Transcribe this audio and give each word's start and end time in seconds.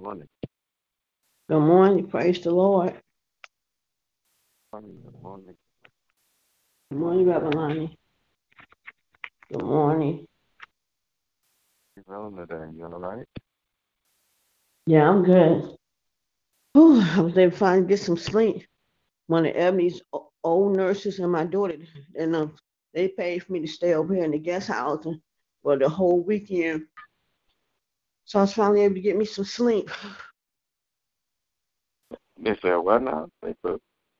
morning. 0.00 0.28
Good 1.48 1.60
morning. 1.60 2.06
Praise 2.06 2.40
the 2.40 2.50
Lord. 2.50 2.94
Morning, 4.72 4.98
Good 5.04 5.22
morning. 5.22 5.56
Good 6.90 6.98
morning, 6.98 7.26
Reverend 7.26 7.54
Lonnie. 7.54 7.98
Good 9.50 9.62
morning. 9.62 10.26
You 11.96 12.02
feeling 12.06 12.36
today? 12.36 12.76
You 12.76 12.84
all 12.84 12.98
right? 12.98 13.26
Yeah, 14.86 15.08
I'm 15.08 15.22
good. 15.22 15.76
Whew, 16.72 17.00
I 17.00 17.20
was 17.20 17.36
able 17.36 17.50
to 17.50 17.56
finally 17.56 17.86
get 17.86 18.00
some 18.00 18.16
sleep. 18.16 18.66
One 19.26 19.46
of 19.46 19.54
Ebony's 19.54 20.00
old 20.42 20.76
nurses 20.76 21.18
and 21.18 21.30
my 21.30 21.44
daughter, 21.44 21.76
and 22.18 22.34
um, 22.34 22.56
they 22.94 23.08
paid 23.08 23.44
for 23.44 23.52
me 23.52 23.60
to 23.60 23.68
stay 23.68 23.94
over 23.94 24.14
here 24.14 24.24
in 24.24 24.30
the 24.30 24.38
guest 24.38 24.68
house 24.68 25.04
for 25.62 25.76
the 25.76 25.88
whole 25.88 26.22
weekend. 26.22 26.86
So 28.24 28.38
I 28.38 28.42
was 28.42 28.54
finally 28.54 28.82
able 28.82 28.94
to 28.94 29.00
get 29.00 29.16
me 29.16 29.24
some 29.24 29.44
sleep. 29.44 29.90
They 32.38 32.56
said 32.56 32.76
what 32.76 33.02
now? 33.02 33.28
I 33.44 33.54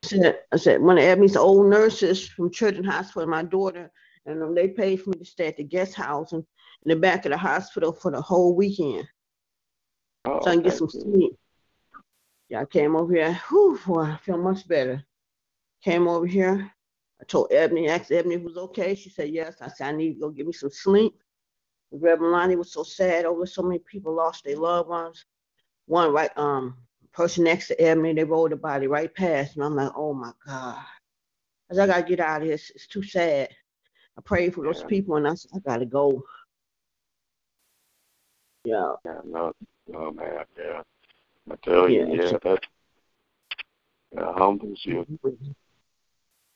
said, 0.05 0.41
I 0.53 0.57
said, 0.57 0.83
one 0.83 0.99
of 0.99 1.05
Ebony's 1.05 1.37
old 1.37 1.71
nurses 1.71 2.29
from 2.29 2.51
Children's 2.51 2.87
Hospital, 2.87 3.29
my 3.29 3.43
daughter, 3.43 3.91
and 4.27 4.43
um, 4.43 4.55
they 4.55 4.69
paid 4.69 5.03
for 5.03 5.11
me 5.11 5.19
to 5.19 5.25
stay 5.25 5.49
at 5.49 5.57
the 5.57 5.65
guest 5.65 5.95
house 5.95 6.33
and 6.33 6.45
in 6.85 6.91
the 6.91 6.97
back 6.97 7.25
of 7.25 7.31
the 7.31 7.39
hospital 7.39 7.93
for 7.93 8.11
the 8.11 8.21
whole 8.21 8.55
weekend. 8.55 9.09
oh, 10.25 10.41
so 10.43 10.51
I 10.51 10.55
can 10.55 10.63
get 10.63 10.75
some 10.75 10.89
sleep. 10.89 11.37
Yeah, 12.49 12.61
I 12.61 12.65
came 12.65 12.97
over 12.97 13.15
here. 13.15 13.41
Whew, 13.49 13.79
boy, 13.87 14.03
I 14.03 14.17
feel 14.19 14.39
much 14.39 14.67
better. 14.69 15.03
Came 15.83 16.07
over 16.07 16.27
here. 16.27 16.71
I 17.21 17.25
told 17.25 17.53
Ebony, 17.53 17.89
asked 17.89 18.13
Ebony 18.13 18.35
if 18.35 18.41
it 18.41 18.45
was 18.45 18.57
okay. 18.57 18.95
She 18.95 19.09
said 19.09 19.31
yes. 19.31 19.57
I 19.61 19.69
said 19.69 19.89
I 19.89 19.97
need 19.97 20.15
to 20.15 20.21
go 20.21 20.31
get 20.31 20.47
me 20.47 20.53
some 20.53 20.71
sleep. 20.71 21.15
Reverend 21.93 22.33
Lonnie 22.33 22.57
was 22.57 22.73
so 22.73 22.83
sad 22.83 23.25
over 23.27 23.47
so 23.47 23.63
many 23.63 23.79
people 23.81 24.15
lost 24.15 24.45
their 24.45 24.57
loved 24.57 24.89
ones. 24.89 25.25
One 25.87 26.13
right 26.13 26.31
um 26.37 26.77
person 27.13 27.45
next 27.45 27.69
to 27.69 27.81
Ebony, 27.81 28.15
they 28.15 28.25
rolled 28.25 28.53
the 28.53 28.57
body 28.57 28.87
right 28.87 29.15
past 29.15 29.57
me. 29.57 29.65
I'm 29.65 29.77
like, 29.77 29.93
oh 29.95 30.15
my 30.15 30.33
God. 30.47 30.79
I 31.71 31.75
said, 31.75 31.91
I 31.91 31.93
gotta 31.93 32.09
get 32.09 32.21
out 32.21 32.41
of 32.41 32.45
here. 32.47 32.55
It's, 32.55 32.71
it's 32.71 32.87
too 32.87 33.03
sad. 33.03 33.51
I 34.19 34.21
prayed 34.23 34.55
for 34.55 34.65
those 34.65 34.81
Yeah. 34.81 34.87
people 34.87 35.17
and 35.17 35.29
I 35.29 35.35
said, 35.35 35.51
I 35.55 35.59
gotta 35.59 35.87
go. 35.87 36.23
Yeah. 38.65 38.95
Yeah, 39.05 39.21
no, 39.25 39.53
no, 39.89 40.11
man. 40.13 40.45
Yeah, 40.57 40.83
I 41.51 41.57
tell 41.57 41.91
you, 41.91 42.07
Yeah, 42.07 42.23
yeah, 42.23 42.39
that 42.43 42.67
that 44.13 44.35
humbles 44.35 44.81
you. 44.85 45.07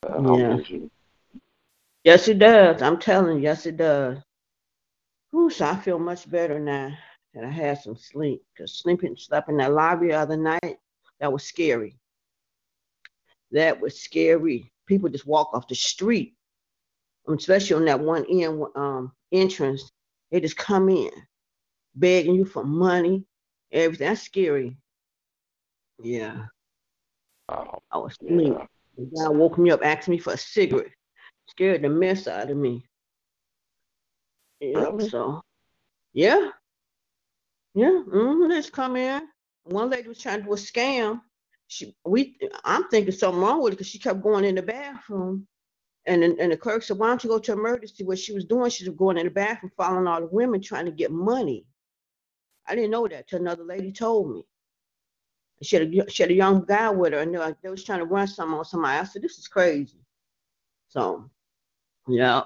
That 0.03 0.13
humbles 0.13 0.71
you. 0.71 0.91
Yes, 2.05 2.29
it 2.29 2.39
does. 2.39 2.83
I'm 2.83 2.99
telling 2.99 3.39
you, 3.39 3.43
yes, 3.43 3.67
it 3.67 3.77
does. 3.77 4.19
Whew, 5.37 5.51
so 5.51 5.67
I 5.67 5.77
feel 5.77 5.99
much 5.99 6.31
better 6.31 6.59
now 6.59 6.97
that 7.35 7.45
I 7.45 7.51
had 7.51 7.79
some 7.83 7.95
sleep. 7.95 8.43
Because 8.55 8.79
sleeping, 8.79 9.15
slept 9.19 9.51
in 9.51 9.59
that 9.59 9.71
lobby 9.71 10.07
the 10.07 10.15
other 10.15 10.37
night, 10.39 10.79
that 11.21 11.31
was 11.31 11.45
scary. 11.45 11.99
That 13.53 13.79
was 13.79 14.01
scary. 14.01 14.73
People 14.87 15.11
just 15.11 15.27
walk 15.27 15.51
off 15.53 15.69
the 15.69 15.75
street, 15.75 16.37
um, 17.29 17.35
especially 17.35 17.77
on 17.77 17.85
that 17.85 18.01
one 18.01 18.25
end 18.31 18.65
um, 18.77 19.13
entrance. 19.31 19.93
They 20.31 20.41
just 20.41 20.57
come 20.57 20.89
in, 20.89 21.11
begging 21.95 22.35
you 22.35 22.47
for 22.47 22.65
money, 22.65 23.27
everything. 23.71 24.09
That's 24.09 24.23
scary. 24.23 24.79
Yeah, 26.03 26.47
Wow. 27.51 27.83
I 27.93 27.99
was 27.99 28.17
asleep. 28.23 28.55
Yeah. 28.57 28.67
The 28.97 29.11
guy 29.15 29.29
woke 29.29 29.59
me 29.59 29.71
up, 29.71 29.85
asking 29.85 30.13
me 30.13 30.19
for 30.19 30.33
a 30.33 30.39
cigarette. 30.39 30.93
Scared 31.49 31.83
the 31.83 31.91
mess 31.91 32.27
out 32.27 32.51
of 32.51 32.57
me. 32.57 32.87
Yeah, 34.61 34.79
Really? 34.81 35.09
so 35.09 35.43
yeah, 36.13 36.51
yeah. 37.75 38.03
Mm-hmm. 38.09 38.51
Let's 38.51 38.71
come 38.71 38.97
in. 38.97 39.23
One 39.65 39.91
lady 39.91 40.09
was 40.09 40.19
trying 40.21 40.39
to 40.39 40.45
do 40.45 40.53
a 40.53 40.57
scam. 40.57 41.21
She, 41.69 41.95
we, 42.05 42.39
I'm 42.65 42.89
thinking 42.89 43.13
something 43.13 43.41
wrong 43.41 43.61
with 43.63 43.73
it 43.73 43.77
because 43.77 43.89
she 43.89 43.99
kept 43.99 44.23
going 44.23 44.45
in 44.45 44.55
the 44.55 44.63
bathroom, 44.63 45.47
and 46.07 46.23
and 46.23 46.53
the 46.53 46.57
clerk 46.57 46.83
said, 46.83 46.97
"Why 46.99 47.09
don't 47.09 47.23
you 47.25 47.31
go 47.31 47.39
to 47.41 47.53
emergency?" 47.53 48.05
What 48.05 48.19
she 48.19 48.33
was 48.33 48.45
doing, 48.45 48.71
she 48.71 48.89
was 48.89 48.97
going 48.97 49.19
in 49.19 49.27
the 49.27 49.31
bathroom, 49.31 49.73
following 49.77 50.07
all 50.07 50.21
the 50.21 50.27
women 50.29 50.61
trying 50.63 50.85
to 50.87 50.93
get 50.93 51.11
money. 51.11 51.67
I 52.67 52.75
didn't 52.75 52.91
know 52.93 53.07
that 53.09 53.29
till 53.29 53.41
another 53.41 53.65
lady 53.65 53.93
told 53.93 54.33
me. 54.33 54.47
She 55.63 55.77
had 55.77 55.93
a, 55.93 56.11
she 56.11 56.23
had 56.23 56.31
a 56.31 56.35
young 56.35 56.65
guy 56.65 56.91
with 56.91 57.13
her, 57.13 57.19
and 57.21 57.35
they, 57.35 57.39
were- 57.39 57.57
they 57.63 57.69
was 57.71 57.83
trying 57.85 57.99
to 58.01 58.05
run 58.05 58.27
something 58.29 58.57
on 58.59 58.65
somebody. 58.65 58.99
I 58.99 59.05
said, 59.05 59.23
"This 59.23 59.39
is 59.39 59.49
crazy." 59.49 59.99
So, 60.89 61.29
yeah. 62.09 62.43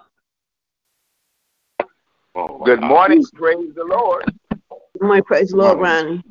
Oh, 2.34 2.58
Good 2.64 2.80
wow. 2.80 2.88
morning. 2.88 3.24
Praise 3.34 3.74
the 3.74 3.84
Lord. 3.84 4.32
Good 4.70 5.02
morning, 5.02 5.24
praise 5.24 5.50
the 5.50 5.56
Lord, 5.56 5.78
Morning. 5.78 6.22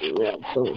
Ronnie. 0.00 0.20
Yeah, 0.20 0.36
so 0.52 0.76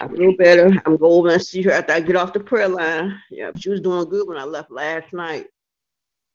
I 0.00 0.08
feel 0.08 0.36
better. 0.36 0.66
I'm 0.84 0.96
going 0.96 1.12
over 1.12 1.28
and 1.30 1.42
see 1.42 1.62
her 1.62 1.70
after 1.70 1.92
I 1.92 2.00
get 2.00 2.16
off 2.16 2.32
the 2.32 2.40
prayer 2.40 2.68
line. 2.68 3.20
Yeah, 3.30 3.52
she 3.56 3.70
was 3.70 3.80
doing 3.80 4.08
good 4.08 4.26
when 4.26 4.36
I 4.36 4.44
left 4.44 4.72
last 4.72 5.12
night. 5.12 5.46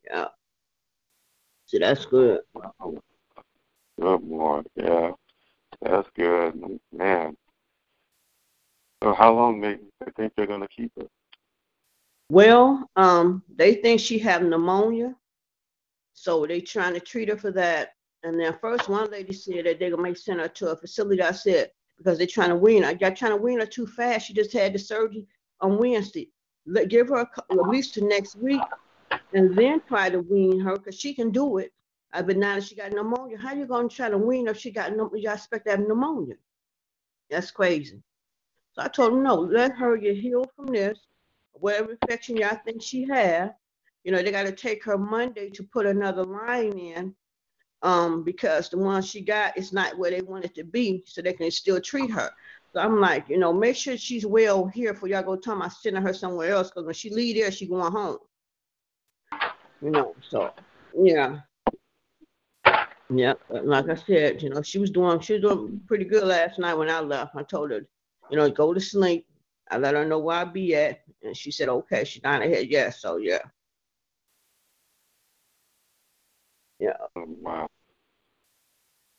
Yeah. 0.09 0.28
So 1.66 1.79
that's 1.79 2.05
good. 2.05 2.39
Good 3.99 4.19
boy. 4.29 4.61
Yeah, 4.75 5.11
that's 5.81 6.09
good, 6.16 6.79
man. 6.94 7.35
So 9.03 9.13
how 9.13 9.34
long 9.34 9.59
they, 9.59 9.79
they 9.99 10.11
think 10.16 10.34
they're 10.38 10.47
gonna 10.47 10.67
keep 10.69 10.91
her? 10.97 11.07
Well, 12.29 12.89
um, 12.95 13.43
they 13.53 13.75
think 13.75 13.99
she 13.99 14.17
have 14.19 14.43
pneumonia, 14.43 15.14
so 16.19 16.47
they 16.47 16.59
trying 16.59 16.96
to 16.96 16.99
treat 16.99 17.29
her 17.29 17.37
for 17.37 17.52
that. 17.52 17.93
And 18.23 18.40
then 18.40 18.58
first 18.59 18.90
one 18.90 19.11
lady 19.11 19.34
said 19.34 19.66
that 19.66 19.79
they're 19.79 19.91
gonna 19.91 20.02
make 20.02 20.17
send 20.17 20.40
her 20.40 20.47
to 20.47 20.72
a 20.72 20.75
facility. 20.75 21.22
I 21.22 21.31
said 21.31 21.69
because 21.96 22.17
they're 22.17 22.25
trying 22.25 22.49
to 22.49 22.55
wean 22.55 22.81
her. 22.81 22.97
Y'all 22.99 23.14
trying 23.14 23.34
to 23.34 23.37
wean 23.37 23.59
her 23.59 23.67
too 23.67 23.85
fast. 23.85 24.25
She 24.25 24.34
just 24.34 24.52
had 24.52 24.73
the 24.73 24.79
surgery 24.79 25.28
on 25.61 25.78
Wednesday. 25.78 26.31
Let 26.66 26.90
give 26.90 27.09
her 27.09 27.17
a, 27.22 27.29
at 27.52 27.69
least 27.69 27.93
to 27.93 28.02
next 28.03 28.35
week, 28.35 28.61
and 29.34 29.55
then 29.55 29.79
try 29.87 30.09
to 30.09 30.22
wean 30.22 30.59
her 30.59 30.75
because 30.78 30.99
she 30.99 31.14
can 31.14 31.29
do 31.29 31.59
it. 31.59 31.72
Uh, 32.14 32.23
but 32.23 32.37
now 32.37 32.55
that 32.55 32.64
she 32.64 32.75
got 32.75 32.93
pneumonia, 32.93 33.37
how 33.37 33.53
you 33.53 33.67
gonna 33.67 33.87
try 33.87 34.09
to 34.09 34.17
wean 34.17 34.47
her? 34.47 34.53
if 34.53 34.58
She 34.58 34.72
got 34.72 34.91
pneumonia. 34.91 35.22
You 35.22 35.31
expect 35.31 35.66
to 35.66 35.72
have 35.72 35.81
pneumonia? 35.81 36.35
That's 37.29 37.52
crazy. 37.52 38.02
So 38.73 38.81
I 38.81 38.87
told 38.87 39.14
them 39.14 39.23
no. 39.23 39.35
Let 39.35 39.73
her 39.73 39.96
get 39.97 40.17
healed 40.17 40.49
from 40.55 40.66
this, 40.66 40.97
whatever 41.52 41.91
infection 41.91 42.37
y'all 42.37 42.58
think 42.66 42.81
she 42.81 43.03
had. 43.03 43.53
You 44.07 44.13
know, 44.13 44.23
they 44.23 44.31
got 44.31 44.45
to 44.45 44.53
take 44.53 44.85
her 44.85 44.97
Monday 44.97 45.49
to 45.49 45.63
put 45.63 45.85
another 45.85 46.23
line 46.23 46.77
in, 46.79 47.13
um, 47.81 48.23
because 48.23 48.69
the 48.69 48.77
one 48.77 49.01
she 49.01 49.19
got 49.19 49.57
is 49.57 49.73
not 49.73 49.97
where 49.97 50.09
they 50.09 50.21
want 50.21 50.45
it 50.45 50.55
to 50.55 50.63
be, 50.63 51.03
so 51.05 51.21
they 51.21 51.33
can 51.33 51.51
still 51.51 51.81
treat 51.81 52.09
her. 52.11 52.31
So 52.71 52.79
I'm 52.79 53.01
like, 53.01 53.27
you 53.27 53.37
know, 53.37 53.51
make 53.51 53.75
sure 53.75 53.97
she's 53.97 54.25
well 54.25 54.65
here 54.65 54.93
for 54.93 55.09
y'all 55.09 55.23
go 55.23 55.35
tell 55.35 55.61
I'm 55.61 55.69
sending 55.69 56.01
her 56.01 56.13
somewhere 56.13 56.51
else, 56.51 56.69
because 56.69 56.85
when 56.85 56.93
she 56.93 57.09
leave 57.09 57.35
there, 57.35 57.51
she 57.51 57.67
going 57.67 57.91
home. 57.91 58.19
You 59.81 59.91
know, 59.91 60.15
so 60.21 60.53
yeah. 60.97 61.39
Yeah, 63.09 63.33
like 63.49 63.89
I 63.89 63.95
said, 63.95 64.41
you 64.41 64.51
know, 64.51 64.61
she 64.61 64.79
was 64.79 64.89
doing 64.89 65.19
she 65.19 65.33
was 65.33 65.41
doing 65.41 65.81
pretty 65.85 66.05
good 66.05 66.23
last 66.23 66.59
night 66.59 66.75
when 66.75 66.89
I 66.89 67.01
left. 67.01 67.35
I 67.35 67.43
told 67.43 67.71
her, 67.71 67.85
you 68.29 68.37
know, 68.37 68.49
go 68.49 68.73
to 68.73 68.79
sleep. 68.79 69.27
I 69.69 69.77
let 69.77 69.95
her 69.95 70.05
know 70.05 70.19
where 70.19 70.37
I 70.37 70.45
be 70.45 70.75
at, 70.77 71.01
and 71.23 71.35
she 71.35 71.51
said, 71.51 71.67
okay. 71.67 72.05
She 72.05 72.21
nodded 72.23 72.47
her 72.47 72.55
head, 72.55 72.67
yes. 72.69 73.01
So 73.01 73.17
yeah, 73.17 73.39
yeah. 76.79 76.94
Oh, 77.16 77.26
Wow. 77.41 77.68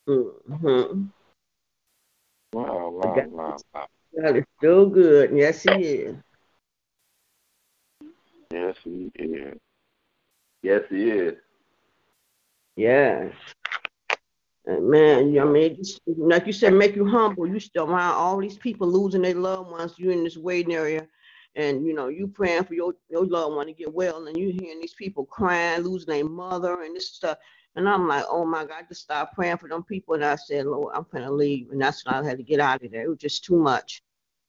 Mm-hmm. 0.08 1.04
Wow, 2.54 2.88
wow, 2.88 3.24
wow, 3.28 3.56
wow. 3.74 3.86
God 4.18 4.36
is 4.38 4.44
still 4.56 4.86
good. 4.88 5.30
Yes, 5.34 5.62
he 5.62 5.70
is. 5.70 6.16
Yes, 8.50 8.76
he 8.82 9.10
is. 9.14 9.58
Yes, 10.62 10.82
he 10.88 11.10
is. 11.10 11.34
Yes. 12.76 13.32
Man, 14.66 15.38
I 15.38 15.44
mean, 15.44 15.82
like 16.06 16.46
you 16.46 16.52
said, 16.52 16.74
make 16.74 16.94
you 16.94 17.06
humble. 17.06 17.46
You 17.46 17.58
still 17.58 17.90
around 17.90 18.14
all 18.14 18.38
these 18.38 18.58
people 18.58 18.86
losing 18.86 19.22
their 19.22 19.34
loved 19.34 19.70
ones. 19.70 19.94
You 19.96 20.10
in 20.10 20.24
this 20.24 20.36
waiting 20.36 20.74
area, 20.74 21.06
and 21.58 21.84
you 21.84 21.92
know 21.92 22.08
you 22.08 22.28
praying 22.28 22.64
for 22.64 22.74
your 22.74 22.94
your 23.10 23.26
loved 23.26 23.56
one 23.56 23.66
to 23.66 23.72
get 23.72 23.92
well, 23.92 24.26
and 24.28 24.36
you 24.36 24.56
hearing 24.58 24.80
these 24.80 24.94
people 24.94 25.26
crying, 25.26 25.82
losing 25.82 26.14
their 26.14 26.24
mother, 26.24 26.82
and 26.82 26.96
this 26.96 27.10
stuff. 27.10 27.36
And 27.76 27.88
I'm 27.88 28.08
like, 28.08 28.24
oh 28.28 28.44
my 28.44 28.64
God, 28.64 28.76
I 28.78 28.82
just 28.88 29.02
started 29.02 29.34
praying 29.34 29.58
for 29.58 29.68
them 29.68 29.82
people, 29.82 30.14
and 30.14 30.24
I 30.24 30.36
said, 30.36 30.66
Lord, 30.66 30.94
I'm 30.96 31.06
gonna 31.12 31.30
leave, 31.30 31.70
and 31.70 31.82
that's 31.82 32.06
when 32.06 32.14
I 32.14 32.24
had 32.24 32.38
to 32.38 32.44
get 32.44 32.60
out 32.60 32.82
of 32.82 32.90
there. 32.90 33.02
It 33.02 33.08
was 33.08 33.18
just 33.18 33.44
too 33.44 33.56
much. 33.56 34.02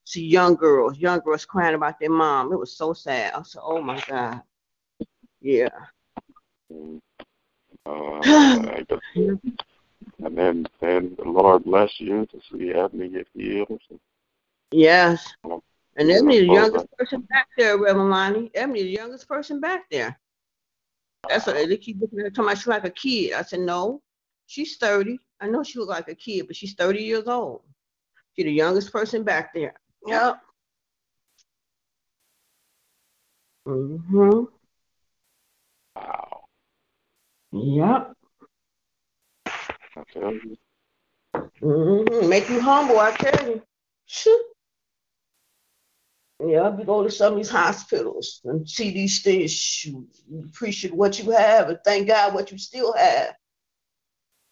See 0.05 0.25
young 0.25 0.55
girls, 0.55 0.97
young 0.97 1.19
girls 1.19 1.45
crying 1.45 1.75
about 1.75 1.99
their 1.99 2.09
mom. 2.09 2.53
It 2.53 2.59
was 2.59 2.77
so 2.77 2.93
sad. 2.93 3.33
I 3.33 3.41
said, 3.41 3.61
oh 3.63 3.81
my 3.81 4.01
God, 4.07 4.41
yeah. 5.41 5.69
Uh, 7.85 8.23
and 10.21 10.37
then, 10.37 10.67
then 10.79 11.15
the 11.17 11.25
Lord 11.25 11.63
bless 11.63 11.99
you 11.99 12.27
to 12.27 12.39
see 12.51 12.71
Ebony 12.71 13.09
get 13.09 13.27
healed. 13.33 13.81
Yes. 14.71 15.33
Well, 15.43 15.63
And 15.95 16.09
Ebony, 16.09 16.39
the 16.39 16.45
youngest 16.45 16.87
person 16.97 17.21
back 17.21 17.47
there, 17.57 17.77
Reverend 17.77 18.09
Lonnie. 18.09 18.51
Ebony, 18.55 18.83
the 18.83 18.89
youngest 18.89 19.27
person 19.27 19.59
back 19.59 19.89
there. 19.91 20.17
That's 21.27 21.45
what 21.45 21.55
they 21.55 21.77
keep 21.77 21.99
looking 21.99 22.19
at 22.19 22.25
her, 22.25 22.29
talking 22.29 22.45
about 22.45 22.57
she's 22.57 22.67
like 22.67 22.85
a 22.85 22.89
kid. 22.89 23.33
I 23.33 23.41
said, 23.41 23.59
no, 23.59 24.01
She's 24.49 24.77
30. 24.77 25.19
I 25.39 25.47
know 25.47 25.61
she 25.61 25.77
look 25.77 25.89
like 25.89 26.09
a 26.09 26.15
kid, 26.15 26.47
but 26.47 26.55
she's 26.55 26.73
30 26.73 27.03
years 27.03 27.27
old. 27.27 27.61
She's 28.35 28.45
the 28.45 28.51
youngest 28.51 28.91
person 28.91 29.23
back 29.23 29.53
there. 29.53 29.75
Yep. 30.07 30.41
Mm-hmm. 33.67 34.43
Wow. 35.95 36.41
Yep. 37.51 38.13
You. 40.15 40.57
Mm-hmm. 41.61 42.27
Make 42.27 42.49
you 42.49 42.59
humble, 42.59 42.97
I 42.97 43.11
tell 43.11 43.47
you. 43.47 43.61
Shoo. 44.07 44.43
Yeah, 46.41 46.77
you 46.77 46.85
go 46.85 47.03
to 47.03 47.11
some 47.11 47.33
of 47.33 47.37
these 47.37 47.49
hospitals 47.49 48.41
and 48.45 48.67
see 48.67 48.91
these 48.91 49.21
things. 49.21 49.51
Shoot, 49.51 50.07
you 50.29 50.45
appreciate 50.45 50.93
what 50.93 51.19
you 51.19 51.31
have 51.31 51.69
and 51.69 51.79
thank 51.83 52.07
God 52.07 52.33
what 52.33 52.51
you 52.51 52.57
still 52.57 52.93
have. 52.93 53.35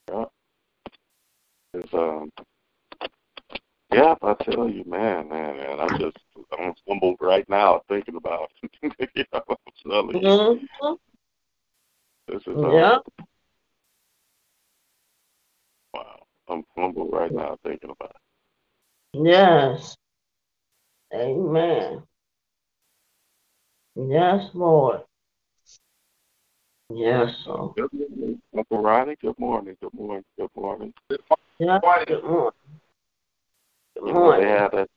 Yeah. 0.09 0.25
It's 1.73 1.93
um 1.93 2.31
yeah, 3.91 4.15
I 4.21 4.33
tell 4.33 4.69
you, 4.69 4.83
man, 4.85 5.29
man, 5.29 5.55
man, 5.57 5.79
I'm 5.79 5.97
just 5.97 6.17
I'm 6.59 6.73
humbled 6.87 7.17
right 7.21 7.47
now 7.47 7.81
thinking 7.87 8.17
about 8.17 8.51
it. 8.81 9.09
you 9.15 9.23
know, 9.33 9.41
I'm 9.47 9.55
telling 9.89 10.21
you. 10.21 10.27
Mm-hmm. 10.27 10.93
This 12.27 12.41
is 12.41 12.47
um, 12.47 12.73
Yeah. 12.73 12.97
wow. 15.93 16.19
I'm 16.49 16.63
humbled 16.75 17.13
right 17.13 17.31
now 17.33 17.57
thinking 17.63 17.91
about 17.91 18.15
it. 19.13 19.21
Yes. 19.23 19.95
Amen. 21.13 22.04
Yes, 23.95 24.50
Lord. 24.54 25.01
Yes, 26.89 27.33
Lord. 27.45 27.75
Good 27.75 27.94
morning, 27.94 28.42
Uncle 28.56 28.81
Ronnie. 28.81 29.15
Good 29.21 29.39
morning. 29.39 29.77
Good 29.81 29.94
morning. 29.94 30.24
Good 30.38 30.56
morning. 30.56 30.94
Yeah. 31.09 31.80
Good 31.80 32.24
morning. 32.24 32.51
Good 33.95 34.07
You 34.07 34.13
know, 34.13 34.13
they 34.13 34.13
morning. 34.13 34.48
have 34.48 34.71
that 34.71 34.89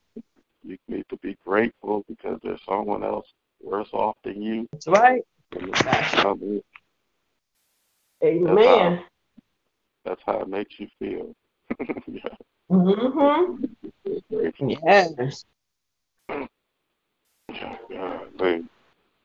you 0.62 0.77
need 0.89 1.05
to 1.09 1.17
be 1.19 1.37
grateful 1.45 2.05
because 2.09 2.39
there's 2.43 2.61
someone 2.65 3.03
else 3.03 3.27
worse 3.62 3.89
off 3.93 4.17
than 4.25 4.43
you. 4.43 4.69
That's 4.73 4.89
right. 4.89 5.23
And 5.53 5.73
That's 5.73 6.15
how, 6.15 6.39
Amen. 8.23 9.05
that's 10.05 10.23
how 10.27 10.41
it 10.41 10.49
makes 10.49 10.79
you 10.79 10.89
feel. 10.99 11.35
yeah. 12.07 12.21
Mm-hmm. 12.71 14.69
Yes. 14.85 15.45
Yeah, 16.31 18.19
God, 18.38 18.65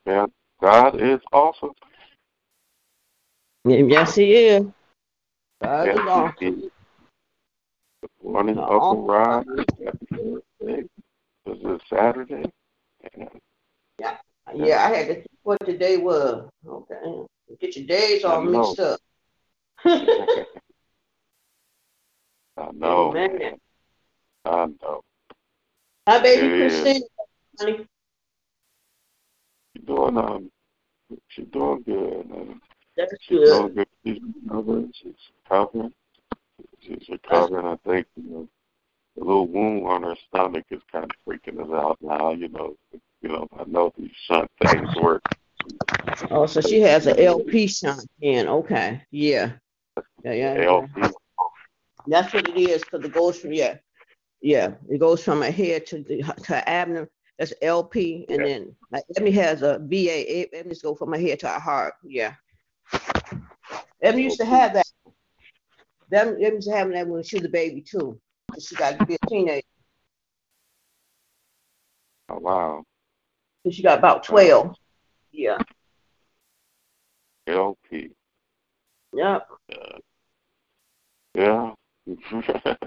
yeah, 0.06 0.26
God 0.60 1.00
is 1.00 1.20
awesome. 1.32 1.72
Yes, 3.64 4.14
he 4.14 4.34
is. 4.34 4.66
God 5.62 5.88
is 5.88 5.96
Yes, 5.96 6.08
awesome. 6.08 6.34
he 6.40 6.46
is. 6.46 6.70
Good 8.02 8.32
morning, 8.32 8.58
Uncle. 8.58 9.10
Happy. 9.12 9.54
This 11.46 11.58
is 11.58 11.80
Saturday. 11.88 12.50
Yeah. 13.98 14.16
Yeah, 14.54 14.84
I 14.84 14.96
had 14.96 15.06
to 15.08 15.14
think 15.14 15.26
what 15.42 15.58
the 15.64 15.76
day 15.76 15.96
was. 15.96 16.48
Okay. 16.66 17.26
Get 17.60 17.76
your 17.76 17.86
days 17.86 18.24
all 18.24 18.42
mixed 18.42 18.80
up. 18.80 19.00
I 19.84 20.36
know, 22.74 23.10
Amen. 23.10 23.38
man. 23.38 23.56
I 24.44 24.66
know. 24.66 24.85
Hi, 26.08 26.22
baby 26.22 26.64
is. 26.64 26.82
Christine. 26.82 27.02
Honey. 27.58 27.86
She's 29.74 29.86
doing 29.86 30.18
um 30.18 30.50
she's 31.28 31.46
doing 31.52 31.82
good. 31.82 32.30
Man. 32.30 32.60
That's 32.96 33.12
She's 33.22 33.38
good. 33.38 33.46
doing 33.46 33.74
good. 33.74 33.88
She's 34.04 34.18
recovering. 34.44 34.92
She's 34.94 35.14
recovering. 35.44 35.92
She's 36.80 37.08
recovering. 37.08 37.66
I 37.66 37.76
think, 37.88 38.06
you 38.16 38.30
know, 38.30 38.48
the 39.16 39.24
little 39.24 39.48
wound 39.48 39.86
on 39.86 40.02
her 40.04 40.14
stomach 40.28 40.64
is 40.70 40.80
kind 40.92 41.04
of 41.04 41.10
freaking 41.26 41.60
us 41.60 41.70
out 41.72 41.98
now, 42.00 42.32
you 42.32 42.48
know. 42.48 42.76
You 43.20 43.30
know, 43.30 43.48
I 43.58 43.64
know 43.64 43.92
these 43.98 44.10
shunt 44.28 44.48
things 44.64 44.94
work. 44.96 45.22
Oh, 46.30 46.46
so 46.46 46.60
she 46.60 46.80
has 46.82 47.06
an 47.06 47.18
LP 47.18 47.66
shunt 47.66 48.06
in. 48.20 48.46
Okay. 48.46 49.02
Yeah. 49.10 49.52
Yeah, 50.24 50.32
yeah. 50.32 50.54
yeah. 50.54 50.64
LP. 50.66 51.02
That's 52.06 52.32
what 52.32 52.48
it 52.48 52.56
is, 52.56 52.84
for 52.84 52.98
the 52.98 53.10
from 53.10 53.52
yeah, 53.52 53.78
yeah, 54.40 54.74
it 54.88 54.98
goes 54.98 55.22
from 55.22 55.42
her 55.42 55.50
head 55.50 55.86
to 55.86 56.02
the 56.02 56.22
to 56.44 56.68
abdomen. 56.68 57.08
That's 57.38 57.52
LP, 57.60 58.24
and 58.30 58.40
Yeah. 58.40 58.46
then 58.46 58.76
like 58.90 59.04
Ebony 59.14 59.30
has 59.32 59.62
a 59.62 59.78
VA. 59.78 60.46
Ebony's 60.56 60.80
go 60.82 60.94
from 60.94 61.12
her 61.12 61.18
head 61.18 61.40
to 61.40 61.48
her 61.48 61.58
heart. 61.58 61.94
Yeah. 62.02 62.34
Ebony 64.02 64.24
used 64.24 64.38
to 64.38 64.46
have 64.46 64.72
that. 64.74 64.86
Them 66.10 66.28
Ebony 66.40 66.54
used 66.54 66.68
to 66.68 66.74
have 66.74 66.90
that 66.92 67.06
when 67.06 67.22
she 67.22 67.36
was 67.36 67.44
a 67.44 67.48
baby 67.50 67.82
too. 67.82 68.18
She 68.58 68.74
got 68.74 68.98
to 68.98 69.04
be 69.06 69.16
a 69.16 69.28
teenager. 69.28 69.66
Oh, 72.28 72.38
wow. 72.38 72.84
She 73.70 73.82
got 73.82 73.98
about 73.98 74.22
twelve. 74.24 74.74
Yeah. 75.32 75.58
LP. 77.46 78.12
Yep. 79.12 79.48
Uh, 79.72 79.98
yeah. 81.34 81.72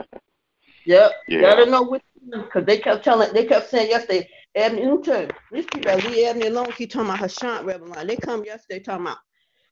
Yep. 0.90 1.12
Yeah. 1.28 1.42
Gotta 1.42 1.70
know 1.70 1.84
what 1.84 2.02
because 2.32 2.66
they 2.66 2.80
kept 2.80 3.04
telling 3.04 3.32
they 3.32 3.46
kept 3.46 3.70
saying 3.70 3.92
yesterday, 3.92 4.28
Ebony, 4.56 4.86
let 4.86 4.98
me 4.98 5.04
tell 5.04 5.22
you, 5.22 5.30
these 5.52 5.66
people 5.66 5.92
that 5.92 6.04
leave 6.04 6.26
Ebony 6.26 6.48
alone 6.48 6.72
keep 6.72 6.90
talking 6.90 7.10
about 7.10 7.20
her 7.20 7.30
shunt 7.30 7.64
Reverend. 7.64 8.10
They 8.10 8.16
come 8.16 8.44
yesterday 8.44 8.80
talking 8.80 9.06
about, 9.06 9.20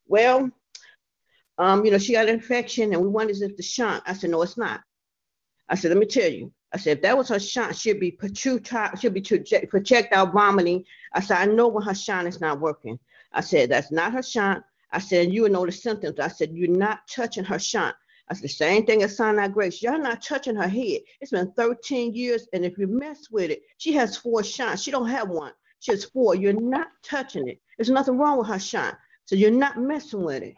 well, 0.06 0.48
um, 1.58 1.84
you 1.84 1.90
know, 1.90 1.98
she 1.98 2.12
got 2.12 2.28
an 2.28 2.34
infection 2.34 2.92
and 2.92 3.02
we 3.02 3.08
wondered 3.08 3.36
if 3.40 3.56
the 3.56 3.64
shunt. 3.64 4.04
I 4.06 4.12
said, 4.12 4.30
no, 4.30 4.42
it's 4.42 4.56
not. 4.56 4.80
I 5.68 5.74
said, 5.74 5.88
let 5.88 5.98
me 5.98 6.06
tell 6.06 6.30
you. 6.30 6.52
I 6.72 6.76
said, 6.78 6.98
if 6.98 7.02
that 7.02 7.18
was 7.18 7.30
her 7.30 7.40
shunt, 7.40 7.74
she'd 7.74 7.98
be 7.98 8.12
protrude, 8.12 8.68
she'd 9.00 9.12
be 9.12 9.20
project- 9.20 9.70
projectile 9.70 10.30
vomiting. 10.30 10.84
I 11.14 11.20
said, 11.20 11.38
I 11.38 11.46
know 11.46 11.66
when 11.66 11.82
her 11.82 11.96
shunt 11.96 12.28
is 12.28 12.40
not 12.40 12.60
working. 12.60 12.96
I 13.32 13.40
said, 13.40 13.70
that's 13.70 13.90
not 13.90 14.12
her 14.12 14.22
shunt. 14.22 14.62
I 14.92 15.00
said, 15.00 15.32
you 15.32 15.42
will 15.42 15.50
know 15.50 15.66
the 15.66 15.72
symptoms. 15.72 16.20
I 16.20 16.28
said, 16.28 16.52
you're 16.52 16.68
not 16.68 17.08
touching 17.08 17.44
her 17.44 17.58
shunt. 17.58 17.96
Said, 18.34 18.42
the 18.42 18.48
same 18.48 18.84
thing 18.84 19.02
as 19.02 19.16
Sinai 19.16 19.48
Grace. 19.48 19.82
Y'all 19.82 19.98
not 19.98 20.22
touching 20.22 20.56
her 20.56 20.68
head. 20.68 21.00
It's 21.20 21.30
been 21.30 21.52
13 21.52 22.14
years, 22.14 22.46
and 22.52 22.64
if 22.64 22.76
you 22.76 22.86
mess 22.86 23.30
with 23.30 23.50
it, 23.50 23.62
she 23.78 23.92
has 23.94 24.16
four 24.16 24.42
shunts. 24.44 24.82
She 24.82 24.90
don't 24.90 25.08
have 25.08 25.28
one. 25.28 25.52
She 25.80 25.92
has 25.92 26.04
four. 26.04 26.34
You're 26.34 26.52
not 26.52 26.88
touching 27.02 27.48
it. 27.48 27.60
There's 27.78 27.90
nothing 27.90 28.18
wrong 28.18 28.38
with 28.38 28.48
her 28.48 28.58
shunt. 28.58 28.96
So 29.24 29.36
you're 29.36 29.50
not 29.50 29.78
messing 29.78 30.22
with 30.24 30.42
it. 30.42 30.56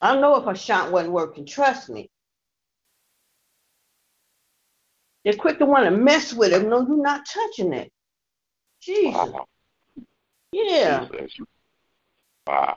I 0.00 0.18
know 0.18 0.36
if 0.36 0.44
her 0.44 0.54
shunt 0.54 0.92
wasn't 0.92 1.12
working. 1.12 1.44
Trust 1.44 1.90
me. 1.90 2.08
They're 5.24 5.34
quick 5.34 5.58
to 5.58 5.66
want 5.66 5.84
to 5.84 5.90
mess 5.90 6.32
with 6.32 6.52
it. 6.52 6.66
No, 6.66 6.86
you're 6.86 7.02
not 7.02 7.26
touching 7.26 7.72
it. 7.72 7.92
Jesus. 8.80 9.14
Wow. 9.14 9.46
Yeah. 10.52 11.06
Jesus. 11.10 11.36
Wow. 12.46 12.76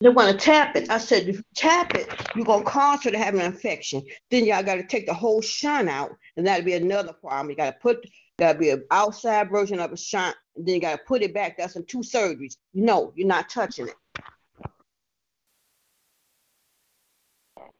They 0.00 0.08
want 0.10 0.30
to 0.30 0.44
tap 0.44 0.76
it. 0.76 0.90
I 0.90 0.98
said, 0.98 1.28
if 1.28 1.36
you 1.38 1.44
tap 1.56 1.94
it, 1.96 2.08
you're 2.36 2.44
going 2.44 2.64
to 2.64 2.70
cause 2.70 3.02
her 3.02 3.10
to 3.10 3.18
have 3.18 3.34
an 3.34 3.40
infection. 3.40 4.04
Then 4.30 4.44
y'all 4.44 4.62
got 4.62 4.76
to 4.76 4.86
take 4.86 5.06
the 5.06 5.14
whole 5.14 5.42
shunt 5.42 5.88
out, 5.88 6.12
and 6.36 6.46
that'll 6.46 6.64
be 6.64 6.74
another 6.74 7.12
problem. 7.12 7.50
You 7.50 7.56
got 7.56 7.72
to 7.72 7.78
put, 7.80 8.06
that'll 8.36 8.60
be 8.60 8.70
an 8.70 8.84
outside 8.92 9.50
version 9.50 9.80
of 9.80 9.90
a 9.90 9.96
shunt, 9.96 10.36
and 10.54 10.64
then 10.64 10.76
you 10.76 10.80
got 10.80 10.92
to 10.92 11.04
put 11.04 11.22
it 11.22 11.34
back. 11.34 11.58
That's 11.58 11.74
in 11.74 11.84
two 11.84 11.98
surgeries. 11.98 12.58
No, 12.74 13.12
you're 13.16 13.26
not 13.26 13.48
touching 13.48 13.88
it. 13.88 13.96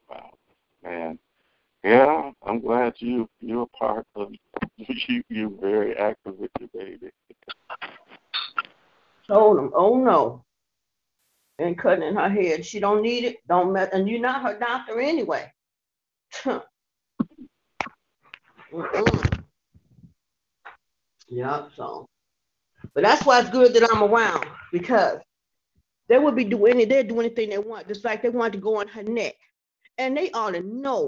Wow. 0.08 0.30
Man. 0.82 1.20
Yeah, 1.84 2.32
I'm 2.44 2.60
glad 2.60 2.94
you 2.98 3.28
you're 3.40 3.62
a 3.62 3.66
part 3.66 4.04
of 4.16 4.32
you 4.76 5.22
you 5.28 5.56
very 5.60 5.96
active 5.96 6.36
with 6.36 6.50
your 6.58 6.68
baby. 6.74 7.10
Told 9.28 9.58
them, 9.58 9.70
oh 9.74 9.96
no. 9.96 10.44
And 11.58 11.76
cutting 11.76 12.06
in 12.06 12.16
her 12.16 12.28
head. 12.28 12.64
She 12.64 12.78
don't 12.80 13.02
need 13.02 13.24
it. 13.24 13.36
Don't 13.48 13.72
mess. 13.72 13.90
And 13.92 14.08
you're 14.08 14.20
not 14.20 14.42
her 14.42 14.58
doctor 14.58 15.00
anyway. 15.00 15.52
Yep, 21.28 21.70
so. 21.76 22.06
But 22.94 23.02
that's 23.04 23.24
why 23.26 23.40
it's 23.40 23.50
good 23.50 23.74
that 23.74 23.88
I'm 23.92 24.02
around 24.02 24.46
because 24.72 25.20
they 26.08 26.18
would 26.18 26.34
be 26.36 26.44
doing 26.44 26.74
any, 26.74 26.84
they'll 26.84 27.04
do 27.04 27.20
anything 27.20 27.50
they 27.50 27.58
want, 27.58 27.88
just 27.88 28.04
like 28.04 28.22
they 28.22 28.30
want 28.30 28.52
to 28.54 28.58
go 28.58 28.80
on 28.80 28.88
her 28.88 29.02
neck. 29.02 29.34
And 29.98 30.16
they 30.16 30.30
ought 30.30 30.52
to 30.52 30.62
know. 30.62 31.06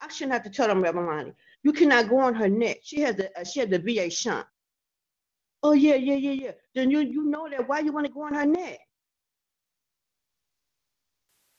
I 0.00 0.08
shouldn't 0.08 0.32
have 0.32 0.44
to 0.44 0.50
tell 0.50 0.68
them, 0.68 0.82
Reverend. 0.82 1.34
You 1.62 1.72
cannot 1.72 2.08
go 2.08 2.18
on 2.18 2.34
her 2.34 2.48
neck. 2.48 2.78
She 2.82 3.00
has 3.00 3.20
uh, 3.20 3.44
she 3.44 3.60
has 3.60 3.68
the 3.68 3.78
VA 3.78 4.10
shunt. 4.10 4.46
Oh 5.62 5.72
yeah, 5.72 5.94
yeah, 5.94 6.14
yeah, 6.14 6.32
yeah. 6.32 6.50
Then 6.74 6.90
you 6.90 7.00
you 7.00 7.24
know 7.24 7.48
that. 7.48 7.68
Why 7.68 7.80
you 7.80 7.92
want 7.92 8.06
to 8.06 8.12
go 8.12 8.22
on 8.22 8.34
her 8.34 8.46
neck? 8.46 8.80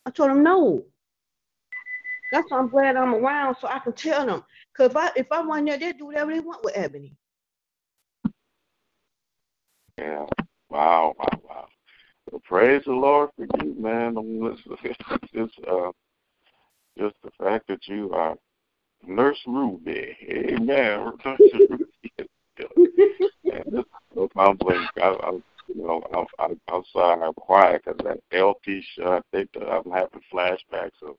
I 0.06 0.12
told 0.12 0.32
them 0.32 0.44
no. 0.44 0.84
That's 2.32 2.50
why 2.50 2.58
I'm 2.58 2.70
glad 2.70 2.96
I'm 2.96 3.14
around 3.14 3.56
so 3.62 3.68
I 3.68 3.80
can 3.80 3.94
tell 3.94 4.26
them. 4.26 4.44
Cause 4.76 4.90
if 4.90 4.98
I 4.98 5.12
if 5.16 5.32
I 5.32 5.42
want 5.42 5.68
there, 5.68 5.78
they'd 5.78 5.98
do 5.98 6.08
whatever 6.08 6.34
they 6.34 6.40
want 6.40 6.64
with 6.64 6.76
Ebony. 6.76 7.16
Yeah. 9.98 10.26
Wow, 10.70 11.14
wow, 11.20 11.42
wow. 11.48 11.68
Well, 12.32 12.42
praise 12.44 12.84
the 12.86 12.94
Lord 12.94 13.30
for 13.36 13.46
you, 13.64 13.76
man. 13.78 14.16
It's, 15.36 15.54
uh, 15.68 15.92
just 16.98 17.16
the 17.24 17.32
fact 17.40 17.68
that 17.68 17.88
you 17.88 18.12
are 18.14 18.36
Nurse 19.06 19.40
Ruby. 19.46 20.18
Amen. 20.30 21.12
and 21.26 21.80
it's 23.46 23.90
so 24.14 24.30
humbling. 24.36 24.88
I, 24.98 25.08
I, 25.08 25.40
you 25.68 25.76
know, 25.86 26.02
I'm, 26.14 26.26
I'm, 26.40 26.62
I'm 26.72 26.84
sorry 26.92 27.22
I'm 27.22 27.34
quiet 27.34 27.84
because 27.86 28.00
that 28.04 28.20
LP 28.32 28.84
shunt, 28.96 29.26
they, 29.32 29.48
I'm 29.70 29.90
having 29.92 30.22
flashbacks 30.32 31.02
of 31.02 31.16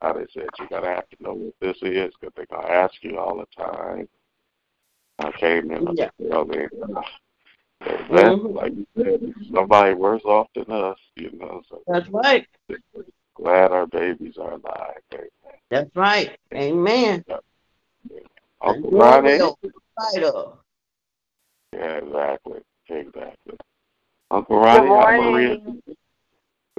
how 0.00 0.12
they 0.12 0.26
said 0.32 0.48
you 0.58 0.68
gotta 0.68 0.88
have 0.88 1.08
to 1.08 1.22
know 1.22 1.34
what 1.34 1.54
this 1.60 1.76
is 1.82 2.12
because 2.20 2.34
they're 2.36 2.46
gonna 2.46 2.68
ask 2.68 2.94
you 3.02 3.18
all 3.18 3.38
the 3.38 3.62
time. 3.62 4.08
I 5.18 5.32
came 5.32 5.70
in, 5.70 5.88
Yeah. 5.96 6.10
you 6.18 6.28
know, 6.28 6.44
they, 6.44 6.64
uh, 6.66 7.02
that, 8.10 8.36
Mhm. 8.36 8.54
like 8.54 8.72
you 8.74 8.86
said, 8.96 9.34
somebody 9.52 9.94
worse 9.94 10.24
off 10.24 10.48
than 10.54 10.70
us, 10.70 10.98
you 11.16 11.30
know. 11.32 11.62
So 11.68 11.82
That's 11.86 12.08
right. 12.10 12.46
glad 13.34 13.72
our 13.72 13.86
babies 13.86 14.36
are 14.38 14.52
alive. 14.52 15.00
Amen. 15.12 15.28
That's 15.70 15.96
right. 15.96 16.38
Amen. 16.54 17.24
Uncle 18.60 18.90
Ronnie. 18.90 19.38
well 19.38 19.58
in 19.62 19.72
spite 19.92 20.24
of. 20.24 20.58
Yeah, 21.72 21.98
exactly, 21.98 22.60
exactly. 22.88 23.56
Uncle 24.30 24.58
Ronnie, 24.58 24.90
I'm 24.90 25.32
Maria. 25.32 25.48
morning. 25.48 25.82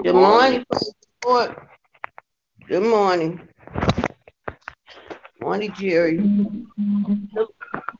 Good 0.03 0.13
morning, 0.13 0.65
praise 0.69 0.93
the 1.21 1.27
Lord. 1.27 1.55
Good 2.67 2.83
morning. 2.83 3.47
Morning, 5.39 5.73
Jerry. 5.77 6.17
Good 7.33 7.47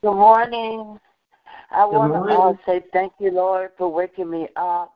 morning. 0.02 1.00
I 1.70 1.84
want 1.86 2.12
to 2.12 2.34
uh, 2.34 2.52
say 2.66 2.84
thank 2.92 3.14
you, 3.18 3.30
Lord, 3.30 3.70
for 3.78 3.90
waking 3.90 4.30
me 4.30 4.48
up. 4.56 4.92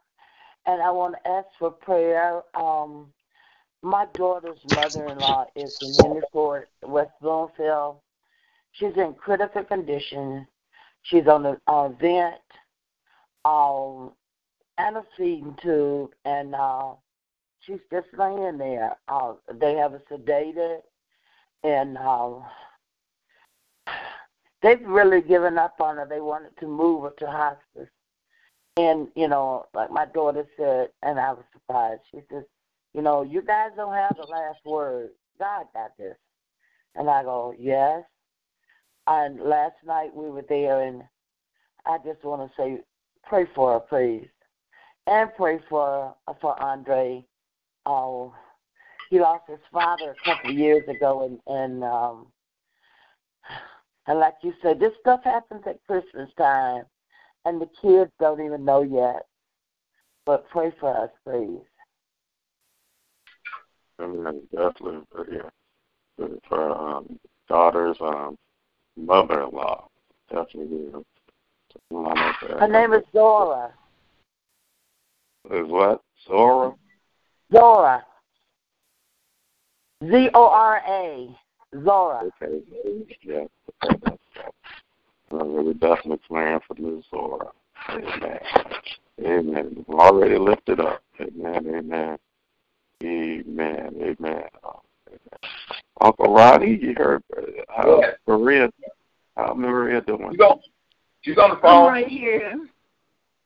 And 0.67 0.83
I 0.83 0.91
want 0.91 1.15
to 1.15 1.31
ask 1.31 1.47
for 1.59 1.71
prayer. 1.71 2.43
Um, 2.55 3.13
my 3.83 4.07
daughter's 4.17 4.61
mother-in-law 4.67 5.47
is 5.57 5.73
in 5.81 5.95
Henry 5.95 6.23
Ford, 6.31 6.67
West 6.83 7.11
Bloomfield. 7.21 7.97
She's 8.73 8.97
in 8.97 9.15
critical 9.15 9.65
condition. 9.65 10.47
She's 11.03 11.27
on 11.27 11.47
a 11.47 11.57
uh, 11.67 11.89
vent, 11.89 12.35
um, 13.45 14.13
and 14.83 14.97
a 14.97 15.05
feeding 15.17 15.57
tube, 15.63 16.11
and 16.25 16.55
uh, 16.55 16.93
she's 17.61 17.79
just 17.91 18.09
laying 18.19 18.59
there. 18.59 18.97
Uh, 19.07 19.35
they 19.61 19.75
have 19.75 19.93
her 19.93 20.03
sedated, 20.11 20.79
and 21.63 21.97
uh, 21.97 22.41
they've 24.63 24.85
really 24.85 25.23
given 25.23 25.57
up 25.57 25.77
on 25.81 25.97
her. 25.97 26.07
They 26.09 26.21
wanted 26.21 26.57
to 26.59 26.67
move 26.67 27.05
her 27.05 27.15
to 27.19 27.27
hospice. 27.31 27.91
And, 28.77 29.09
you 29.15 29.29
know, 29.29 29.67
like 29.75 29.91
my 29.91 30.07
daughter 30.07 30.47
said, 30.57 30.89
and 31.03 31.21
I 31.21 31.33
was 31.33 31.45
surprised, 31.53 32.01
she 32.11 32.21
says, 32.31 32.45
you 32.95 33.03
know, 33.03 33.23
you 33.23 33.43
guys 33.43 33.71
don't 33.77 33.95
have 33.95 34.17
the 34.17 34.27
last 34.27 34.59
word. 34.65 35.11
God 35.39 35.67
got 35.75 35.97
this. 35.97 36.17
And 36.95 37.09
I 37.09 37.23
go, 37.23 37.55
yes. 37.59 38.03
And 39.07 39.41
last 39.41 39.77
night 39.87 40.15
we 40.15 40.29
were 40.31 40.45
there, 40.49 40.83
and 40.83 41.03
I 41.87 41.99
just 41.99 42.25
want 42.25 42.51
to 42.51 42.57
say, 42.57 42.81
pray 43.25 43.47
for 43.55 43.75
her, 43.75 43.81
please. 43.81 44.29
And 45.07 45.31
pray 45.37 45.59
for 45.69 46.15
for 46.41 46.63
Andre. 46.63 47.25
Oh, 47.87 48.33
he 49.11 49.19
lost 49.19 49.45
his 49.49 49.59
father 49.73 50.15
a 50.15 50.25
couple 50.25 50.51
of 50.51 50.57
years 50.57 50.89
ago, 50.89 51.25
and, 51.25 51.39
and 51.47 51.85
um, 51.85 52.27
and 54.07 54.19
like 54.19 54.37
you 54.43 54.55
said, 54.63 54.79
this 54.79 54.93
stuff 55.01 55.21
happens 55.25 55.63
at 55.67 55.85
Christmas 55.87 56.31
time, 56.39 56.85
and 57.45 57.61
the 57.61 57.69
kids 57.81 58.11
don't 58.21 58.45
even 58.45 58.65
know 58.65 58.83
yet. 58.83 59.27
But 60.25 60.49
pray 60.51 60.73
for 60.79 60.97
us, 60.97 61.11
please. 61.25 61.61
Amen. 64.01 64.43
Definitely, 64.53 65.01
uh, 65.19 65.25
yeah. 65.31 66.27
For, 66.49 66.71
um, 66.71 67.19
daughter's 67.49 67.97
um, 68.01 68.39
mother-in-law, 68.97 69.89
definitely. 70.31 70.91
Yeah. 70.93 71.01
Someone 71.91 72.17
like 72.17 72.35
that. 72.43 72.61
Her 72.61 72.69
name 72.69 72.93
is 72.93 73.03
Zora. 73.13 73.73
Is 75.51 75.69
what? 75.69 76.03
Zora. 76.27 76.75
Zora. 77.53 78.05
Z 80.05 80.31
O 80.35 80.47
R 80.49 80.83
A. 80.87 81.37
Zora. 81.85 82.31
Okay. 82.43 82.63
Yeah. 83.23 83.35
Okay. 83.37 83.49
that's 84.05 84.19
that. 84.37 84.53
Uh, 85.33 85.45
we're 85.45 85.73
definitely 85.75 86.21
praying 86.29 86.61
for 86.67 86.75
Ms. 86.81 87.05
Zora. 87.11 87.47
Amen. 87.91 88.39
Amen. 89.25 89.85
We're 89.87 89.99
already 89.99 90.39
lifted 90.39 90.81
up. 90.81 91.03
Amen. 91.21 91.67
Amen. 91.67 92.19
Amen. 93.03 93.95
Amen. 94.01 94.43
Uh, 94.63 94.71
amen. 95.09 95.53
Uncle 96.01 96.35
Roddy, 96.35 96.79
you 96.81 96.95
heard 96.97 97.23
uh, 97.37 97.43
how 97.69 98.01
Yes. 98.01 98.17
Maria, 98.27 98.71
how 99.37 99.55
Maria 99.55 100.01
doing? 100.03 100.33
You 100.33 100.39
go. 100.39 100.61
She's 101.23 101.39
on 101.39 101.51
the 101.51 101.57
I'm 101.57 101.63
phone. 101.63 101.87
right 101.89 102.09
here, 102.09 102.55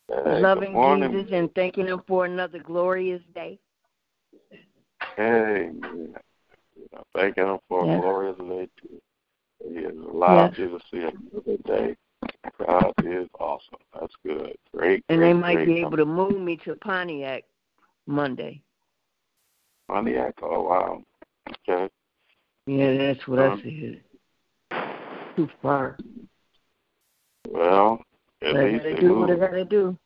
Hey, 0.09 0.41
loving. 0.41 0.73
Jesus 0.73 1.31
and 1.33 1.55
thanking 1.55 1.87
Him 1.87 2.03
for 2.07 2.25
another 2.25 2.59
glorious 2.61 3.23
day. 3.35 3.59
Amen. 5.19 6.15
Know, 6.93 7.03
thanking 7.15 7.45
him 7.45 7.59
for 7.69 7.85
a 7.85 8.01
glorious 8.01 8.37
day 8.39 8.69
too. 8.81 9.01
He 9.67 9.83
has 9.83 9.95
allowed 9.97 10.51
Yes. 10.51 10.59
you 10.59 10.79
to 10.79 10.85
see 10.91 10.99
another 10.99 11.57
day. 11.65 11.97
God 12.59 12.93
is 13.05 13.29
awesome. 13.41 13.79
That's 13.99 14.15
good. 14.25 14.57
Great. 14.75 15.05
And 15.09 15.19
great, 15.19 15.29
they 15.29 15.33
might 15.33 15.65
be 15.67 15.81
able 15.81 15.97
to 15.97 16.05
move 16.05 16.41
me 16.41 16.57
to 16.59 16.75
Pontiac 16.77 17.45
Monday. 18.07 18.63
Pontiac. 19.89 20.35
Oh 20.43 20.63
wow. 20.63 21.03
Okay. 21.69 21.91
Yeah, 22.67 22.97
that's 22.97 23.27
what 23.27 23.39
Um, 23.39 23.63
I 24.71 24.71
said. 24.71 25.35
Too 25.37 25.49
far. 25.63 25.97
Well, 27.49 28.03
at 28.47 28.53
But 28.53 28.61
I 28.61 28.65
least 28.67 28.85
gotta 28.85 28.95
they 28.95 29.01
do 29.01 29.15
what 29.19 29.31
I 29.31 29.33
move. 29.33 29.41
gotta 29.41 29.65
do. 29.65 29.99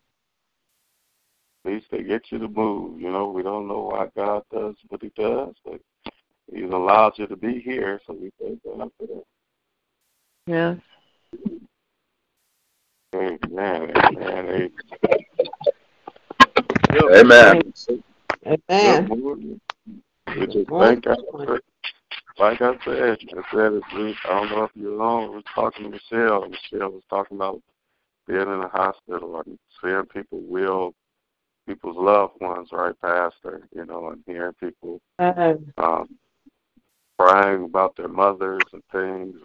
At 1.65 1.73
least 1.73 1.87
they 1.91 2.03
get 2.03 2.23
you 2.31 2.39
to 2.39 2.49
move. 2.49 3.01
You 3.01 3.11
know, 3.11 3.29
we 3.31 3.43
don't 3.43 3.69
know 3.69 3.91
why 3.93 4.09
God 4.17 4.43
does 4.53 4.77
what 4.89 5.03
He 5.03 5.11
does, 5.15 5.55
but 5.65 5.81
He's 6.53 6.71
allowed 6.71 7.13
you 7.17 7.27
to 7.27 7.37
be 7.37 7.61
here, 7.61 8.01
so 8.07 8.15
we 8.15 8.31
thank 8.41 8.63
God 8.65 8.91
for 8.99 9.07
that. 9.07 9.25
Yeah. 10.47 10.75
Amen. 13.15 13.93
Amen. 13.97 14.71
Amen. 16.97 17.61
Amen. 18.47 19.07
Good 19.07 19.19
morning. 19.19 19.61
We 20.29 20.47
just 20.47 20.69
Morning. 20.69 21.03
thank 21.03 21.05
God 21.05 21.19
for. 21.31 21.61
Like 22.39 22.63
I 22.63 22.73
said, 22.85 23.19
I 23.37 23.53
said 23.53 23.73
it. 23.75 23.83
I 23.93 24.29
don't 24.29 24.51
know 24.51 24.65
if 24.65 24.71
you're 24.75 24.95
alone. 24.95 25.31
We 25.31 25.37
were 25.37 25.43
talking 25.55 25.85
to 25.85 25.91
Michelle. 25.91 26.49
Michelle 26.49 26.91
was 26.91 27.03
talking 27.11 27.37
about 27.37 27.61
being 28.31 28.43
in 28.43 28.61
the 28.61 28.69
hospital 28.69 29.43
and 29.45 29.59
seeing 29.83 30.05
people 30.07 30.41
will 30.43 30.95
people's 31.67 31.97
loved 31.97 32.41
ones 32.41 32.69
right 32.73 32.99
past 33.01 33.37
her, 33.43 33.63
you 33.75 33.85
know, 33.85 34.11
and 34.11 34.23
hearing 34.27 34.55
people 34.55 35.01
Uh, 35.19 35.55
um 35.79 36.09
crying 37.19 37.65
about 37.65 37.97
their 37.97 38.09
mothers 38.09 38.63
and 38.73 38.83
things. 38.91 39.37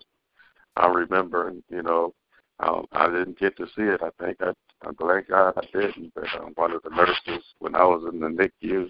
I 0.78 0.88
remember, 0.88 1.54
you 1.70 1.84
know, 1.84 2.14
um, 2.62 2.86
I 2.94 3.08
didn't 3.08 3.38
get 3.38 3.58
to 3.58 3.66
see 3.76 3.84
it. 3.84 4.02
I 4.02 4.12
think 4.24 4.38
I, 4.40 4.54
I'm 4.86 4.94
glad 4.94 5.28
God 5.28 5.54
I 5.58 5.66
didn't. 5.78 6.14
But 6.16 6.26
um, 6.40 6.54
one 6.56 6.72
of 6.72 6.84
the 6.84 6.90
nurses, 6.90 7.44
when 7.60 7.76
I 7.76 7.84
was 7.84 8.10
in 8.12 8.20
the 8.20 8.28
NICU, 8.28 8.90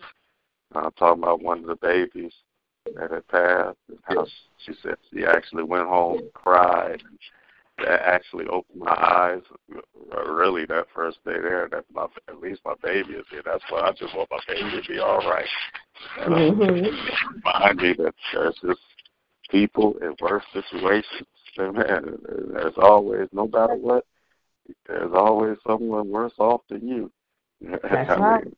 uh, 0.76 0.90
talking 0.98 1.24
about 1.24 1.42
one 1.42 1.60
of 1.60 1.66
the 1.66 1.76
babies 1.76 2.34
that 2.96 3.12
had 3.12 3.28
passed, 3.28 3.78
and 3.90 3.98
how 4.04 4.28
she 4.64 4.74
said 4.84 4.98
she 5.12 5.26
actually 5.26 5.64
went 5.64 5.88
home 5.88 6.20
and 6.20 6.34
cried. 6.34 7.02
And 7.08 7.18
that 7.80 8.02
actually 8.02 8.46
opened 8.48 8.82
my 8.82 8.94
eyes. 8.94 9.42
Really, 10.28 10.66
that 10.68 10.86
first 10.94 11.18
day 11.26 11.40
there, 11.42 11.68
that 11.72 11.86
my 11.94 12.08
at 12.28 12.40
least 12.40 12.62
my 12.66 12.76
baby 12.82 13.14
is 13.14 13.26
here. 13.30 13.42
That's 13.44 13.64
why 13.70 13.82
I 13.82 13.92
just 13.92 14.16
want 14.16 14.30
my 14.32 14.40
baby 14.48 14.82
to 14.82 14.88
be 14.88 15.00
all 15.00 15.20
right. 15.20 15.48
And 16.20 16.34
mhm. 16.34 16.92
remind 17.36 17.78
me 17.78 17.94
that 17.98 18.14
there's 18.34 18.56
just 18.66 18.80
people 19.50 19.96
in 20.02 20.16
worse 20.22 20.44
situations. 20.54 21.28
Amen. 21.60 22.18
There's 22.54 22.74
always, 22.78 23.30
no 23.32 23.48
matter 23.48 23.76
what, 23.76 24.06
there's 24.88 25.14
always 25.14 25.58
someone 25.66 26.10
worse 26.10 26.34
off 26.38 26.62
than 26.70 26.88
you. 26.88 27.12
That's 27.62 28.10
I 28.10 28.16
right. 28.16 28.46
mean, 28.46 28.56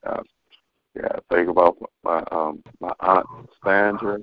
yeah, 0.95 1.09
I 1.13 1.35
think 1.35 1.49
about 1.49 1.77
my 2.03 2.23
um 2.31 2.63
my 2.79 2.91
aunt 2.99 3.27
Sandra, 3.63 4.15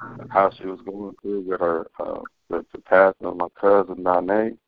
and 0.00 0.30
how 0.30 0.50
she 0.50 0.64
was 0.66 0.80
going 0.84 1.14
through 1.20 1.42
with 1.42 1.60
her 1.60 1.86
uh 2.00 2.20
with 2.48 2.66
the 2.72 2.78
passing 2.78 3.26
of 3.26 3.36
my 3.36 3.48
cousin 3.60 4.02
Nane. 4.02 4.58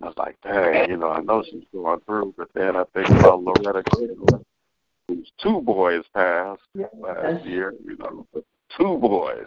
I 0.00 0.06
was 0.06 0.14
like, 0.16 0.36
dang, 0.42 0.88
you 0.90 0.96
know, 0.96 1.10
I 1.10 1.20
know 1.20 1.42
she's 1.42 1.64
going 1.72 2.00
through, 2.06 2.34
but 2.36 2.48
then 2.54 2.76
I 2.76 2.84
think 2.94 3.08
about 3.10 3.42
Loretta 3.42 3.82
Gaylor, 3.96 4.40
whose 5.08 5.30
two 5.42 5.60
boys 5.60 6.04
passed 6.14 6.62
last 6.94 7.44
year, 7.44 7.74
you 7.84 7.96
know, 7.96 8.26
two 8.76 8.98
boys 8.98 9.46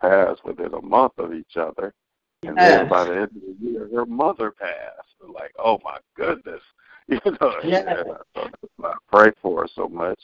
passed 0.00 0.44
within 0.44 0.74
a 0.74 0.82
month 0.82 1.12
of 1.18 1.32
each 1.32 1.56
other. 1.56 1.94
And 2.42 2.56
then 2.56 2.88
by 2.88 3.04
the 3.04 3.12
end 3.12 3.22
of 3.22 3.32
the 3.32 3.56
year, 3.60 3.88
her 3.94 4.06
mother 4.06 4.50
passed. 4.50 5.08
Like, 5.26 5.52
oh 5.58 5.78
my 5.84 5.98
goodness, 6.16 6.62
you 7.08 7.20
know. 7.40 7.54
Yes. 7.62 7.84
And 7.86 8.12
I 8.12 8.40
thought, 8.80 8.96
pray 9.10 9.30
for 9.42 9.62
her 9.62 9.68
so 9.74 9.88
much 9.88 10.18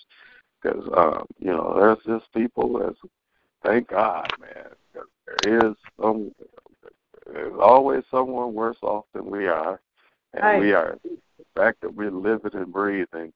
because 0.62 0.88
um, 0.96 1.26
you 1.38 1.48
know 1.48 1.74
there's 1.78 2.20
just 2.20 2.32
people 2.32 2.78
that's 2.78 2.98
thank 3.64 3.88
God, 3.88 4.30
man. 4.40 5.04
there 5.42 5.68
is 5.68 5.74
some 6.00 6.32
there's 7.32 7.58
always 7.60 8.02
someone 8.10 8.54
worse 8.54 8.76
off 8.82 9.04
than 9.12 9.26
we 9.30 9.46
are, 9.46 9.80
and 10.34 10.42
Right. 10.44 10.60
we 10.60 10.72
are. 10.72 10.98
The 11.04 11.44
fact 11.54 11.80
that 11.82 11.94
we're 11.94 12.10
living 12.10 12.54
and 12.54 12.72
breathing 12.72 13.32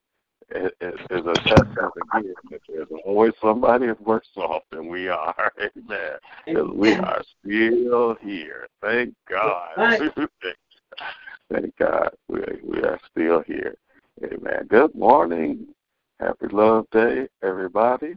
is, 0.51 0.71
a 0.81 1.35
testament 1.35 1.93
again 2.15 2.35
that 2.51 2.61
there's 2.69 2.89
always 3.05 3.33
somebody 3.41 3.91
worse 4.01 4.29
off 4.37 4.63
than 4.71 4.89
we 4.89 5.09
are. 5.09 5.53
Amen. 5.61 6.19
'Cause 6.47 6.71
we 6.75 6.95
are 6.97 7.23
still 7.41 8.15
here. 8.17 8.67
Thank 8.83 9.15
God. 9.29 9.71
Right. 9.77 10.13
Thank 11.51 11.77
God 11.77 12.11
we 12.29 12.41
we 12.63 12.79
are 12.83 13.01
still 13.11 13.41
here. 13.43 13.77
Amen. 14.25 14.67
Good 14.69 14.95
morning. 14.95 15.75
Happy 16.21 16.47
Love 16.49 16.87
Day, 16.91 17.29
everybody. 17.43 18.15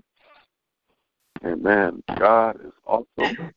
Amen. 1.45 2.03
God 2.17 2.59
is 2.65 2.73
awesome 2.85 3.53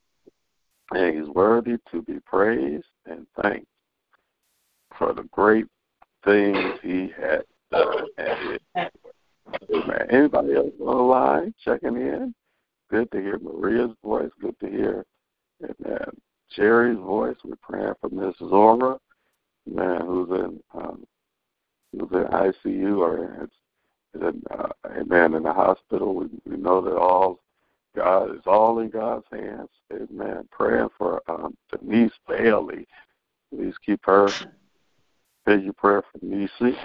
and 0.92 1.18
He's 1.18 1.28
worthy 1.28 1.76
to 1.90 2.02
be 2.02 2.18
praised 2.20 2.86
and 3.06 3.26
thanked 3.42 3.66
for 4.98 5.12
the 5.12 5.24
great 5.32 5.66
things 6.24 6.78
He 6.82 7.12
has 7.20 7.42
done 7.70 8.06
is. 8.18 8.60
Amen. 8.76 10.06
Anybody 10.10 10.54
else 10.54 10.72
on 10.80 10.96
the 10.96 11.02
line 11.02 11.54
checking 11.64 11.96
in? 11.96 12.34
Good 12.90 13.10
to 13.12 13.20
hear 13.20 13.38
Maria's 13.38 13.92
voice. 14.02 14.30
Good 14.40 14.58
to 14.60 14.68
hear 14.68 15.04
Amen. 15.62 16.10
Jerry's 16.54 16.98
voice. 16.98 17.36
We're 17.44 17.56
praying 17.62 17.94
for 18.00 18.10
Miss 18.10 18.36
Zora, 18.38 18.98
man, 19.66 20.00
who's 20.02 20.30
in 20.30 20.60
um, 20.74 21.04
who's 21.92 22.10
in 22.12 22.24
ICU 22.24 22.98
or 22.98 23.44
is 23.44 23.50
in, 24.14 24.42
uh, 24.50 24.68
amen 24.86 25.34
in 25.34 25.42
the 25.42 25.52
hospital. 25.52 26.14
We, 26.14 26.26
we 26.44 26.56
know 26.56 26.80
that 26.80 26.96
all 26.96 27.40
God 27.96 28.34
is 28.36 28.42
all 28.46 28.78
in 28.80 28.90
God's 28.90 29.24
hands. 29.32 29.70
Amen. 29.92 30.46
Praying 30.50 30.90
for 30.98 31.22
um, 31.28 31.56
Denise 31.72 32.12
Bailey. 32.28 32.86
Please 33.50 33.74
keep 33.84 34.00
her. 34.04 34.28
Say 34.28 35.60
your 35.60 35.72
prayer 35.72 36.02
for 36.02 36.18
Nisi. 36.22 36.76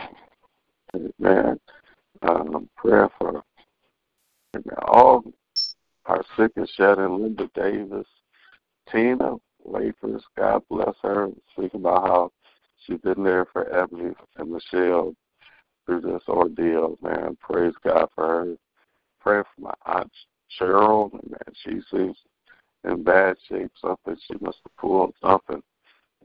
Amen. 0.95 1.59
Um, 2.21 2.69
prayer 2.77 3.09
for 3.19 3.43
amen, 4.55 4.75
all 4.87 5.23
our 6.05 6.23
sick 6.37 6.51
and 6.55 6.69
in 6.79 7.21
Linda 7.21 7.49
Davis, 7.55 8.07
Tina 8.91 9.35
Wafers, 9.63 10.23
God 10.37 10.61
bless 10.69 10.95
her. 11.01 11.29
Speaking 11.53 11.79
about 11.81 12.07
how 12.07 12.31
she's 12.85 12.99
been 12.99 13.23
there 13.23 13.45
for 13.51 13.73
Ebony 13.73 14.13
and 14.37 14.51
Michelle 14.51 15.13
through 15.85 16.01
this 16.01 16.23
ordeal, 16.27 16.97
man. 17.01 17.37
Praise 17.41 17.73
God 17.83 18.07
for 18.13 18.27
her. 18.27 18.55
Pray 19.19 19.41
for 19.41 19.61
my 19.61 19.73
aunt 19.85 20.11
Cheryl, 20.59 21.11
man. 21.13 21.53
She 21.63 21.81
seems 21.91 22.17
in 22.83 23.03
bad 23.03 23.37
shape. 23.47 23.71
Something 23.81 24.15
she 24.27 24.35
must 24.41 24.59
have 24.63 24.75
pulled 24.77 25.13
something. 25.21 25.61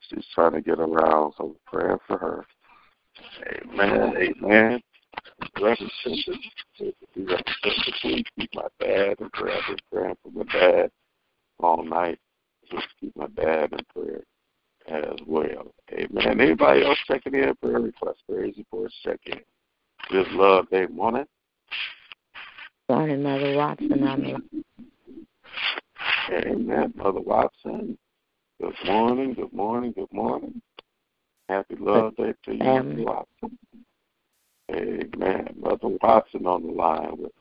She's 0.09 0.25
trying 0.35 0.53
to 0.53 0.61
get 0.61 0.79
around, 0.79 1.35
so 1.37 1.57
praying 1.67 1.99
for 2.07 2.19
her. 2.19 2.45
Amen. 3.65 4.15
Amen. 4.17 4.81
Reverend 5.57 5.93
Cindy, 6.03 6.53
please 6.77 8.25
keep 8.37 8.55
my 8.55 8.69
dad 8.81 9.17
in 9.21 9.31
prayer. 9.31 9.57
I've 9.57 9.69
been 9.69 9.79
praying 9.91 10.17
for 10.23 10.31
my 10.31 10.45
dad 10.53 10.91
all 11.61 11.83
night. 11.83 12.19
Just 12.71 12.87
keep 13.01 13.17
my 13.17 13.29
dad 13.29 13.73
in 13.73 13.81
prayer 13.95 14.23
as 14.89 15.19
well. 15.27 15.73
Amen. 15.93 16.41
Anybody 16.41 16.85
else 16.85 16.99
checking 17.07 17.35
in? 17.35 17.55
Prayer 17.57 17.81
request, 17.81 18.19
praise 18.29 18.55
reports, 18.57 18.95
check 19.03 19.21
in. 19.27 19.41
Just 20.11 20.31
love 20.33 20.69
day 20.71 20.87
morning. 20.87 21.27
Morning, 22.88 23.20
Mother 23.20 23.57
Watson. 23.57 24.07
I'm 24.07 24.42
Amen. 26.31 26.94
Mother 26.94 27.20
Watson. 27.20 27.99
Good 28.61 28.75
morning, 28.85 29.35
good 29.35 29.53
morning, 29.53 29.92
good 29.92 30.12
morning. 30.12 30.62
Happy 31.49 31.75
love 31.81 32.14
day 32.14 32.33
to 32.44 32.53
you, 32.53 32.64
Mother. 32.64 33.03
Watson. 33.03 33.59
Amen. 34.70 35.49
Mother 35.61 35.96
Watson 36.01 36.46
on 36.46 36.64
the 36.64 36.72
line 36.72 37.16
with 37.18 37.33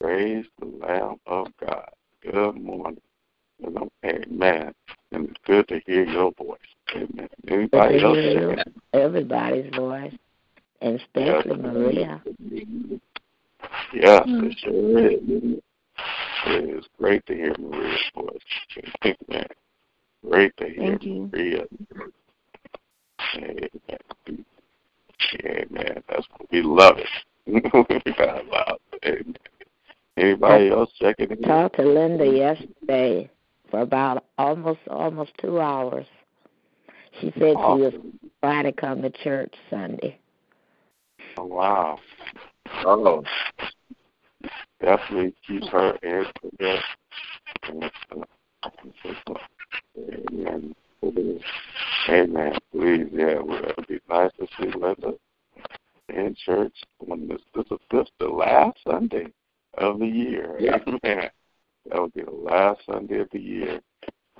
Praise 0.00 0.46
the 0.60 0.66
Lamb 0.66 1.16
of 1.26 1.48
God. 1.58 1.90
Good 2.22 2.54
morning. 2.54 3.00
Amen. 4.04 4.72
And 5.10 5.28
it's 5.28 5.40
good 5.44 5.66
to 5.68 5.80
hear 5.86 6.04
your 6.04 6.30
voice. 6.38 6.58
Amen. 6.94 7.28
Anybody 7.48 7.98
Good 7.98 8.46
else 8.46 8.64
everybody's 8.92 9.74
voice, 9.74 10.14
and 10.80 11.00
especially 11.00 11.56
Maria. 11.56 12.22
Yes, 13.92 14.22
hmm. 14.24 14.44
it 14.44 14.56
sure 14.58 14.98
is. 14.98 15.20
isn't 15.22 15.54
it? 15.54 15.64
It 16.46 16.78
is 16.78 16.84
great 16.98 17.24
to 17.26 17.34
hear 17.34 17.54
Maria's 17.58 18.00
voice. 18.14 18.84
Amen. 19.04 19.46
Great 20.28 20.56
to 20.56 20.68
hear 20.68 20.98
Thank 20.98 21.04
you. 21.04 21.30
Maria. 21.32 21.64
Amen. 23.36 24.44
Amen. 25.44 26.02
That's 26.08 26.26
what 26.36 26.50
we 26.50 26.62
love 26.62 26.98
it. 26.98 27.08
God 28.18 28.42
love 28.50 28.78
it. 29.02 29.20
Amen. 29.20 29.36
Anybody 30.16 30.70
else 30.70 30.90
checking 30.98 31.30
in? 31.30 31.42
Talked 31.42 31.76
to 31.76 31.82
Linda 31.82 32.26
yesterday 32.26 33.30
for 33.70 33.80
about 33.80 34.24
almost 34.38 34.80
almost 34.88 35.32
two 35.40 35.60
hours. 35.60 36.06
She 37.20 37.32
said 37.38 37.54
she 37.54 37.80
was 37.80 37.94
trying 38.42 38.64
to 38.64 38.72
come 38.72 39.02
to 39.02 39.10
church 39.10 39.52
Sunday. 39.68 40.18
Oh, 41.36 41.44
wow. 41.44 41.98
Oh, 42.84 43.22
Definitely 44.80 45.34
keep 45.46 45.64
her 45.68 45.96
in 46.02 46.24
prayer. 46.52 46.82
Amen. 49.98 50.74
Amen. 52.08 52.52
Please, 52.72 53.06
yeah, 53.12 53.38
well, 53.40 53.64
it 53.64 53.76
would 53.76 53.86
be 53.86 54.00
nice 54.08 54.30
to 54.38 54.46
see 54.58 54.70
Linda 54.78 55.14
in 56.08 56.34
church 56.44 56.74
when 56.98 57.28
this, 57.28 57.40
this 57.54 57.66
is 57.70 57.78
this 57.90 58.08
the 58.18 58.26
last 58.26 58.78
Sunday 58.86 59.26
of 59.78 59.98
the 59.98 60.06
year. 60.06 60.56
Yeah. 60.58 60.78
Amen. 60.86 61.30
That 61.90 62.00
would 62.00 62.14
be 62.14 62.22
the 62.22 62.30
last 62.30 62.80
Sunday 62.86 63.20
of 63.20 63.28
the 63.32 63.40
year. 63.40 63.80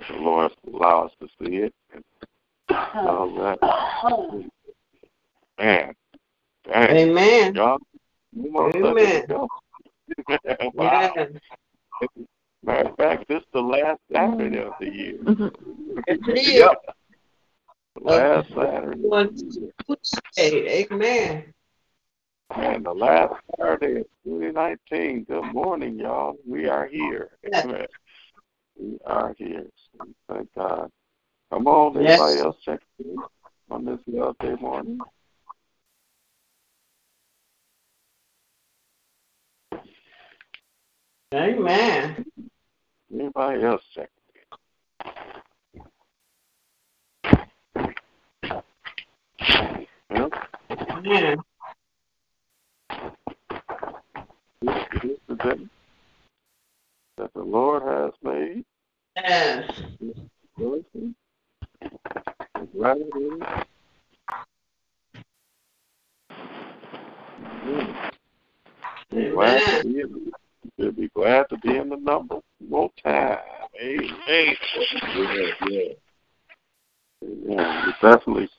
The 0.09 0.15
Lord 0.17 0.51
allow 0.67 1.05
us 1.05 1.11
to 1.19 1.27
see 1.39 1.57
it 1.57 1.73
and 1.93 2.03
all 2.69 3.33
that. 3.35 3.59
Man, 5.59 5.93
dang, 6.65 6.97
Amen. 6.97 7.55
y'all, 7.55 7.67
almost 7.73 7.90
Amen. 8.37 8.71
Sunday 8.81 9.21
to 9.21 9.27
go. 9.27 9.47
wow. 10.73 11.13
Yeah. 11.15 11.25
Matter 12.63 12.89
of 12.89 12.95
fact, 12.95 13.27
this 13.27 13.39
is 13.41 13.47
the 13.53 13.61
last 13.61 13.99
Saturday 14.11 14.59
of 14.59 14.73
the 14.79 14.85
year. 14.85 15.17
Mm-hmm. 15.23 15.47
It 16.07 16.37
is. 16.37 16.47
yep. 16.53 16.77
Last 17.99 18.49
Saturday. 18.49 19.01
Tuesday. 19.87 20.87
Amen. 20.91 21.53
And 22.55 22.85
the 22.85 22.93
last 22.93 23.33
Saturday 23.57 24.01
of 24.01 24.07
2019. 24.25 25.23
Good 25.25 25.53
morning, 25.53 25.99
y'all. 25.99 26.35
We 26.47 26.67
are 26.67 26.85
here. 26.85 27.31
Amen. 27.53 27.87
We 28.79 28.97
are 29.05 29.33
here. 29.37 29.65
So 29.97 30.07
thank 30.29 30.53
God. 30.55 30.89
Come 31.51 31.67
on, 31.67 32.01
Yes. 32.01 32.19
anybody 32.19 32.39
else 32.45 32.57
check 32.63 32.79
in 32.99 33.17
on 33.69 33.85
this 33.85 33.99
love 34.07 34.37
day 34.39 34.55
morning? 34.61 34.99
Amen. 41.33 42.25
Anybody 43.13 43.63
else 43.63 43.81
in? 43.95 44.09
Well, 50.09 50.29
Amen. 50.89 51.37
this 54.61 55.03
is 55.03 55.17
the 55.29 55.35
day 55.35 55.67
that 57.17 57.33
the 57.33 57.41
Lord 57.41 57.83
has 57.83 58.11
made. 58.23 58.65
Yes. 59.15 59.71
Glad 62.73 62.97
in 62.97 63.07
it. 63.07 63.43
Be 69.11 69.29
glad 69.29 69.59
to 69.59 69.79
Amen. 69.79 69.93
be 69.93 69.99
in 70.01 70.31
We'll 70.77 70.91
be 70.91 71.09
glad 71.09 71.47
to 71.49 71.57
be 71.57 71.75
in 71.75 71.89
the 71.89 71.97
number 71.97 72.35
one 72.35 72.69
more 72.69 72.91
time. 73.03 73.37
Amen. 73.81 74.55
Yeah, 75.63 75.93
yeah. 77.21 77.85
We're 78.01 78.11
definitely 78.11 78.49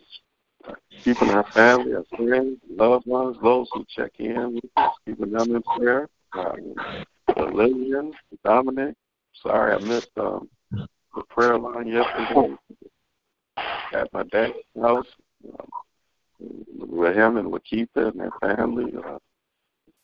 keeping 1.04 1.30
our 1.30 1.44
family, 1.52 1.94
our 1.94 2.04
friends, 2.16 2.58
loved 2.70 3.06
ones, 3.06 3.36
those 3.42 3.68
who 3.72 3.84
check 3.88 4.12
in 4.18 4.60
keeping 5.04 5.32
them 5.32 5.56
in 5.56 5.62
prayer. 5.62 6.08
Um, 6.32 6.74
uh, 7.36 7.44
Lillian, 7.44 8.12
Dominic, 8.44 8.94
sorry 9.42 9.74
I 9.74 9.78
missed 9.78 10.10
um, 10.16 10.48
the 10.70 11.22
prayer 11.28 11.58
line 11.58 11.88
yesterday 11.88 12.56
at 13.92 14.12
my 14.12 14.22
dad's 14.24 14.54
house. 14.80 15.06
Um, 15.58 15.68
with 16.78 17.16
him 17.16 17.36
and 17.36 17.50
with 17.50 17.62
Keitha 17.64 18.10
and 18.10 18.20
their 18.20 18.32
family, 18.40 18.92
uh, 18.96 19.18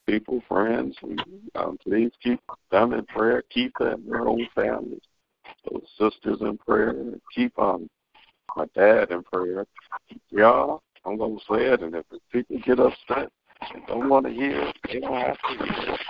people, 0.08 0.42
friends. 0.48 0.96
We, 1.02 1.16
um, 1.54 1.78
please 1.82 2.10
keep 2.22 2.40
them 2.70 2.94
in 2.94 3.04
prayer. 3.06 3.42
Keitha 3.54 3.94
and 3.94 4.10
their 4.10 4.26
own 4.26 4.48
families, 4.54 5.02
those 5.70 5.86
sisters 5.98 6.38
in 6.40 6.56
prayer. 6.58 6.94
Keep 7.34 7.58
um, 7.58 7.88
my 8.56 8.64
dad 8.74 9.10
in 9.10 9.22
prayer. 9.22 9.66
Y'all, 10.30 10.82
I'm 11.04 11.18
gonna 11.18 11.36
say 11.48 11.66
it, 11.66 11.82
and 11.82 11.94
if 11.94 12.04
people 12.32 12.58
get 12.64 12.80
upset 12.80 13.30
and 13.74 13.86
don't 13.86 14.08
want 14.08 14.26
to 14.26 14.32
hear 14.32 14.60
it, 14.62 14.76
they 14.90 15.00
don't 15.00 15.14
have 15.14 15.38
to 15.38 15.64
hear 15.64 15.94
it. 15.94 16.00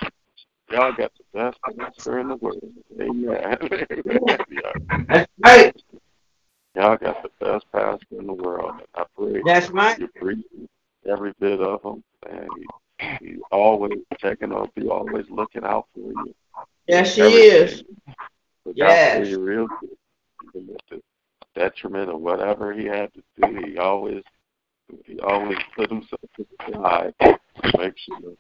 Y'all 0.71 0.93
got 0.93 1.13
the 1.17 1.39
best 1.39 1.59
pastor 1.63 2.21
in 2.21 2.29
the 2.29 2.37
world. 2.37 2.63
Amen. 3.01 3.57
That's 5.09 5.31
right. 5.45 5.83
Y'all 6.77 6.97
got 6.97 7.23
the 7.23 7.31
best 7.41 7.65
pastor 7.73 8.19
in 8.19 8.27
the 8.27 8.33
world. 8.33 8.75
I 8.95 9.05
pray 9.17 9.43
That's 9.45 9.71
right. 9.71 9.99
you 9.99 10.09
preach 10.09 10.45
every 11.11 11.33
bit 11.41 11.61
of 11.61 11.83
him, 11.83 12.05
and 12.29 12.49
he, 12.99 13.17
he's 13.21 13.41
always 13.51 13.99
checking 14.19 14.53
up. 14.53 14.71
He's 14.75 14.89
always 14.89 15.27
looking 15.31 15.65
out 15.65 15.87
for 15.95 16.13
you. 16.13 16.35
Yes, 16.87 17.15
she 17.15 17.21
Everything. 17.23 17.43
is. 17.43 17.85
Look 18.65 18.77
Yes. 18.77 19.15
out 19.15 19.23
for 19.23 19.25
you 19.29 19.39
real 19.41 19.69
good. 19.81 19.97
Even 20.55 20.75
at 20.75 20.81
the 20.91 21.01
detriment 21.55 22.11
of 22.11 22.21
whatever 22.21 22.73
he 22.73 22.87
had 22.87 23.11
to 23.15 23.23
do, 23.41 23.59
he 23.65 23.79
always 23.79 24.23
he 25.05 25.19
always 25.21 25.59
put 25.77 25.91
himself 25.91 26.21
to 26.37 26.47
the 26.67 26.73
side 26.73 27.15
to 27.19 27.79
make 27.79 27.95
sure 27.99 28.33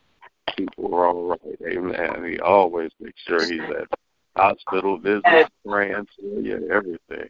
people 0.57 0.91
were 0.91 1.07
all 1.07 1.29
right. 1.29 1.59
Amen. 1.73 2.25
He 2.31 2.39
always 2.41 2.91
makes 3.01 3.21
sure 3.27 3.47
he's 3.47 3.69
at 3.71 3.89
hospital 4.37 4.99
visits, 4.99 5.51
praying 5.67 6.07
you, 6.21 6.69
everything. 6.73 7.29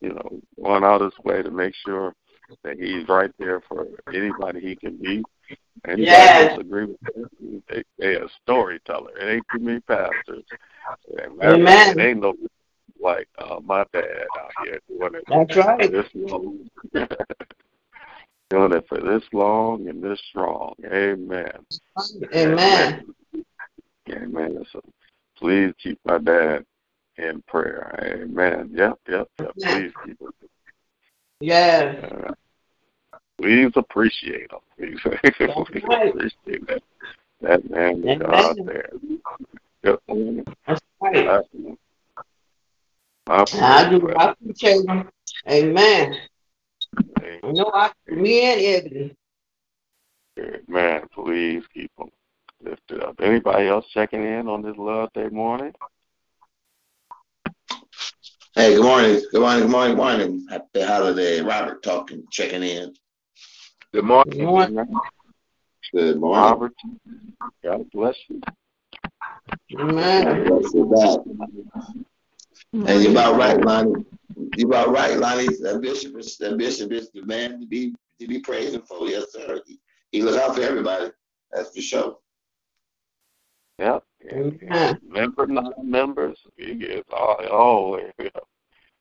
You 0.00 0.10
know, 0.14 0.40
going 0.62 0.84
out 0.84 1.02
his 1.02 1.12
way 1.24 1.42
to 1.42 1.50
make 1.50 1.74
sure 1.84 2.14
that 2.62 2.78
he's 2.78 3.08
right 3.08 3.30
there 3.38 3.60
for 3.68 3.86
anybody 4.12 4.60
he 4.60 4.76
can 4.76 5.00
meet. 5.00 5.26
Anybody 5.86 6.04
Yes. 6.04 6.52
disagree 6.56 6.84
with 6.86 6.98
him, 7.14 7.62
they, 7.68 7.82
they 7.98 8.14
a 8.16 8.28
storyteller. 8.42 9.16
It 9.16 9.28
ain't 9.28 9.46
too 9.50 9.58
many 9.60 9.80
pastors. 9.80 10.44
And 11.18 11.42
Amen. 11.42 11.98
It 11.98 12.02
ain't 12.02 12.20
no 12.20 12.34
like 13.00 13.28
uh, 13.38 13.60
my 13.64 13.84
dad 13.92 14.04
out 14.38 14.52
here 14.58 14.78
doing 14.88 15.14
it 15.14 15.24
That's 15.26 15.56
right. 15.56 15.80
for 15.80 15.88
this 15.88 16.06
long. 16.14 16.68
doing 18.50 18.72
it 18.72 18.86
for 18.88 18.98
this 19.00 19.22
long 19.32 19.88
and 19.88 20.02
this 20.02 20.20
strong. 20.28 20.74
Amen. 20.84 21.50
Amen. 22.34 23.04
Amen. 24.10 24.66
So 24.72 24.80
please 25.38 25.72
keep 25.82 25.98
my 26.04 26.18
dad 26.18 26.64
in 27.16 27.42
prayer. 27.46 27.98
Amen. 28.22 28.70
Yep, 28.74 28.98
yep, 29.08 29.28
yep. 29.40 29.52
Please 29.54 29.92
keep 30.04 30.20
him. 30.20 30.32
Yes. 31.40 32.04
Uh, 32.04 32.32
please 33.40 33.72
appreciate 33.76 34.50
him. 34.50 34.58
Please, 34.78 34.98
please 35.02 35.84
right. 35.84 36.08
appreciate 36.08 36.66
that. 36.66 36.82
That 37.42 37.70
man 37.70 38.06
is 38.08 38.20
out 38.22 38.56
there. 38.64 38.90
Good. 39.82 39.98
That's 40.66 40.80
right. 41.00 41.28
I, 41.28 41.40
I 43.26 43.44
I 43.60 43.90
do. 43.90 44.00
pray, 44.00 44.14
I 44.14 44.30
appreciate 44.30 44.86
them. 44.86 45.08
Amen. 45.48 46.16
Amen. 47.18 47.40
You 47.42 47.52
know, 47.52 47.70
I, 47.74 47.90
me 48.08 48.40
and 48.42 48.86
Ebony. 48.86 49.16
Man, 50.68 51.02
please 51.14 51.62
keep 51.72 51.90
them 51.98 52.08
lifted 52.62 53.02
up. 53.02 53.20
Anybody 53.20 53.68
else 53.68 53.86
checking 53.92 54.24
in 54.24 54.48
on 54.48 54.62
this 54.62 54.76
Love 54.76 55.12
Day 55.14 55.28
morning? 55.28 55.72
Hey, 58.54 58.74
good 58.74 58.82
morning. 58.82 59.22
Good 59.30 59.40
morning. 59.40 59.62
Good 59.62 59.70
morning. 59.70 59.96
Good 59.96 60.02
morning. 60.02 60.46
Happy 60.50 60.82
holiday. 60.82 61.40
Robert 61.40 61.82
talking, 61.82 62.24
checking 62.30 62.62
in. 62.62 62.94
Good 63.92 64.04
morning. 64.04 64.38
Good 64.38 64.44
morning. 64.44 65.00
Good 65.92 66.20
morning. 66.20 66.42
Robert, 66.44 66.72
God 67.64 67.90
bless 67.90 68.16
you. 68.28 68.40
Amen. 69.80 70.44
Bless 70.44 70.72
you 70.72 70.84
back. 70.84 71.18
And 72.72 73.02
you're 73.02 73.10
about 73.10 73.36
right, 73.36 73.60
Lonnie. 73.60 74.04
You're 74.54 74.68
about 74.68 74.90
right, 74.90 75.18
Lonnie. 75.18 75.56
That 75.60 75.80
bishop 75.80 76.16
is 76.16 76.36
that 76.38 76.56
bishop 76.56 76.92
is 76.92 77.10
the 77.10 77.22
man 77.22 77.58
to 77.58 77.66
be 77.66 77.92
to 78.20 78.28
be 78.28 78.38
praising 78.38 78.82
for. 78.82 79.08
Yes, 79.08 79.32
sir. 79.32 79.60
He, 79.66 79.80
he 80.12 80.22
look 80.22 80.40
out 80.40 80.54
for 80.54 80.62
everybody. 80.62 81.10
That's 81.50 81.74
for 81.74 81.82
sure. 81.82 82.18
Yep. 83.80 84.04
Amen. 84.30 85.00
Member, 85.08 85.46
non-members, 85.48 86.38
he 86.56 86.72
is 86.72 87.02
all, 87.12 87.44
always, 87.50 88.12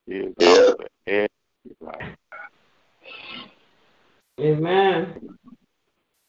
he 0.07 0.15
is 0.15 0.33
Yeah. 0.39 0.69
out 0.69 0.77
there. 1.05 1.27
Everybody. 1.65 2.15
Amen. 4.39 5.37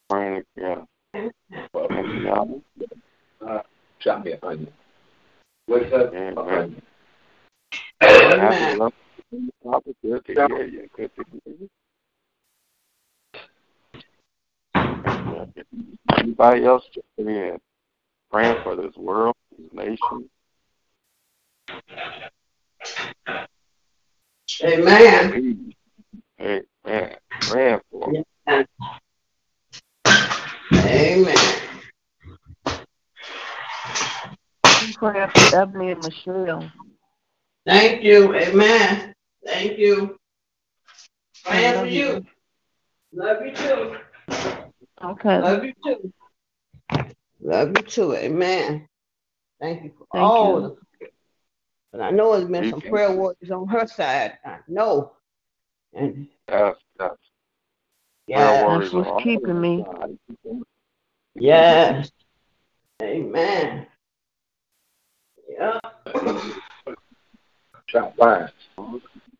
Praying, 0.09 0.43
yeah. 0.57 0.83
And, 1.13 1.31
y'all, 2.23 2.61
Uh, 3.45 3.61
shot 3.99 4.25
me 4.25 4.33
a 4.33 4.45
onion. 4.45 4.71
What's 5.67 5.89
that? 5.91 6.13
Amen. 6.13 6.81
Amen. 8.03 8.91
Good 10.03 10.25
to 10.25 10.33
hear 10.33 10.65
you. 10.65 10.89
Good 10.95 11.11
to 11.15 11.25
hear 11.31 11.55
you. 11.59 11.69
Anybody 16.17 16.65
else 16.65 16.83
checking 16.93 17.33
in? 17.33 17.57
Praying 18.29 18.57
for 18.63 18.75
this 18.75 18.95
world, 18.97 19.35
this 19.57 19.73
nation. 19.73 20.29
Amen. 24.63 25.73
Amen. 26.41 27.15
Praying 27.41 27.79
for 27.91 28.11
them. 28.11 28.65
Amen. 30.73 31.57
Prayer 34.95 35.31
for 35.33 35.55
Ebony 35.55 35.91
and 35.91 36.03
Michelle. 36.03 36.71
Thank 37.65 38.03
you. 38.03 38.35
Amen. 38.35 39.13
Thank 39.45 39.77
you. 39.77 40.17
Praying 41.45 41.79
for 41.79 41.85
you. 41.85 42.07
you. 42.07 42.25
Love 43.13 43.37
you 43.45 43.53
too. 43.53 43.97
Okay. 45.03 45.41
Love 45.41 45.63
you 45.63 45.73
too. 45.83 46.13
Love 47.41 47.69
you 47.69 47.83
too. 47.83 48.15
Amen. 48.15 48.87
Thank 49.59 49.83
you 49.83 49.91
for 49.97 50.07
Thank 50.11 50.23
all 50.23 50.61
you. 50.61 50.61
the 50.61 50.77
but 51.91 52.01
I 52.01 52.09
know 52.09 52.37
there's 52.37 52.49
been 52.49 52.69
some 52.69 52.81
prayer 52.81 53.11
warriors 53.11 53.51
on 53.51 53.67
her 53.67 53.85
side. 53.85 54.37
I 54.45 54.59
know. 54.67 55.11
And 55.93 56.27
Yes, 56.47 56.75
yes. 56.99 57.11
Yeah, 58.27 58.63
warriors 58.63 58.93
what's 58.93 59.23
keeping 59.23 59.59
me. 59.59 59.83
on 59.87 60.17
the 60.37 60.63
yes. 61.35 62.11
Amen. 63.01 63.87
Yeah. 65.49 65.79
Shot 67.87 68.15
fire. 68.15 68.51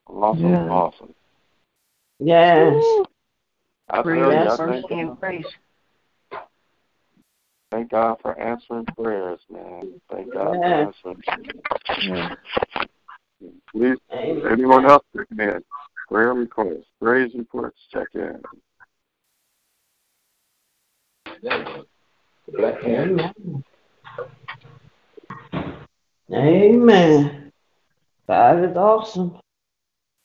Awesome, 0.07 0.45
Yeah. 0.45 0.69
awesome. 0.69 1.13
Yes. 2.19 2.83
I 3.89 4.01
tell 4.01 4.15
you, 4.15 4.31
I 4.31 4.57
thank 4.57 4.87
God, 4.89 5.19
grace. 5.19 5.45
thank 7.71 7.91
God 7.91 8.17
for 8.21 8.39
answering 8.39 8.85
prayers, 8.97 9.39
man. 9.49 10.01
Thank 10.09 10.33
God 10.33 10.59
Yes. 10.61 10.95
for 11.01 11.09
answering 11.09 11.23
prayers. 11.25 11.63
Yeah. 12.01 12.35
Please, 13.71 13.97
Amen. 14.11 14.51
anyone 14.51 14.85
else 14.85 15.03
checking 15.15 15.39
in? 15.39 15.63
Prayer 16.12 16.34
requests, 16.34 16.88
praise 17.02 17.34
reports, 17.36 17.80
check 17.89 18.08
in. 18.15 18.41
There 21.41 21.58
you 21.58 21.63
go. 21.63 21.86
The 22.47 22.58
black 22.58 22.82
hand. 22.82 23.21
Amen. 23.21 23.63
Amen. 26.34 27.52
God 28.28 28.69
is 28.69 28.76
awesome. 28.76 29.39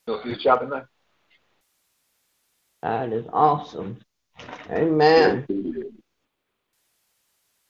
You 0.08 0.18
see 0.24 0.30
the 0.30 0.36
chopping? 0.38 0.70
God 2.82 3.12
is 3.12 3.26
awesome. 3.32 4.00
Amen. 4.68 5.46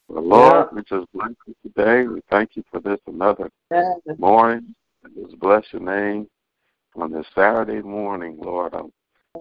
Well, 0.09 0.23
Lord, 0.25 0.69
we 0.73 0.83
just 0.85 1.07
bless 1.13 1.33
you 1.47 1.55
today. 1.63 2.07
We 2.07 2.23
thank 2.31 2.57
you 2.57 2.65
for 2.71 2.81
this 2.81 3.01
another 3.07 3.51
Yes. 3.71 3.99
morning. 4.17 4.75
And 5.05 5.15
just 5.15 5.39
bless 5.39 5.71
your 5.71 5.83
name 5.83 6.31
on 6.97 7.13
this 7.13 7.27
Saturday 7.35 7.83
morning, 7.83 8.39
Lord. 8.41 8.75
I'm 8.75 8.93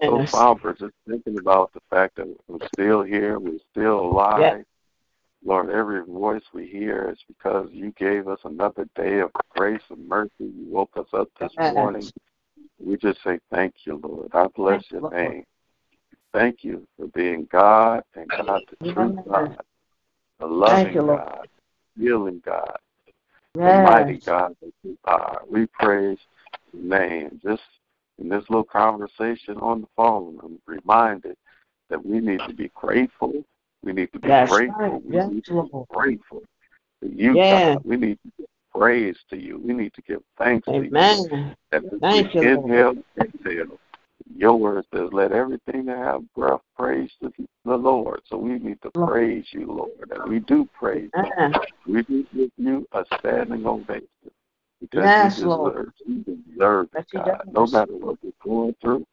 so 0.04 0.18
Yes. 0.18 0.30
somber 0.30 0.74
just 0.74 0.94
thinking 1.08 1.38
about 1.38 1.72
the 1.72 1.80
fact 1.90 2.16
that 2.16 2.26
we're 2.48 2.66
still 2.68 3.02
here, 3.02 3.38
we're 3.38 3.58
still 3.70 4.00
alive. 4.00 4.64
Lord, 5.44 5.70
every 5.70 6.02
voice 6.04 6.42
we 6.52 6.66
hear 6.66 7.10
is 7.10 7.18
because 7.28 7.68
you 7.72 7.92
gave 7.92 8.26
us 8.28 8.40
another 8.44 8.88
day 8.96 9.20
of 9.20 9.30
grace 9.50 9.82
and 9.90 10.06
mercy. 10.08 10.30
You 10.40 10.66
woke 10.68 10.96
us 10.96 11.06
up 11.12 11.28
this 11.40 11.52
Yes. 11.58 11.74
morning. 11.74 12.10
We 12.78 12.96
just 12.96 13.22
say 13.22 13.38
thank 13.50 13.74
you, 13.84 14.00
Lord. 14.02 14.30
I 14.34 14.46
bless 14.48 14.90
your 14.90 15.02
Lord. 15.02 15.14
name. 15.14 15.44
Thank 16.32 16.64
you 16.64 16.86
for 16.96 17.06
being 17.08 17.48
God 17.50 18.02
and 18.14 18.28
God, 18.28 18.62
the 18.80 18.92
true 18.92 19.18
God, 19.26 19.56
the 20.38 20.46
loving 20.46 20.94
you. 20.94 21.06
God, 21.06 21.48
healing 21.98 22.42
God, 22.44 22.78
the 23.54 23.72
mighty 23.82 24.18
God 24.18 24.54
that 24.60 24.72
you 24.82 24.98
are. 25.04 25.42
We 25.48 25.66
praise 25.66 26.18
name. 26.72 27.40
Just 27.42 27.62
in 28.18 28.28
this 28.28 28.44
little 28.48 28.64
conversation 28.64 29.58
on 29.58 29.82
the 29.82 29.88
phone, 29.96 30.38
I'm 30.42 30.58
reminded 30.66 31.36
that 31.90 32.04
we 32.04 32.20
need 32.20 32.40
to 32.46 32.54
be 32.54 32.70
grateful. 32.74 33.32
We 33.82 33.92
need 33.92 34.12
to 34.12 34.18
be 34.18 34.28
That's 34.28 34.50
grateful. 34.50 34.76
right. 34.78 35.04
We 35.04 35.16
Yes, 35.16 35.28
need 35.30 35.44
to 35.46 35.62
be 35.62 35.84
grateful 35.90 36.42
to 37.02 37.08
you, 37.08 37.36
Yeah. 37.36 37.74
God. 37.74 37.84
We 37.84 37.96
need 37.96 38.18
to 38.24 38.32
give 38.38 38.46
praise 38.74 39.16
to 39.30 39.36
you. 39.36 39.58
We 39.58 39.72
need 39.72 39.94
to 39.94 40.02
give 40.02 40.22
thanks 40.38 40.66
to 40.66 40.74
you. 40.74 40.86
Amen. 40.86 41.56
That 41.70 41.84
Thank 42.00 42.34
you, 42.34 42.40
inhale, 42.42 42.94
exhale. 43.20 43.78
Your 44.34 44.56
word 44.56 44.84
says, 44.92 45.08
let 45.12 45.32
everything 45.32 45.86
that 45.86 45.98
have 45.98 46.22
breath 46.34 46.60
praise 46.76 47.10
the, 47.20 47.32
the 47.64 47.76
Lord. 47.76 48.22
So 48.28 48.36
we 48.36 48.58
need 48.58 48.80
to 48.82 48.90
Lord. 48.94 49.12
praise 49.12 49.46
you, 49.52 49.66
Lord. 49.66 50.10
And 50.10 50.28
we 50.28 50.40
do 50.40 50.68
praise 50.78 51.10
you. 51.14 51.52
We 51.86 52.02
do 52.02 52.26
give 52.34 52.50
you 52.56 52.86
a 52.92 53.04
standing 53.18 53.66
ovation. 53.66 54.08
Because 54.80 55.10
Yes, 55.10 55.38
you 55.38 55.46
Lord. 55.48 55.74
deserve, 55.74 55.92
you 56.06 56.36
deserve 56.54 56.88
Yes, 56.94 57.02
it, 57.02 57.06
he 57.12 57.18
God. 57.18 57.48
No 57.52 57.66
matter 57.66 57.92
what 57.92 58.18
we're 58.22 58.32
going 58.42 58.74
through, 58.80 59.06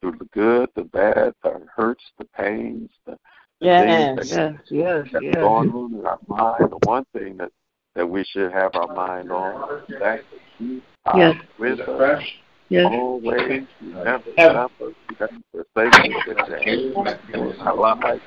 through 0.00 0.16
the 0.18 0.24
good, 0.32 0.68
the 0.74 0.84
bad, 0.84 1.34
the 1.42 1.66
hurts, 1.74 2.04
the 2.18 2.24
pains, 2.24 2.90
the, 3.06 3.12
the 3.60 3.66
Yes. 3.66 4.18
things 4.18 4.30
that, 4.30 4.36
Yes, 4.36 4.60
yes, 4.70 5.08
that's 5.12 5.24
yes. 5.24 5.34
going 5.40 5.70
on 5.70 5.94
in 5.94 6.06
our 6.06 6.18
mind, 6.28 6.72
the 6.72 6.78
one 6.86 7.04
thing 7.12 7.36
that, 7.38 7.50
that 7.94 8.06
we 8.08 8.24
should 8.24 8.52
have 8.52 8.74
our 8.74 8.88
mind 8.88 9.30
on 9.30 9.80
is 9.88 9.94
that 10.00 10.24
you 10.58 10.82
are 11.06 11.18
Yes. 11.18 11.36
with 11.58 11.80
us 11.80 12.22
Yes. 12.68 12.92
always. 12.92 13.62
You 13.80 13.92
never 13.92 14.24
left 14.36 14.80
us. 14.80 14.92
You 15.08 15.16
never 15.20 15.32
forsaken 15.74 16.16
us 16.16 16.26
with 16.26 16.48
your 16.48 16.64
hand 16.64 17.22
in 17.32 17.60
our 17.60 17.76
lives. 17.76 18.20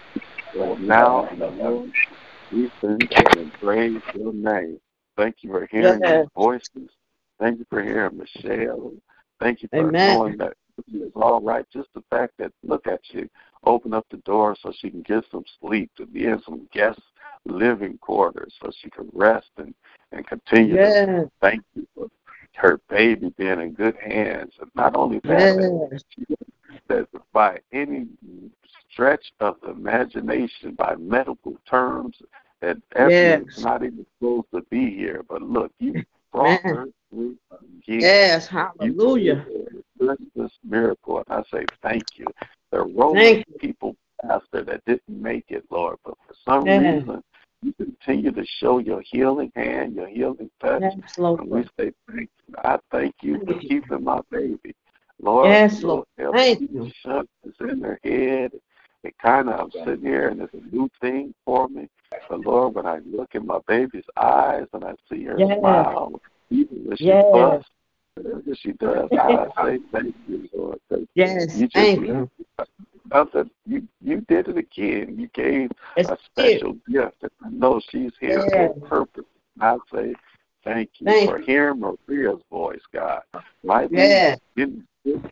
Right 0.56 0.80
now, 0.80 1.30
Lord, 1.38 1.92
we 2.52 2.72
thank 2.82 3.02
you 3.12 3.42
and 3.42 3.54
praise 3.54 4.02
your 4.14 4.34
name. 4.34 4.80
Thank 5.18 5.38
you 5.42 5.50
for 5.52 5.66
hearing 5.66 6.02
Yes. 6.02 6.14
your 6.14 6.28
voices. 6.36 6.90
Thank 7.40 7.60
you 7.60 7.66
for 7.70 7.82
hearing 7.84 8.18
Michelle. 8.18 8.94
Thank 9.40 9.62
you 9.62 9.70
for 9.70 9.90
Amen. 9.90 10.16
knowing 10.16 10.38
that 10.38 10.54
it's 10.88 11.16
all 11.16 11.42
right. 11.42 11.66
Just 11.74 11.90
the 11.94 12.04
fact 12.10 12.34
that 12.38 12.52
look 12.64 12.88
at 12.88 13.02
you, 13.10 13.28
open 13.66 13.94
up 13.94 14.06
the 14.10 14.18
door 14.18 14.56
so 14.62 14.72
she 14.72 14.90
can 14.90 15.02
get 15.02 15.24
some 15.32 15.44
sleep, 15.60 15.92
to 15.98 16.06
be 16.06 16.26
in 16.26 16.42
some 16.44 16.68
guest 16.72 17.00
living 17.46 17.98
quarters 17.98 18.54
so 18.62 18.70
she 18.82 18.90
can 18.90 19.10
rest 19.14 19.50
and, 19.58 19.74
and 20.12 20.26
continue 20.28 20.76
to 20.78 21.32
thank 21.42 21.64
you 21.76 21.88
for 21.96 22.08
her 22.54 22.80
baby 22.90 23.34
being 23.38 23.60
in 23.62 23.74
good 23.74 23.96
hands. 23.98 24.54
And 24.60 24.72
not 24.76 24.96
only 24.96 25.20
that, 25.26 25.92
Yes. 25.92 26.04
that 26.88 27.08
by 27.34 27.60
any 27.72 28.08
stretch 28.92 29.32
of 29.40 29.58
the 29.62 29.70
imagination, 29.70 30.74
by 30.76 30.96
medical 30.96 31.56
terms, 31.70 32.18
that 32.62 32.78
Effie 32.96 33.12
Yes. 33.12 33.42
is 33.58 33.64
not 33.64 33.84
even 33.84 34.06
supposed 34.18 34.48
to 34.54 34.62
be 34.70 34.90
here. 34.96 35.24
But 35.28 35.42
look, 35.42 35.72
you 35.80 36.04
brought 36.32 36.64
Man. 36.66 36.76
her 36.76 36.88
through 37.10 37.36
again. 37.52 38.02
Yes. 38.02 38.48
Hallelujah. 38.48 39.46
did 40.00 40.18
this 40.36 40.52
miracle, 40.64 41.24
and 41.28 41.40
I 41.40 41.44
say 41.52 41.66
thank 41.82 42.04
you. 42.16 42.28
There 42.72 42.82
are 42.82 42.88
rolling 42.88 43.44
people, 43.60 43.96
Pastor, 44.22 44.64
that 44.64 44.82
didn't 44.86 45.02
make 45.10 45.46
it, 45.50 45.66
Lord, 45.72 45.98
but 46.06 46.16
for 46.28 46.34
some 46.46 46.66
reason, 46.66 47.24
you 47.64 47.74
continue 47.74 48.32
to 48.32 48.46
show 48.46 48.78
your 48.80 49.02
healing 49.02 49.52
hand, 49.56 49.96
your 49.96 50.08
healing 50.08 50.50
touch, 50.62 50.82
Yes, 50.84 50.96
and 51.18 51.50
we 51.50 51.64
say 51.80 51.92
thank 52.08 52.30
you. 52.48 52.56
I 52.64 52.78
thank 52.92 53.16
you 53.22 53.40
for 53.46 53.60
keeping 53.60 54.04
my 54.04 54.20
baby. 54.32 54.76
Lord, 55.20 55.48
Yes, 55.48 55.82
Lord. 55.82 56.06
help 56.20 56.36
Thank 56.36 56.62
you. 56.62 56.92
shut 57.04 57.26
this 57.44 57.56
in 57.62 57.82
her 57.82 58.00
head. 58.04 58.52
It 59.08 59.18
kind 59.20 59.48
of, 59.48 59.58
I'm 59.58 59.72
sitting 59.86 60.06
here 60.06 60.28
and 60.28 60.42
it's 60.42 60.54
a 60.54 60.76
new 60.76 60.90
thing 61.00 61.34
for 61.46 61.70
me. 61.70 61.88
But 62.30 62.42
Lord, 62.42 62.76
when 62.76 62.86
I 62.86 63.00
look 63.06 63.36
in 63.36 63.48
my 63.48 63.60
baby's 63.66 64.04
eyes 64.18 64.66
and 64.74 64.84
I 64.84 64.96
see 65.10 65.24
her 65.24 65.40
Yes. 65.40 65.60
smile, 65.60 66.22
even 66.50 66.84
when 66.86 66.98
she 66.98 67.06
Yes. 67.06 67.26
busts, 67.32 67.70
whatever 68.16 68.56
she 68.56 68.74
does, 68.74 69.10
I 69.14 69.48
say 69.64 69.80
thank 69.94 70.16
you, 70.28 70.50
Lord. 70.54 70.80
'cause 70.90 71.06
Yes. 71.16 71.56
You 71.56 71.70
Thank 71.70 72.02
you. 72.06 72.30
nothing. 73.10 73.50
You 73.66 73.88
you 74.02 74.22
did 74.28 74.50
it 74.50 74.58
again. 74.58 75.18
You 75.18 75.28
gave 75.34 75.72
It's 75.96 76.10
a 76.10 76.14
it. 76.14 76.20
special 76.20 76.74
gift. 76.90 77.16
And 77.22 77.32
I 77.46 77.50
know 77.50 77.80
she's 77.90 78.12
here 78.20 78.42
for 78.50 78.66
a 78.66 78.74
purpose. 78.82 79.24
I 79.62 79.78
say 79.94 80.16
thank 80.66 80.90
you 81.00 81.06
Thank 81.06 81.30
for 81.30 81.40
you. 81.40 81.46
hearing 81.46 81.80
Maria's 81.80 82.42
voice, 82.52 82.82
God. 82.94 83.22
Might 83.64 83.90
be 83.90 83.96
Yes. 83.96 84.40
getting 84.58 84.86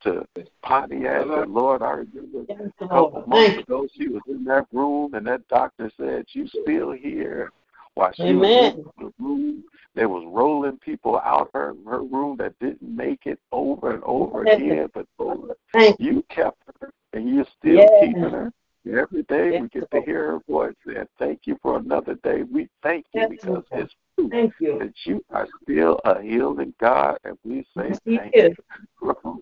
to 0.03 0.25
Pontiac, 0.63 1.25
and 1.27 1.53
Lord, 1.53 1.81
I 1.81 1.91
remember 1.91 2.45
Yes, 2.47 2.61
a 2.81 2.87
couple 2.87 3.11
Lord. 3.11 3.27
months 3.27 3.55
Thank 3.55 3.67
ago 3.67 3.87
she 3.95 4.07
was 4.07 4.21
in 4.27 4.43
that 4.45 4.67
room, 4.71 5.13
and 5.13 5.25
that 5.27 5.47
doctor 5.47 5.91
said 5.97 6.25
you 6.33 6.47
still 6.47 6.91
here. 6.91 7.51
While 7.95 8.11
she 8.15 8.23
Amen. 8.23 8.75
was 8.75 8.85
in 8.99 9.05
the 9.05 9.13
room, 9.23 9.63
they 9.95 10.05
was 10.05 10.23
rolling 10.27 10.77
people 10.79 11.17
out 11.19 11.49
her 11.53 11.73
her 11.85 12.03
room 12.03 12.37
that 12.37 12.57
didn't 12.59 12.81
make 12.95 13.25
it 13.25 13.39
over 13.51 13.93
and 13.93 14.03
over 14.03 14.43
again. 14.43 14.89
But 14.93 15.07
Lord, 15.17 15.51
Thank 15.73 15.99
you. 15.99 16.05
you 16.13 16.25
kept 16.29 16.57
her, 16.81 16.91
and 17.13 17.29
you're 17.29 17.45
still 17.57 17.81
Yes. 17.81 17.89
keeping 17.99 18.31
her. 18.31 18.51
Every 18.87 19.23
day 19.23 19.59
we 19.59 19.67
get 19.69 19.89
to 19.91 20.01
hear 20.01 20.31
her 20.33 20.39
voice, 20.47 20.75
and 20.85 21.07
thank 21.17 21.41
you 21.47 21.57
for 21.61 21.77
another 21.77 22.15
day. 22.23 22.43
We 22.43 22.67
thank 22.83 23.05
you 23.13 23.27
because 23.29 23.47
Lord. 23.47 23.65
it's 23.71 23.93
true 23.93 24.04
Thank 24.29 24.53
you. 24.59 24.79
that 24.79 24.93
you 25.05 25.23
are 25.31 25.47
still 25.63 25.99
a 26.05 26.21
healing 26.21 26.73
God, 26.79 27.17
and 27.23 27.37
we 27.43 27.65
say 27.77 27.93
Yes, 28.05 28.21
thank 28.33 28.35
you 28.35 28.55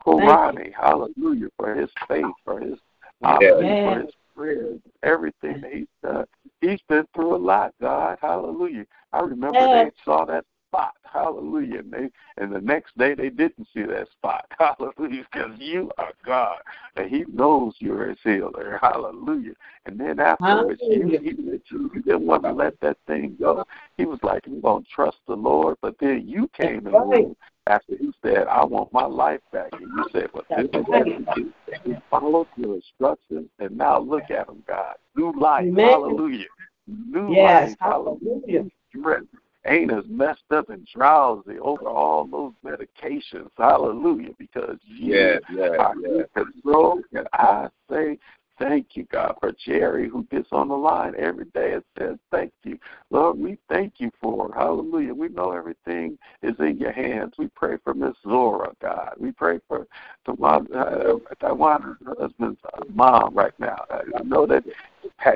for 0.04 0.22
Ronnie. 0.22 0.72
Hallelujah 0.76 1.50
for 1.58 1.76
his 1.76 1.90
faith, 2.08 2.26
for 2.44 2.60
his 2.60 2.80
hallelujah, 3.24 3.84
for 3.84 4.00
his 4.00 4.12
prayers, 4.36 4.80
everything 5.04 5.62
that 5.62 5.74
he's 5.74 5.88
done. 6.02 6.26
He's 6.62 6.82
been 6.90 7.06
through 7.14 7.36
a 7.36 7.38
lot, 7.38 7.74
God. 7.80 8.18
Hallelujah. 8.22 8.86
I 9.12 9.22
remember 9.22 9.60
Yes. 9.60 9.70
they 9.72 9.92
saw 10.04 10.26
that 10.26 10.46
spot. 10.74 10.94
Hallelujah. 11.14 11.80
And 11.80 11.92
they 11.92 12.10
and 12.38 12.54
the 12.54 12.62
next 12.62 12.98
day 12.98 13.14
they 13.14 13.30
didn't 13.30 13.68
see 13.74 13.84
that 13.84 14.08
spot. 14.12 14.46
Hallelujah. 14.60 15.26
Because 15.32 15.52
you 15.60 15.92
are 15.98 16.12
God. 16.26 16.58
And 16.96 17.10
he 17.10 17.26
knows 17.32 17.76
you're 17.80 18.10
his 18.10 18.18
healer. 18.24 18.80
Hallelujah. 18.82 19.54
And 19.86 20.00
then 20.00 20.20
afterwards 20.20 20.82
you 20.82 21.02
Hallelujah. 21.02 21.20
he 21.20 21.30
you 21.30 21.92
you 21.94 22.02
didn't 22.02 22.26
want 22.26 22.44
to 22.44 22.52
let 22.52 22.80
that 22.82 22.98
thing 23.06 23.38
go. 23.40 23.64
He 23.98 24.06
was 24.06 24.20
like, 24.24 24.48
I'm 24.48 24.62
gonna 24.62 24.84
trust 24.94 25.18
the 25.28 25.36
Lord, 25.36 25.78
but 25.82 25.96
then 26.00 26.24
you 26.26 26.50
came 26.60 26.78
in 26.78 26.84
the 26.86 26.92
right. 26.92 27.24
room 27.26 27.36
after 27.68 27.96
he 27.96 28.12
said, 28.24 28.48
I 28.48 28.66
want 28.66 28.92
my 28.92 29.06
life 29.06 29.40
back. 29.52 29.72
And 29.74 29.82
you 29.96 30.04
said, 30.12 30.30
Well, 30.34 30.44
this 30.50 30.66
is 30.74 30.88
what 30.88 31.08
you 31.08 31.26
do. 31.36 31.54
He 31.86 31.96
followed 32.10 32.48
your 32.58 32.76
instructions, 32.76 33.50
and 33.60 33.78
now 33.78 34.00
look 34.00 34.32
at 34.32 34.50
him, 34.50 34.64
God. 34.68 34.96
New 35.16 35.32
life. 35.40 35.66
Amen. 35.68 35.86
Hallelujah. 35.86 36.46
New 36.88 37.34
Yes. 37.34 37.70
life. 37.70 37.78
Hallelujah. 37.80 38.66
Hallelujah. 38.94 39.22
Ain't 39.66 39.92
as 39.92 40.04
messed 40.10 40.52
up 40.52 40.70
and 40.70 40.86
drowsy 40.94 41.58
over 41.60 41.88
all 41.88 42.26
those 42.26 42.54
medications. 42.66 43.50
Hallelujah. 43.58 44.32
Because 44.38 44.78
you 44.86 45.16
Yes, 45.16 45.42
yes, 45.54 45.72
are 45.80 45.96
yes. 46.02 46.28
in 46.36 46.44
control. 46.44 47.02
And 47.14 47.28
I 47.34 47.70
say 47.90 48.18
thank 48.60 48.96
you, 48.96 49.06
God, 49.12 49.36
for 49.40 49.54
Jerry 49.66 50.10
who 50.10 50.24
gets 50.26 50.50
on 50.52 50.68
the 50.68 50.76
line 50.76 51.14
every 51.18 51.46
day 51.46 51.74
and 51.74 51.84
says 51.98 52.18
thank 52.32 52.52
you. 52.64 52.78
Lord, 53.10 53.40
we 53.40 53.58
thank 53.70 53.94
you 53.98 54.12
for 54.22 54.50
it. 54.50 54.56
Hallelujah. 54.56 55.14
We 55.14 55.30
know 55.30 55.52
everything 55.52 56.18
is 56.42 56.56
in 56.60 56.78
your 56.78 56.92
hands. 56.92 57.34
We 57.38 57.48
pray 57.56 57.78
for 57.84 57.94
Miss 57.94 58.16
Zora, 58.24 58.74
God. 58.82 59.14
We 59.18 59.32
pray 59.32 59.60
for 59.68 59.88
Tawana, 60.28 60.76
uh, 60.76 61.36
Tawana's 61.42 61.98
husband's 62.20 62.60
mom 62.94 63.34
right 63.34 63.58
now. 63.60 63.86
I 63.90 64.02
I 64.20 64.24
know 64.24 64.46
that 64.46 64.64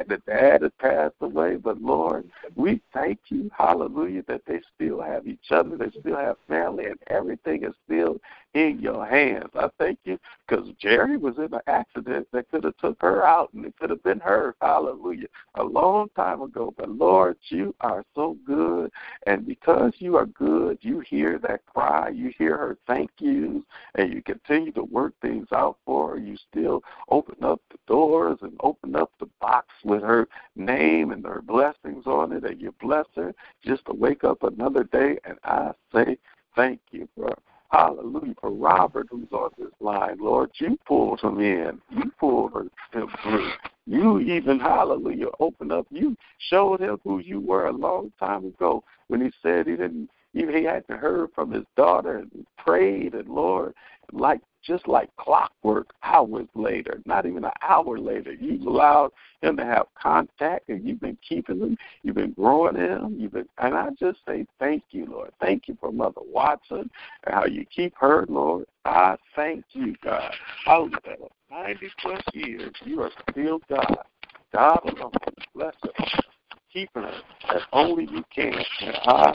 the 0.07 0.21
dad 0.25 0.61
has 0.61 0.71
passed 0.79 1.15
away, 1.21 1.55
but 1.55 1.81
Lord, 1.81 2.29
we 2.55 2.81
thank 2.93 3.19
you, 3.29 3.49
hallelujah, 3.55 4.23
that 4.27 4.41
they 4.45 4.61
still 4.75 5.01
have 5.01 5.27
each 5.27 5.51
other, 5.51 5.77
they 5.77 5.89
still 5.99 6.17
have 6.17 6.37
family, 6.47 6.85
and 6.85 6.99
everything 7.07 7.63
is 7.63 7.73
still 7.85 8.17
in 8.53 8.79
your 8.79 9.05
hands. 9.05 9.49
I 9.55 9.69
thank 9.77 9.99
you 10.03 10.17
because 10.47 10.67
Jerry 10.79 11.17
was 11.17 11.37
in 11.37 11.53
an 11.53 11.59
accident 11.67 12.27
that 12.31 12.49
could 12.49 12.63
have 12.63 12.77
took 12.77 13.01
her 13.01 13.25
out, 13.25 13.53
and 13.53 13.65
it 13.65 13.75
could 13.79 13.89
have 13.89 14.03
been 14.03 14.19
her, 14.19 14.55
hallelujah, 14.61 15.27
a 15.55 15.63
long 15.63 16.09
time 16.15 16.41
ago. 16.41 16.73
But 16.77 16.89
Lord, 16.89 17.37
you 17.49 17.75
are 17.81 18.03
so 18.15 18.37
good, 18.45 18.91
and 19.25 19.45
because 19.45 19.93
you 19.99 20.15
are 20.17 20.25
good, 20.25 20.77
you 20.81 20.99
hear 21.01 21.39
that 21.39 21.65
cry, 21.65 22.09
you 22.09 22.31
hear 22.37 22.57
her 22.57 22.77
thank 22.87 23.11
yous, 23.19 23.63
and 23.95 24.13
you 24.13 24.21
continue 24.21 24.71
to 24.73 24.83
work 24.83 25.13
things 25.21 25.47
out 25.53 25.77
for 25.85 26.11
her. 26.11 26.17
You 26.17 26.37
still 26.49 26.83
open 27.09 27.43
up 27.43 27.61
the 27.69 27.77
doors 27.87 28.37
and 28.41 28.53
open 28.61 28.95
up 28.95 29.11
the 29.19 29.27
box 29.39 29.56
with 29.83 30.01
her 30.01 30.27
name 30.55 31.11
and 31.11 31.25
her 31.25 31.41
blessings 31.41 32.05
on 32.05 32.31
it, 32.33 32.43
and 32.43 32.61
you 32.61 32.73
bless 32.81 33.05
her 33.15 33.33
just 33.63 33.85
to 33.85 33.93
wake 33.93 34.23
up 34.23 34.43
another 34.43 34.83
day. 34.83 35.17
And 35.25 35.37
I 35.43 35.71
say 35.93 36.17
thank 36.55 36.79
you 36.91 37.07
for 37.15 37.37
hallelujah 37.71 38.35
for 38.39 38.51
Robert 38.51 39.07
who's 39.09 39.31
on 39.31 39.49
this 39.57 39.73
line. 39.79 40.17
Lord, 40.19 40.51
you 40.55 40.77
pulled 40.87 41.21
him 41.21 41.39
in. 41.39 41.81
You 41.91 42.11
pulled 42.19 42.53
him 42.53 43.07
through. 43.23 43.51
You 43.85 44.19
even 44.19 44.59
hallelujah 44.59 45.27
opened 45.39 45.71
up. 45.71 45.87
You 45.89 46.15
showed 46.49 46.81
him 46.81 46.99
who 47.03 47.19
you 47.19 47.39
were 47.39 47.67
a 47.67 47.73
long 47.73 48.11
time 48.19 48.45
ago 48.45 48.83
when 49.07 49.21
he 49.21 49.31
said 49.41 49.67
he 49.67 49.75
didn't 49.75 50.09
he 50.37 50.63
hadn't 50.63 50.99
heard 50.99 51.29
from 51.33 51.51
his 51.51 51.65
daughter 51.75 52.17
and 52.17 52.45
prayed 52.57 53.13
and 53.13 53.29
Lord 53.29 53.73
like 54.11 54.41
just 54.63 54.87
like 54.87 55.09
clockwork 55.17 55.87
hours 56.03 56.47
later, 56.55 56.99
not 57.05 57.25
even 57.25 57.45
an 57.45 57.51
hour 57.61 57.97
later, 57.97 58.33
you've 58.33 58.65
allowed 58.65 59.11
him 59.41 59.55
to 59.57 59.63
have 59.63 59.85
contact 60.01 60.67
and 60.67 60.85
you've 60.85 60.99
been 60.99 61.17
keeping 61.27 61.59
him, 61.59 61.77
you've 62.03 62.15
been 62.15 62.33
growing 62.33 62.75
him, 62.75 63.15
you've 63.17 63.33
been 63.33 63.47
and 63.59 63.75
I 63.75 63.89
just 63.99 64.19
say 64.27 64.45
thank 64.59 64.83
you, 64.91 65.05
Lord. 65.05 65.31
Thank 65.39 65.67
you 65.67 65.77
for 65.79 65.91
Mother 65.91 66.21
Watson 66.21 66.89
and 67.25 67.35
how 67.35 67.45
you 67.45 67.65
keep 67.65 67.93
her, 67.97 68.25
Lord. 68.27 68.65
I 68.83 69.15
thank 69.35 69.63
you, 69.71 69.95
God. 70.03 70.33
Hallelujah. 70.65 71.29
90 71.49 71.89
plus 72.01 72.21
years, 72.33 72.73
you 72.83 73.01
are 73.01 73.11
still 73.31 73.59
God. 73.69 73.97
God 74.53 74.79
alone. 74.85 75.11
Bless 75.53 75.75
us, 75.83 76.21
keeping 76.71 77.03
us 77.03 77.21
as 77.53 77.61
only 77.73 78.05
you 78.05 78.23
can. 78.33 78.53
And 78.81 78.95
I 79.05 79.33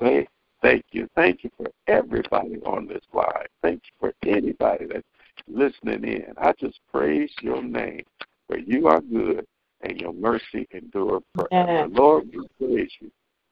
say 0.00 0.28
thank 0.62 0.84
you. 0.90 1.08
Thank 1.14 1.44
you 1.44 1.50
for 1.56 1.66
everybody 1.86 2.56
on 2.66 2.86
this 2.86 3.04
line. 3.12 3.46
Thank 3.62 3.82
you 3.84 3.92
for 4.00 4.14
anybody 4.28 4.86
that's 4.86 5.06
listening 5.46 6.04
in. 6.04 6.34
I 6.38 6.52
just 6.58 6.78
praise 6.92 7.30
your 7.42 7.62
name, 7.62 8.04
for 8.46 8.58
you 8.58 8.88
are 8.88 9.00
good 9.00 9.46
and 9.80 10.00
your 10.00 10.12
mercy 10.12 10.66
endure 10.72 11.20
forever. 11.34 11.88
Lord, 11.88 12.28
we 12.32 12.46
praise 12.58 12.90
you. 13.00 13.10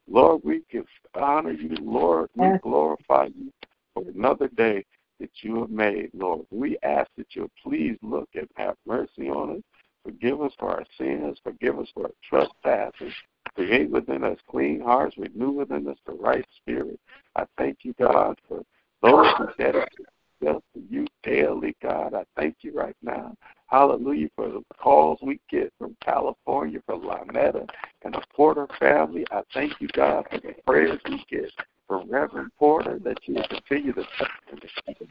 Lord, 0.08 0.42
we 0.44 0.62
give 0.70 0.86
honor 1.14 1.52
you. 1.52 1.74
Lord, 1.80 2.30
we 2.36 2.48
glorify 2.62 3.28
you 3.34 3.52
for 3.94 4.04
another 4.14 4.48
day 4.48 4.84
that 5.20 5.30
you 5.40 5.60
have 5.60 5.70
made, 5.70 6.10
Lord. 6.12 6.46
We 6.50 6.78
ask 6.82 7.10
that 7.16 7.34
you 7.34 7.50
please 7.62 7.96
look 8.02 8.28
and 8.34 8.48
have 8.56 8.76
mercy 8.86 9.28
on 9.28 9.56
us. 9.56 9.62
Forgive 10.06 10.40
us 10.40 10.52
for 10.56 10.70
our 10.70 10.84
sins. 10.96 11.36
Forgive 11.42 11.80
us 11.80 11.88
for 11.92 12.04
our 12.04 12.12
trespasses. 12.62 13.12
Create 13.56 13.90
within 13.90 14.22
us 14.22 14.38
clean 14.48 14.80
hearts. 14.80 15.18
Renew 15.18 15.50
within 15.50 15.88
us 15.88 15.98
the 16.06 16.12
right 16.12 16.46
spirit. 16.56 17.00
I 17.34 17.44
thank 17.58 17.78
you, 17.82 17.92
God, 17.98 18.38
for 18.46 18.62
those 19.02 19.26
who 19.36 19.46
dedicate 19.58 20.06
themselves 20.40 20.64
to 20.74 20.82
you 20.88 21.06
daily, 21.24 21.74
God. 21.82 22.14
I 22.14 22.24
thank 22.36 22.58
you 22.60 22.72
right 22.72 22.94
now. 23.02 23.34
Hallelujah 23.66 24.28
for 24.36 24.48
the 24.48 24.62
calls 24.78 25.18
we 25.22 25.40
get 25.50 25.72
from 25.76 25.96
California, 26.04 26.78
from 26.86 27.02
Lynetta 27.02 27.68
and 28.02 28.14
the 28.14 28.22
Porter 28.32 28.68
family. 28.78 29.26
I 29.32 29.42
thank 29.52 29.72
you, 29.80 29.88
God, 29.88 30.24
for 30.30 30.38
the 30.38 30.54
prayers 30.64 31.00
we 31.08 31.24
get 31.28 31.50
from 31.88 32.08
Reverend 32.08 32.52
Porter 32.56 33.00
that 33.00 33.18
you 33.24 33.42
continue 33.50 33.92
to 33.92 34.04
touch 34.18 34.30
and 34.52 34.60
to 34.60 34.68
keep. 34.86 35.10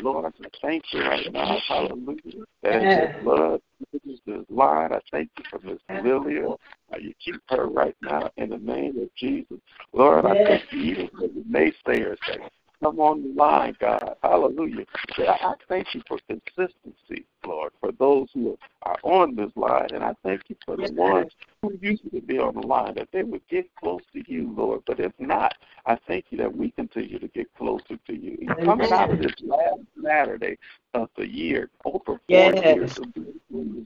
Lord, 0.00 0.26
I 0.26 0.48
thank 0.60 0.84
you 0.92 1.00
right 1.00 1.32
now. 1.32 1.58
Hallelujah. 1.68 2.44
That 2.62 2.82
your 2.82 3.22
blood 3.22 3.60
is 4.04 4.20
this 4.26 4.44
line. 4.48 4.92
I 4.92 5.00
thank 5.10 5.30
you 5.38 5.44
for 5.50 5.58
Miss 5.64 5.78
Lilia. 6.02 6.56
You 7.00 7.14
keep 7.24 7.40
her 7.50 7.66
right 7.66 7.96
now 8.02 8.30
in 8.36 8.50
the 8.50 8.58
name 8.58 8.98
of 8.98 9.08
Jesus. 9.16 9.58
Lord, 9.92 10.26
I 10.26 10.34
thank 10.44 10.72
you 10.72 10.80
even 10.80 11.08
for 11.08 11.28
the 11.28 11.44
naysayers 11.50 12.18
that 12.28 12.50
come 12.82 13.00
on 13.00 13.22
the 13.22 13.34
line, 13.34 13.76
God. 13.80 14.16
Hallelujah. 14.22 14.84
I 15.18 15.54
thank 15.68 15.94
you 15.94 16.02
for 16.08 16.18
consistency, 16.28 17.24
Lord, 17.46 17.72
for 17.80 17.92
those 17.92 18.28
who 18.34 18.58
are 18.82 18.98
on 19.02 19.36
this 19.36 19.50
line. 19.56 19.88
And 19.94 20.02
I 20.02 20.14
thank 20.22 20.42
you 20.48 20.56
for 20.64 20.76
the 20.76 20.92
ones 20.92 21.32
who 21.62 21.78
used 21.80 22.02
to 22.12 22.20
be 22.20 22.38
on 22.38 22.54
the 22.54 22.66
line, 22.66 22.94
that 22.96 23.08
they 23.12 23.22
would 23.22 23.46
get 23.48 23.66
close 23.76 24.02
to 24.12 24.22
you, 24.26 24.52
Lord. 24.56 24.82
But 24.86 25.00
if 25.00 25.12
not, 25.18 25.54
I 25.86 25.96
thank 26.06 26.26
you 26.30 26.38
that 26.38 26.54
we 26.56 26.70
continue 26.70 27.18
to 27.18 27.28
get 27.28 27.52
closer 27.56 27.96
to 28.06 28.14
you. 28.14 28.54
Coming 28.64 28.92
out 28.92 29.10
of 29.10 29.18
this 29.18 29.32
last 29.42 29.80
Saturday 30.02 30.58
of 30.94 31.08
the 31.16 31.26
year, 31.26 31.70
over 31.84 32.20
four 32.28 32.52
Yes. 32.52 32.64
years 32.64 32.98
of 32.98 33.12
this 33.14 33.26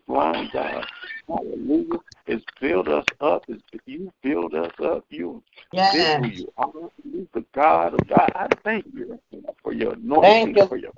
line, 0.06 0.50
God. 0.52 0.86
Hallelujah. 1.28 2.00
It's 2.26 2.44
built 2.60 2.88
us 2.88 3.06
up. 3.20 3.44
It's, 3.48 3.62
you 3.86 4.12
build 4.22 4.54
us 4.54 4.72
up. 4.84 5.04
You 5.10 5.42
Yes. 5.72 6.18
who 6.18 6.26
you 6.28 6.52
are. 6.58 6.72
You 7.04 7.28
the 7.32 7.44
God 7.54 7.94
of 7.94 8.06
God. 8.08 8.30
I 8.34 8.48
thank 8.62 8.86
you 8.94 9.18
for 9.62 9.72
your 9.72 9.94
anointing, 9.94 10.56
you. 10.56 10.66
for 10.68 10.76
your 10.76 10.92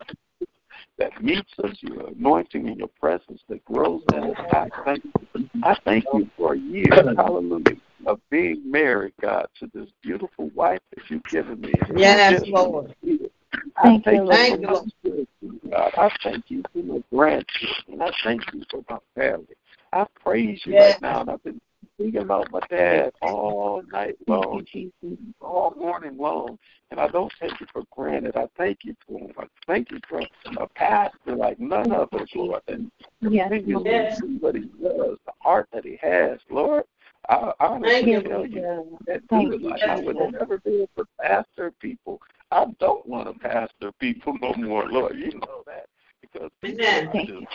that 0.98 1.22
meets 1.22 1.52
us, 1.62 1.76
your 1.80 2.08
anointing 2.08 2.68
and 2.68 2.78
your 2.78 2.88
presence 3.00 3.40
that 3.48 3.64
grows 3.64 4.02
in 4.12 4.30
us. 4.30 4.36
I 4.52 4.68
thank 4.84 5.04
you. 5.04 5.48
I 5.62 5.76
thank 5.84 6.04
you 6.12 6.28
for 6.36 6.54
a 6.54 6.58
year, 6.58 7.14
hallelujah, 7.16 7.76
of 8.08 8.20
being 8.30 8.62
married, 8.68 9.12
God, 9.20 9.46
to 9.60 9.70
this 9.74 9.88
beautiful 10.02 10.48
wife 10.54 10.80
that 10.94 11.04
you've 11.10 11.22
given 11.24 11.60
me. 11.60 11.74
And 11.88 11.98
Yes, 11.98 12.42
Lord. 12.46 12.94
I 13.76 13.82
Thank 13.82 14.04
thank 14.04 14.06
you, 14.06 14.22
you 14.22 14.28
Thank 14.28 14.54
for 14.54 14.60
you, 14.60 14.66
my 14.66 15.10
Lord. 15.12 15.26
God. 15.70 15.92
I 15.98 16.10
thank 16.22 16.44
you 16.48 16.62
for 16.72 16.78
my 16.78 17.02
grandchildren. 17.12 18.02
I 18.02 18.10
thank 18.24 18.42
you 18.54 18.62
for 18.70 18.82
my 18.88 18.98
family. 19.14 19.54
I 19.92 20.06
praise 20.22 20.62
you 20.64 20.72
Yes. 20.72 20.94
right 20.94 21.02
now. 21.02 21.20
And 21.20 21.30
I've 21.30 21.42
been 21.44 21.60
thinking 21.98 22.22
about 22.22 22.50
my 22.50 22.60
dad 22.70 23.12
all 23.20 23.82
night 23.92 24.16
long, 24.26 24.64
all 25.42 25.74
morning 25.78 26.16
long. 26.16 26.58
And 26.90 26.98
I 26.98 27.08
don't 27.08 27.32
take 27.38 27.60
it 27.60 27.68
for 27.70 27.82
granted. 27.90 28.36
I 28.36 28.48
thank 28.56 28.78
you 28.84 28.96
for 29.06 29.18
him. 29.18 29.32
I 29.38 29.44
thank 29.66 29.90
you 29.90 30.00
for 30.08 30.20
a 30.56 30.66
pastor 30.68 31.36
like 31.36 31.60
none 31.60 31.92
of 31.92 32.08
us, 32.14 32.28
Lord. 32.34 32.62
And 32.68 32.90
Yes, 33.20 33.50
continue 33.50 33.84
to 33.84 33.90
Yes. 33.90 34.22
what 34.40 34.54
he 34.54 34.62
does, 34.62 35.18
the 35.26 35.32
heart 35.40 35.68
that 35.72 35.84
he 35.84 35.96
has, 36.00 36.38
Lord. 36.48 36.84
I 37.28 37.52
honestly 37.60 37.88
Thank 37.90 38.06
you. 38.06 38.22
tell 38.22 38.46
you 38.46 38.98
that 39.06 39.20
Thank 39.28 39.50
good 39.50 39.60
you. 39.60 39.74
I 39.86 40.00
would 40.00 40.16
never 40.32 40.58
be 40.58 40.76
able 40.76 40.88
to 40.96 41.04
pastor 41.20 41.72
people. 41.78 42.20
I 42.50 42.66
don't 42.80 43.06
want 43.06 43.32
to 43.32 43.38
pastor 43.38 43.92
people 44.00 44.36
no 44.40 44.54
more, 44.54 44.86
Lord. 44.90 45.16
You 45.16 45.32
know 45.34 45.62
that 45.66 45.86
because 46.22 46.50
people 46.62 46.86
Amen. 46.86 47.08
are 47.08 47.24
just. 47.24 47.46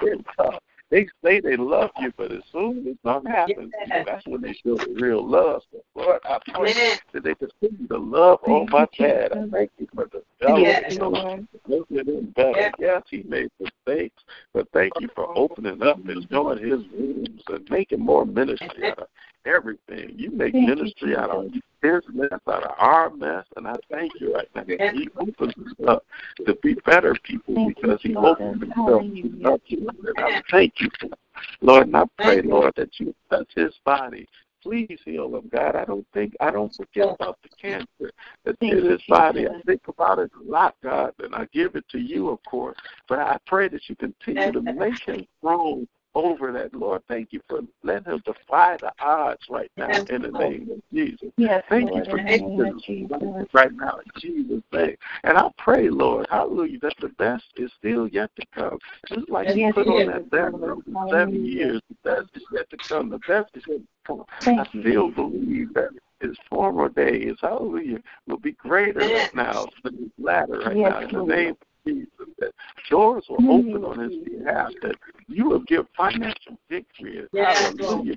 They're 0.00 0.16
tough. 0.36 0.60
They 0.90 1.08
say 1.24 1.40
they 1.40 1.56
love 1.56 1.90
you, 2.00 2.12
but 2.16 2.30
as 2.30 2.42
soon 2.52 2.86
as 2.86 2.94
something 3.04 3.30
happens, 3.30 3.72
Yes. 3.86 4.06
that's 4.06 4.26
when 4.26 4.40
they 4.42 4.52
show 4.52 4.76
the 4.76 4.94
real 4.94 5.26
love. 5.26 5.62
So, 5.72 5.82
Lord, 5.96 6.20
I 6.24 6.38
pray 6.54 6.70
Amen. 6.70 6.98
that 7.12 7.24
they 7.24 7.34
continue 7.34 7.88
to 7.88 7.98
love 7.98 8.38
on 8.44 8.70
my 8.70 8.86
you, 8.98 9.06
dad. 9.06 9.32
I 9.32 9.34
Jesus. 9.36 9.50
thank 9.52 9.70
you 9.78 9.88
for 9.94 10.06
the 10.12 10.22
Yes. 10.40 10.94
fellowship, 10.94 11.00
Lord. 11.00 11.48
making 11.66 12.14
him 12.14 12.32
better. 12.36 12.60
Yes. 12.60 12.74
Yes, 12.78 13.02
he 13.10 13.22
made 13.24 13.50
mistakes, 13.58 14.22
but 14.54 14.68
thank 14.72 14.92
you 15.00 15.08
for 15.14 15.36
opening 15.36 15.82
up 15.82 15.98
and 16.06 16.26
showing 16.30 16.58
his 16.58 16.86
rooms 16.96 17.42
and 17.48 17.68
making 17.68 18.00
more 18.00 18.24
ministry 18.24 18.86
out 18.88 19.00
of 19.00 19.08
everything. 19.46 20.12
You 20.16 20.30
make 20.30 20.52
Thank 20.52 20.68
you, 20.68 20.74
ministry 20.74 21.16
out 21.16 21.30
of 21.30 21.50
his 21.82 22.02
mess, 22.12 22.30
out 22.48 22.64
of 22.64 22.72
our 22.78 23.10
mess, 23.10 23.44
and 23.56 23.66
I 23.66 23.74
thank 23.90 24.12
you 24.20 24.34
right 24.34 24.48
now. 24.54 24.64
that 24.64 24.94
He 24.94 25.08
opens 25.16 25.54
us 25.66 25.88
up 25.88 26.04
to 26.44 26.54
be 26.62 26.74
better 26.86 27.14
people 27.22 27.54
Thank 27.54 27.68
you, 27.68 27.82
because 27.82 28.00
he 28.02 28.08
Jesus. 28.08 28.22
opened 28.24 28.60
himself 28.62 29.02
up 29.44 29.60
to 29.68 29.88
us. 29.88 29.94
And 30.16 30.18
I 30.18 30.42
thank 30.50 30.74
you 30.80 30.90
for. 31.00 31.08
Lord, 31.60 31.86
and 31.86 31.96
I 31.96 32.04
pray. 32.18 32.42
Lord, 32.42 32.72
that 32.76 32.98
you 32.98 33.14
touch 33.30 33.48
his 33.54 33.74
body. 33.84 34.26
Please 34.62 34.98
heal 35.04 35.36
him, 35.36 35.48
God. 35.52 35.76
I 35.76 35.84
don't 35.84 36.06
think 36.12 36.34
I 36.40 36.50
don't 36.50 36.74
forget 36.74 37.08
about 37.08 37.38
the 37.42 37.50
cancer 37.50 38.10
that's 38.44 38.58
Thank 38.58 38.72
in 38.72 38.90
his 38.90 39.02
body. 39.08 39.46
I 39.46 39.60
think 39.62 39.82
about 39.86 40.18
it 40.18 40.32
a 40.34 40.50
lot, 40.50 40.74
God, 40.82 41.12
and 41.20 41.34
I 41.34 41.46
give 41.52 41.76
it 41.76 41.84
to 41.90 41.98
you, 41.98 42.30
of 42.30 42.42
course. 42.44 42.76
But 43.08 43.20
I 43.20 43.38
pray 43.46 43.68
that 43.68 43.88
you 43.88 43.94
continue 43.94 44.50
to 44.50 44.60
make 44.74 44.98
him 45.04 45.24
strong 45.38 45.86
over 46.16 46.50
that, 46.50 46.74
Lord. 46.74 47.02
Thank 47.08 47.32
you 47.32 47.40
for 47.48 47.60
letting 47.82 48.10
him 48.12 48.22
defy 48.24 48.78
the 48.78 48.90
odds 49.00 49.42
right 49.50 49.70
now 49.76 49.88
Yes, 49.88 50.06
in 50.08 50.22
the 50.22 50.32
name 50.32 50.70
of 50.72 50.80
Jesus. 50.92 51.28
Yes, 51.36 51.62
Thank 51.68 51.90
Lord, 51.90 52.06
you 52.06 52.10
for 52.10 52.18
in 52.18 52.24
the 52.24 52.38
name 52.38 52.60
him 52.60 52.80
Jesus. 52.80 53.48
right 53.52 53.72
now 53.72 53.98
in 53.98 54.20
Jesus' 54.20 54.62
name. 54.72 54.96
And 55.24 55.36
I 55.36 55.50
pray, 55.58 55.90
Lord, 55.90 56.26
hallelujah, 56.30 56.78
that 56.80 56.94
the 57.00 57.10
best 57.10 57.44
is 57.56 57.70
still 57.78 58.08
yet 58.08 58.30
to 58.40 58.46
come. 58.54 58.78
Just 59.08 59.28
like 59.28 59.48
you 59.48 59.56
Yes, 59.56 59.74
put 59.74 59.88
on 59.88 60.06
that 60.06 60.30
banner 60.30 60.72
over 60.72 60.82
seven 61.10 61.44
years, 61.44 61.82
the 61.90 62.10
best 62.10 62.30
is 62.34 62.42
yet 62.50 62.70
to 62.70 62.78
come. 62.78 63.10
The 63.10 63.18
best 63.18 63.50
is 63.54 63.64
yet 63.68 63.78
to 63.78 63.84
come. 64.06 64.24
I 64.40 64.44
Thank 64.44 64.74
you, 64.74 64.80
still 64.80 65.10
believe 65.10 65.74
that 65.74 65.90
his 66.20 66.36
former 66.48 66.88
days, 66.88 67.36
hallelujah, 67.42 67.98
will 68.26 68.38
be 68.38 68.52
greater 68.52 69.00
right 69.00 69.34
now 69.34 69.66
than 69.84 69.98
his 69.98 70.10
latter 70.18 70.60
right 70.60 70.76
Yes, 70.76 70.92
now. 70.92 71.20
In 71.20 71.26
the 71.26 71.34
name 71.34 71.50
of 71.50 71.56
Jesus, 71.86 72.08
that 72.38 72.52
doors 72.90 73.24
will 73.28 73.38
the 73.38 73.48
open 73.48 73.84
on 73.84 73.98
his 73.98 74.18
behalf, 74.24 74.70
that 74.82 74.96
you 75.28 75.48
will 75.48 75.60
give 75.60 75.86
financial 75.96 76.58
victory. 76.68 77.22
Yes, 77.32 77.56
Hallelujah. 77.58 78.16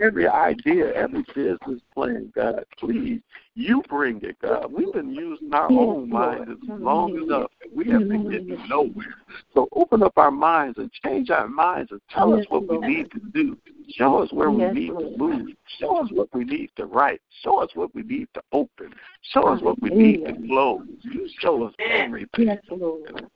Every 0.00 0.28
idea, 0.28 0.92
every 0.94 1.24
business 1.34 1.80
plan, 1.92 2.32
God, 2.32 2.64
please, 2.78 3.20
you 3.56 3.82
bring 3.88 4.20
it, 4.22 4.36
God. 4.40 4.72
We've 4.72 4.92
been 4.92 5.12
using 5.12 5.52
our 5.52 5.72
own 5.72 6.08
minds 6.08 6.60
long 6.68 7.16
enough, 7.16 7.50
we 7.74 7.90
have 7.90 8.06
been 8.06 8.30
getting 8.30 8.68
nowhere. 8.68 9.14
So 9.54 9.68
open 9.72 10.04
up 10.04 10.16
our 10.16 10.30
minds 10.30 10.78
and 10.78 10.88
change 11.04 11.30
our 11.30 11.48
minds 11.48 11.90
and 11.90 12.00
tell 12.14 12.32
us 12.32 12.44
what 12.48 12.68
we 12.68 12.78
need 12.78 13.10
to 13.10 13.20
do. 13.34 13.56
Show 13.90 14.22
us 14.22 14.32
where 14.32 14.50
Yes, 14.50 14.74
we 14.74 14.80
need 14.80 14.90
Lord. 14.90 15.04
to 15.04 15.18
move. 15.18 15.48
Show 15.78 15.96
us 15.98 16.10
what 16.12 16.28
we 16.34 16.44
need 16.44 16.70
to 16.76 16.84
write. 16.86 17.20
Show 17.42 17.58
us 17.60 17.70
what 17.74 17.94
we 17.94 18.02
need 18.02 18.28
to 18.34 18.42
open. 18.52 18.92
Show 19.22 19.48
us 19.48 19.62
what 19.62 19.80
we 19.80 19.90
need 19.90 20.24
to 20.26 20.34
close. 20.46 20.86
You 21.02 21.28
show 21.40 21.64
us 21.64 21.74
everything. 21.78 22.46
Yes, 22.46 22.62
Lord. 22.70 23.28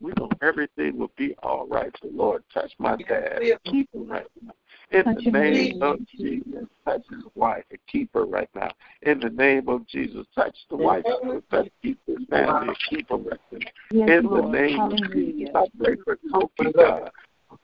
We 0.00 0.12
know 0.18 0.30
everything 0.42 0.98
will 0.98 1.12
be 1.16 1.34
all 1.42 1.66
right. 1.68 1.94
So 2.02 2.08
Lord, 2.12 2.42
touch 2.52 2.72
my 2.78 2.96
dad. 2.96 3.40
Keep 3.64 3.94
him 3.94 4.08
right 4.08 4.26
now. 4.42 4.52
In 4.90 5.04
Touch 5.04 5.24
the 5.24 5.30
name 5.30 5.78
now. 5.78 5.92
of 5.92 6.00
Jesus, 6.08 6.68
touch 6.84 7.02
his 7.08 7.24
wife 7.34 7.64
and 7.70 7.78
keep 7.86 8.12
her 8.12 8.24
right 8.26 8.48
now. 8.54 8.70
In 9.02 9.20
the 9.20 9.30
name 9.30 9.68
of 9.68 9.86
Jesus, 9.86 10.26
touch 10.34 10.56
the 10.68 10.76
wife, 10.76 11.04
touch 11.50 11.68
keep 11.82 11.98
his 12.06 12.18
family 12.28 12.68
and 12.68 12.76
keep 12.90 13.08
her 13.08 13.16
right 13.16 13.40
now. 13.52 13.58
Yes, 13.92 14.08
In 14.08 14.28
the 14.28 14.42
name 14.42 14.80
of 14.80 14.96
Jesus. 15.12 15.50
I 15.54 15.66
pray 15.78 15.96
for 16.04 16.18
Kofi, 16.32 16.74
God. 16.74 17.10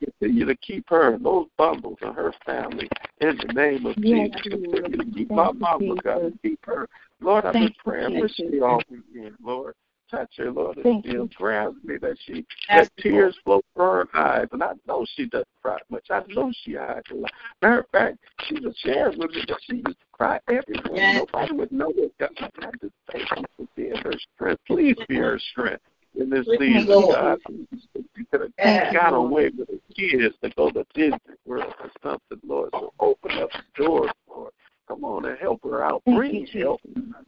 Continue 0.03 0.45
to 0.45 0.55
keep 0.57 0.89
her 0.89 1.13
and 1.13 1.25
those 1.25 1.47
bundles 1.57 1.97
and 2.01 2.15
her 2.15 2.33
family 2.45 2.89
in 3.21 3.37
the 3.37 3.53
name 3.53 3.85
of 3.85 3.97
Yes, 3.97 4.29
Jesus. 4.31 4.41
Continue 4.43 4.97
to 4.97 5.05
keep 5.05 5.27
Thank 5.27 5.31
my 5.31 5.51
you, 5.51 5.59
mama, 5.59 5.95
God. 6.01 6.21
Jesus. 6.21 6.33
Keep 6.41 6.65
her. 6.65 6.87
Lord, 7.21 7.45
I've 7.45 7.53
been 7.53 7.73
praying 7.83 8.19
with 8.19 8.31
Jesus. 8.31 8.53
you 8.53 8.65
all 8.65 8.81
weekend, 8.89 9.35
Lord. 9.43 9.73
Touch 10.09 10.31
her, 10.37 10.51
Lord, 10.51 10.77
and 10.77 10.83
Thank 10.83 11.05
still 11.05 11.23
you. 11.25 11.29
grabs 11.35 11.75
me 11.83 11.97
that 11.97 12.17
she 12.25 12.45
Yes, 12.69 12.89
that 12.95 13.03
tears 13.03 13.37
flow 13.43 13.61
from 13.75 14.07
her 14.13 14.17
eyes. 14.19 14.47
And 14.51 14.63
I 14.63 14.71
know 14.87 15.05
she 15.15 15.27
doesn't 15.27 15.47
cry 15.61 15.77
much. 15.89 16.05
I 16.09 16.23
know 16.29 16.51
she 16.63 16.73
hides 16.73 17.05
a 17.11 17.15
lot. 17.15 17.31
Matter 17.61 17.79
of 17.81 17.89
fact, 17.91 18.17
she 18.47 18.59
was 18.59 18.75
sharing 18.83 19.19
with 19.19 19.31
me 19.31 19.43
that 19.47 19.57
she 19.69 19.75
used 19.75 19.99
to 19.99 20.05
cry 20.11 20.39
everywhere. 20.47 20.95
Yes. 20.95 21.25
Nobody 21.33 21.53
would 21.53 21.71
know 21.71 21.93
it. 21.95 22.11
God, 22.19 22.31
I 22.39 22.71
just 22.81 22.93
thank 23.11 23.29
you 23.37 23.45
for 23.57 23.67
being 23.75 23.97
her 23.97 24.13
strength. 24.35 24.61
Please 24.65 24.97
be 25.07 25.17
her 25.17 25.39
strength. 25.51 25.83
In 26.19 26.29
this 26.29 26.45
season, 26.59 26.85
God. 27.11 27.39
You 27.47 28.25
could 28.31 28.41
have 28.41 28.93
got 28.93 29.13
away 29.13 29.51
with 29.57 29.67
the 29.67 29.79
kids 29.95 30.35
to 30.43 30.49
go 30.51 30.69
to 30.71 30.85
Disney 30.93 31.17
World 31.45 31.73
or 31.81 31.89
something, 32.03 32.39
Lord. 32.47 32.69
So 32.73 32.93
open 32.99 33.31
up 33.39 33.49
the 33.51 33.83
doors, 33.83 34.11
Lord. 34.27 34.51
Come 34.87 35.03
on 35.03 35.25
and 35.25 35.37
help 35.37 35.63
her 35.63 35.83
out. 35.83 36.03
Bring 36.05 36.47
help. 36.47 36.81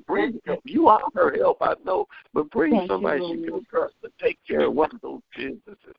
Bring 0.08 0.40
help. 0.46 0.62
You 0.66 0.88
are 0.88 1.02
her 1.14 1.36
help, 1.38 1.58
I 1.62 1.76
know, 1.86 2.08
but 2.34 2.50
bring 2.50 2.72
Thank 2.72 2.90
somebody 2.90 3.22
you, 3.22 3.46
she 3.46 3.52
can 3.52 3.66
trust 3.70 3.94
to 4.04 4.10
take 4.20 4.40
care 4.48 4.62
of 4.62 4.74
one 4.74 4.90
of 4.94 5.02
those 5.02 5.22
businesses. 5.36 5.96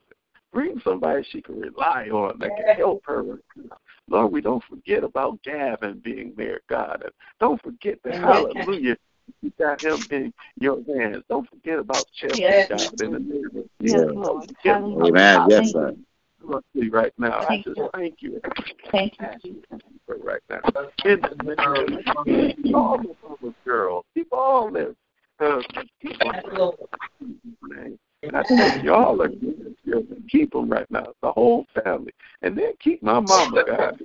Bring 0.53 0.80
somebody 0.84 1.24
she 1.30 1.40
can 1.40 1.61
rely 1.61 2.09
on 2.11 2.38
that 2.40 2.51
can 2.57 2.74
help 2.76 3.03
her. 3.07 3.38
Lord, 4.09 4.32
we 4.32 4.40
don't 4.40 4.62
forget 4.64 5.05
about 5.05 5.43
Gavin 5.45 6.01
being 6.05 6.34
there, 6.36 6.61
God. 6.68 7.03
And 7.05 7.12
don't 7.40 7.62
forget 7.62 7.99
that, 8.05 8.16
hallelujah, 8.16 8.97
you 9.41 9.53
got 9.59 9.83
him 9.83 10.07
in 10.11 10.33
your 10.59 10.83
hands. 10.87 11.24
Don't 11.28 11.49
forget 11.49 11.78
about 11.78 12.07
Chelsea, 12.14 12.41
Yes. 12.41 12.68
God, 12.68 13.01
in 13.01 13.12
the 13.12 13.18
name 13.18 13.51
of 13.57 13.64
Yes, 13.80 14.01
Lord. 14.14 14.24
Don't 14.24 14.47
forget 14.47 14.76
Hallelujah. 14.76 15.09
Amen. 15.09 15.51
Yes, 15.51 15.72
sir. 15.72 15.91
you. 15.91 16.05
about 16.49 16.91
right 16.91 17.12
now. 17.18 17.41
I 17.49 17.57
just 17.64 17.76
you. 17.76 17.89
thank 17.93 18.22
you. 18.22 18.41
Thank 18.91 19.18
you, 19.18 19.26
Ask 19.26 19.45
you 19.45 19.62
for 20.07 20.16
right 20.16 20.43
now. 20.51 20.61
In 21.05 21.20
the 21.20 21.37
name 21.43 21.57
of 21.57 22.74
all 22.74 22.99
the 22.99 23.14
little 23.30 23.55
girls, 23.64 24.05
keep 24.14 24.28
all 24.33 24.70
their 24.70 24.95
husbands, 25.39 25.91
keep 26.01 26.16
all 26.22 26.33
their 26.33 27.76
name. 27.85 27.99
And 28.24 28.37
I 28.37 28.43
thank 28.45 28.83
you 28.85 28.93
all 28.95 29.20
of 29.20 29.33
you. 29.43 29.76
Keep 30.30 30.53
them 30.53 30.68
right 30.68 30.89
now, 30.91 31.12
the 31.22 31.33
whole 31.33 31.66
family. 31.83 32.12
And 32.43 32.57
then 32.57 32.72
keep 32.80 33.03
my 33.03 33.20
mama, 33.20 33.64
God. 33.66 34.01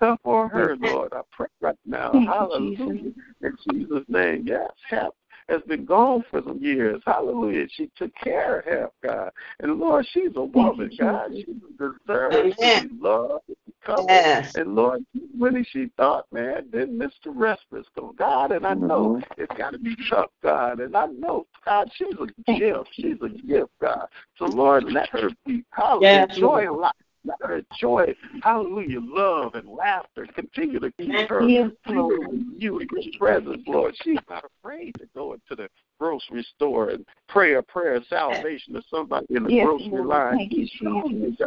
You 0.00 0.06
got 0.06 0.10
to 0.10 0.16
be 0.16 0.18
tough 0.18 0.20
for 0.22 0.48
her, 0.48 0.76
Lord. 0.76 1.12
I 1.12 1.20
pray 1.30 1.46
right 1.60 1.76
now. 1.86 2.12
Thank 2.12 2.28
Hallelujah. 2.28 3.12
In 3.42 3.56
Jesus' 3.68 4.04
name. 4.08 4.44
Yes, 4.46 4.70
help 4.88 5.16
has 5.48 5.62
been 5.62 5.84
gone 5.84 6.24
for 6.30 6.40
some 6.46 6.62
years. 6.62 7.02
Hallelujah. 7.04 7.66
She 7.72 7.90
took 7.96 8.14
care 8.14 8.60
of 8.60 8.64
him, 8.64 8.88
God. 9.02 9.30
And 9.58 9.80
Lord, 9.80 10.06
she's 10.12 10.30
a 10.36 10.44
woman, 10.44 10.90
God. 10.98 11.32
She's 11.34 11.46
deserves 11.76 12.56
to 12.56 12.88
be 12.88 12.88
loved, 13.00 13.46
to 13.48 13.56
be 13.66 13.72
covered. 13.84 14.06
Yes. 14.10 14.52
And 14.54 14.76
Lord, 14.76 15.04
really 15.36 15.66
she 15.72 15.90
thought, 15.96 16.26
man, 16.32 16.68
then 16.72 16.98
Mr. 16.98 17.34
Respirus 17.34 17.84
go, 17.96 18.14
God, 18.16 18.52
and 18.52 18.64
I 18.64 18.74
know 18.74 19.20
it's 19.36 19.52
got 19.56 19.72
to 19.72 19.78
be 19.78 19.96
tough, 20.08 20.30
God. 20.42 20.80
And 20.80 20.96
I 20.96 21.06
know, 21.06 21.46
God, 21.64 21.90
she's 21.96 22.14
a 22.14 22.52
gift. 22.52 22.90
She's 22.92 23.16
a 23.22 23.28
gift, 23.28 23.70
God. 23.80 24.06
So, 24.38 24.44
Lord, 24.44 24.84
let 24.84 25.08
her 25.10 25.30
be, 25.46 25.64
hallelujah, 25.70 26.26
Yes, 26.28 26.38
joy 26.38 26.66
Lord. 26.66 26.80
life. 26.80 26.92
Let 27.24 27.36
her 27.42 27.62
enjoy, 27.70 28.14
hallelujah, 28.42 29.00
love 29.02 29.54
and 29.54 29.68
laughter. 29.68 30.26
Continue 30.34 30.80
to 30.80 30.90
keep 30.92 31.28
her 31.28 31.46
feel 31.86 32.10
you 32.56 32.78
in 32.78 32.88
your 32.90 33.02
presence, 33.18 33.62
Lord. 33.66 33.94
She's 34.02 34.18
not 34.28 34.44
afraid 34.44 34.94
to 34.98 35.06
go 35.14 35.34
into 35.34 35.54
the 35.54 35.68
grocery 35.98 36.46
store 36.56 36.90
and 36.90 37.04
pray 37.28 37.54
a 37.54 37.62
prayer 37.62 37.96
of 37.96 38.04
salvation 38.08 38.72
to 38.74 38.82
somebody 38.90 39.26
in 39.30 39.44
the 39.44 39.50
Yes, 39.50 39.66
grocery 39.66 39.90
Lord. 39.90 40.08
line. 40.08 40.36
Thank 40.38 40.52
She's 40.52 40.70
Jesus. 40.70 41.46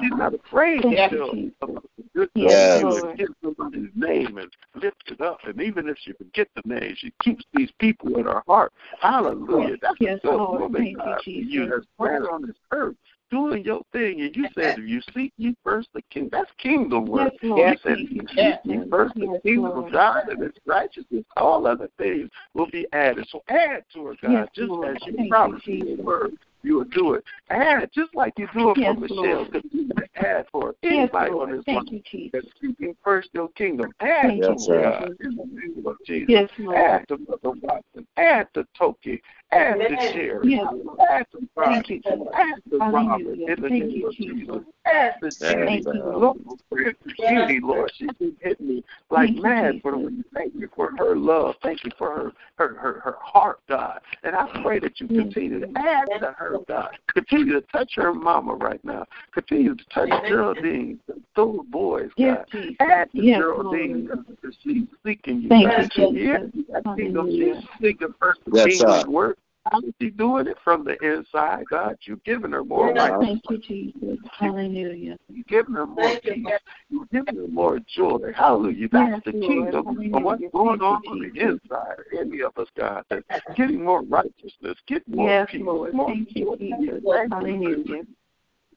She's 0.00 0.12
not 0.12 0.34
afraid 0.34 0.82
to 0.82 0.88
you, 0.88 0.96
tell 0.96 1.32
Jesus. 1.32 1.52
about 1.62 1.84
the 1.96 2.04
good 2.14 2.30
Yes, 2.34 2.80
give 3.16 3.28
somebody's 3.42 3.90
name 3.96 4.38
and 4.38 4.50
lift 4.80 5.02
it 5.10 5.20
up. 5.20 5.38
And 5.44 5.60
even 5.60 5.88
if 5.88 5.96
she 6.00 6.12
forget 6.12 6.46
the 6.54 6.62
name, 6.64 6.94
she 6.96 7.12
keeps 7.22 7.44
these 7.52 7.70
people 7.80 8.16
in 8.18 8.26
her 8.26 8.42
heart. 8.46 8.72
Hallelujah. 9.00 9.76
That's 9.82 9.96
Yes, 10.00 10.20
a 10.22 10.26
good 10.28 10.36
Lord. 10.36 10.60
woman, 10.60 10.82
Thank 10.82 10.96
you, 10.98 11.02
God, 11.02 11.20
you 11.24 11.42
Jesus. 11.44 11.70
that's 11.70 11.86
planted 11.96 12.28
on 12.28 12.42
this 12.42 12.56
earth. 12.70 12.96
Doing 13.30 13.62
your 13.62 13.82
thing, 13.92 14.22
and 14.22 14.34
you 14.34 14.48
said 14.54 14.78
if 14.78 14.88
you 14.88 15.02
seek 15.14 15.34
ye 15.36 15.54
first 15.62 15.88
the 15.92 16.00
king, 16.10 16.30
that's 16.32 16.50
kingdom 16.56 17.04
work. 17.04 17.32
Yes, 17.32 17.50
Lord. 17.50 17.72
You 17.72 17.78
said 17.82 17.98
if 17.98 18.10
you 18.10 18.22
seek 18.28 18.54
ye 18.64 18.90
first 18.90 19.14
the 19.16 19.40
kingdom 19.42 19.76
of 19.76 19.92
God 19.92 20.28
and 20.28 20.42
its 20.42 20.58
righteousness, 20.64 21.24
all 21.36 21.66
other 21.66 21.90
things 21.98 22.30
will 22.54 22.70
be 22.70 22.86
added. 22.92 23.26
So 23.30 23.42
add 23.48 23.84
to 23.94 24.10
it, 24.10 24.20
God, 24.22 24.32
Yes, 24.32 24.48
just 24.54 24.70
Lord. 24.70 24.96
as 24.96 25.02
you 25.06 25.28
promised 25.28 25.66
in 25.66 25.86
your 25.86 25.96
word. 25.98 26.38
You 26.68 26.74
will 26.74 26.84
do 26.84 27.14
it. 27.14 27.24
Add 27.48 27.88
just 27.94 28.14
like 28.14 28.34
you 28.36 28.46
do 28.52 28.72
it 28.72 28.76
Yes, 28.76 28.94
for 28.94 29.00
Michelle. 29.00 29.16
Lord. 29.24 29.52
Continue 29.52 29.88
to 29.94 30.06
add 30.16 30.44
for 30.52 30.74
Yes, 30.82 30.92
anybody 30.92 31.30
on 31.30 31.50
this 31.52 31.64
Thank 31.64 31.76
line 31.78 31.86
you, 31.94 32.02
Jesus. 32.10 32.30
that's 32.34 32.60
seeking 32.60 32.94
first 33.02 33.30
your 33.32 33.48
kingdom. 33.52 33.90
Add 34.00 34.20
Thank 34.22 34.42
to 34.42 34.50
you, 34.50 34.82
God, 34.82 35.16
in 35.20 35.36
the 35.36 35.44
name 35.46 35.86
of 35.86 35.96
Jesus. 36.04 36.28
Yes, 36.28 36.50
Lord. 36.58 36.76
Add 36.76 37.08
to 37.08 37.16
Mother 37.26 37.58
Watson. 37.62 38.06
Add 38.18 38.48
to 38.52 38.66
Toki. 38.76 39.22
Add 39.50 39.78
to 39.78 39.86
Amen. 39.86 40.12
Sherry. 40.12 40.50
Yes. 40.50 40.66
Add 41.10 41.26
to 41.32 41.48
Brian. 41.54 41.82
you. 41.88 42.02
Add 42.34 42.56
to 42.70 42.78
Robert 42.78 43.38
in 43.38 43.46
the 43.46 43.68
Thank 43.70 43.84
name 43.84 43.90
you, 43.90 44.08
of 44.08 44.14
Jesus. 44.14 44.46
Jesus. 44.46 44.62
Add 44.84 45.14
to 45.22 45.30
Judy. 45.30 45.82
you, 45.86 46.18
Lord, 46.20 46.96
Judy, 47.16 47.60
Lord. 47.60 47.92
She's 47.96 48.12
been 48.18 48.36
hitting 48.40 48.68
me 48.68 48.84
like 49.10 49.28
Thank 49.28 49.36
you, 49.36 49.42
mad 49.42 49.80
for 49.80 49.92
the 49.92 49.98
week. 49.98 50.26
Thank 50.34 50.54
you 50.54 50.68
for 50.76 50.92
her 50.98 51.16
love. 51.16 51.54
Thank 51.62 51.84
you 51.84 51.90
for 51.96 52.14
her 52.14 52.32
her 52.56 52.74
her, 52.74 53.00
her 53.00 53.16
heart, 53.22 53.60
God. 53.68 54.00
And 54.22 54.36
I 54.36 54.46
pray 54.62 54.78
that 54.80 55.00
you 55.00 55.06
Yes, 55.08 55.24
continue 55.24 55.60
to 55.60 55.72
add 55.76 56.08
to 56.20 56.34
her, 56.36 56.57
God. 56.66 56.90
Continue 57.12 57.60
to 57.60 57.66
touch 57.72 57.92
her 57.96 58.12
mama 58.14 58.54
right 58.54 58.82
now. 58.84 59.04
Continue 59.32 59.74
to 59.74 59.84
touch 59.92 60.08
Geraldine, 60.26 60.98
those 61.36 61.60
boys, 61.70 62.10
God. 62.16 62.16
Yes, 62.16 62.44
Jesus. 62.50 62.76
Add 62.80 63.12
to 63.12 63.22
Yes, 63.22 63.38
Geraldine 63.38 64.06
Lord. 64.06 64.26
because 64.26 64.56
she's 64.62 64.84
seeking 65.04 65.42
you. 65.42 65.48
Thank 65.48 65.68
God. 65.68 65.90
you, 65.94 66.12
Yeah, 66.12 66.38
Jesus. 66.38 66.64
that 66.72 66.84
kingdom, 66.96 67.26
Hallelujah. 67.26 67.54
she's 67.60 67.88
seeking 67.88 68.14
first 68.20 68.40
the 68.46 68.52
Yes, 68.56 68.66
kingdom's 68.68 69.04
sir. 69.04 69.10
work. 69.10 69.38
How 69.70 69.80
is 69.80 69.92
she 70.00 70.10
doing 70.10 70.46
it 70.46 70.56
from 70.64 70.84
the 70.84 70.96
inside, 71.04 71.64
God? 71.70 71.96
You've 72.02 72.22
given 72.24 72.52
her 72.52 72.64
more 72.64 72.88
Yeah. 72.88 73.10
life. 73.10 73.20
Thank 73.20 73.42
you, 73.50 73.58
Jesus. 73.58 74.18
Hallelujah. 74.32 75.18
You've 75.28 75.46
given 75.46 75.74
her 75.74 75.86
more 75.86 76.10
Thank 76.22 76.22
peace. 76.22 76.46
You've 76.90 77.10
given 77.10 77.36
her 77.36 77.48
more 77.48 77.78
joy. 77.80 78.32
Hallelujah. 78.34 78.88
That's 78.90 79.10
Yes, 79.10 79.22
the 79.24 79.32
Lord. 79.32 79.72
kingdom 79.72 80.14
of 80.14 80.22
what's 80.22 80.42
going 80.52 80.80
on 80.80 81.00
you, 81.04 81.10
on 81.10 81.20
the 81.20 81.40
inside 81.40 81.96
any 82.18 82.40
of 82.40 82.56
us, 82.56 82.68
God. 82.76 83.04
That's 83.10 83.24
getting 83.56 83.84
more 83.84 84.02
righteousness, 84.02 84.78
getting 84.86 85.16
more 85.16 85.28
Yes, 85.28 85.48
peace, 85.50 85.62
Lord. 85.62 85.92
more 85.92 86.06
Thank 86.06 86.34
you. 86.34 86.56
Jesus. 86.58 87.02
Thank 87.04 87.30
you, 87.30 87.30
Hallelujah. 87.30 88.04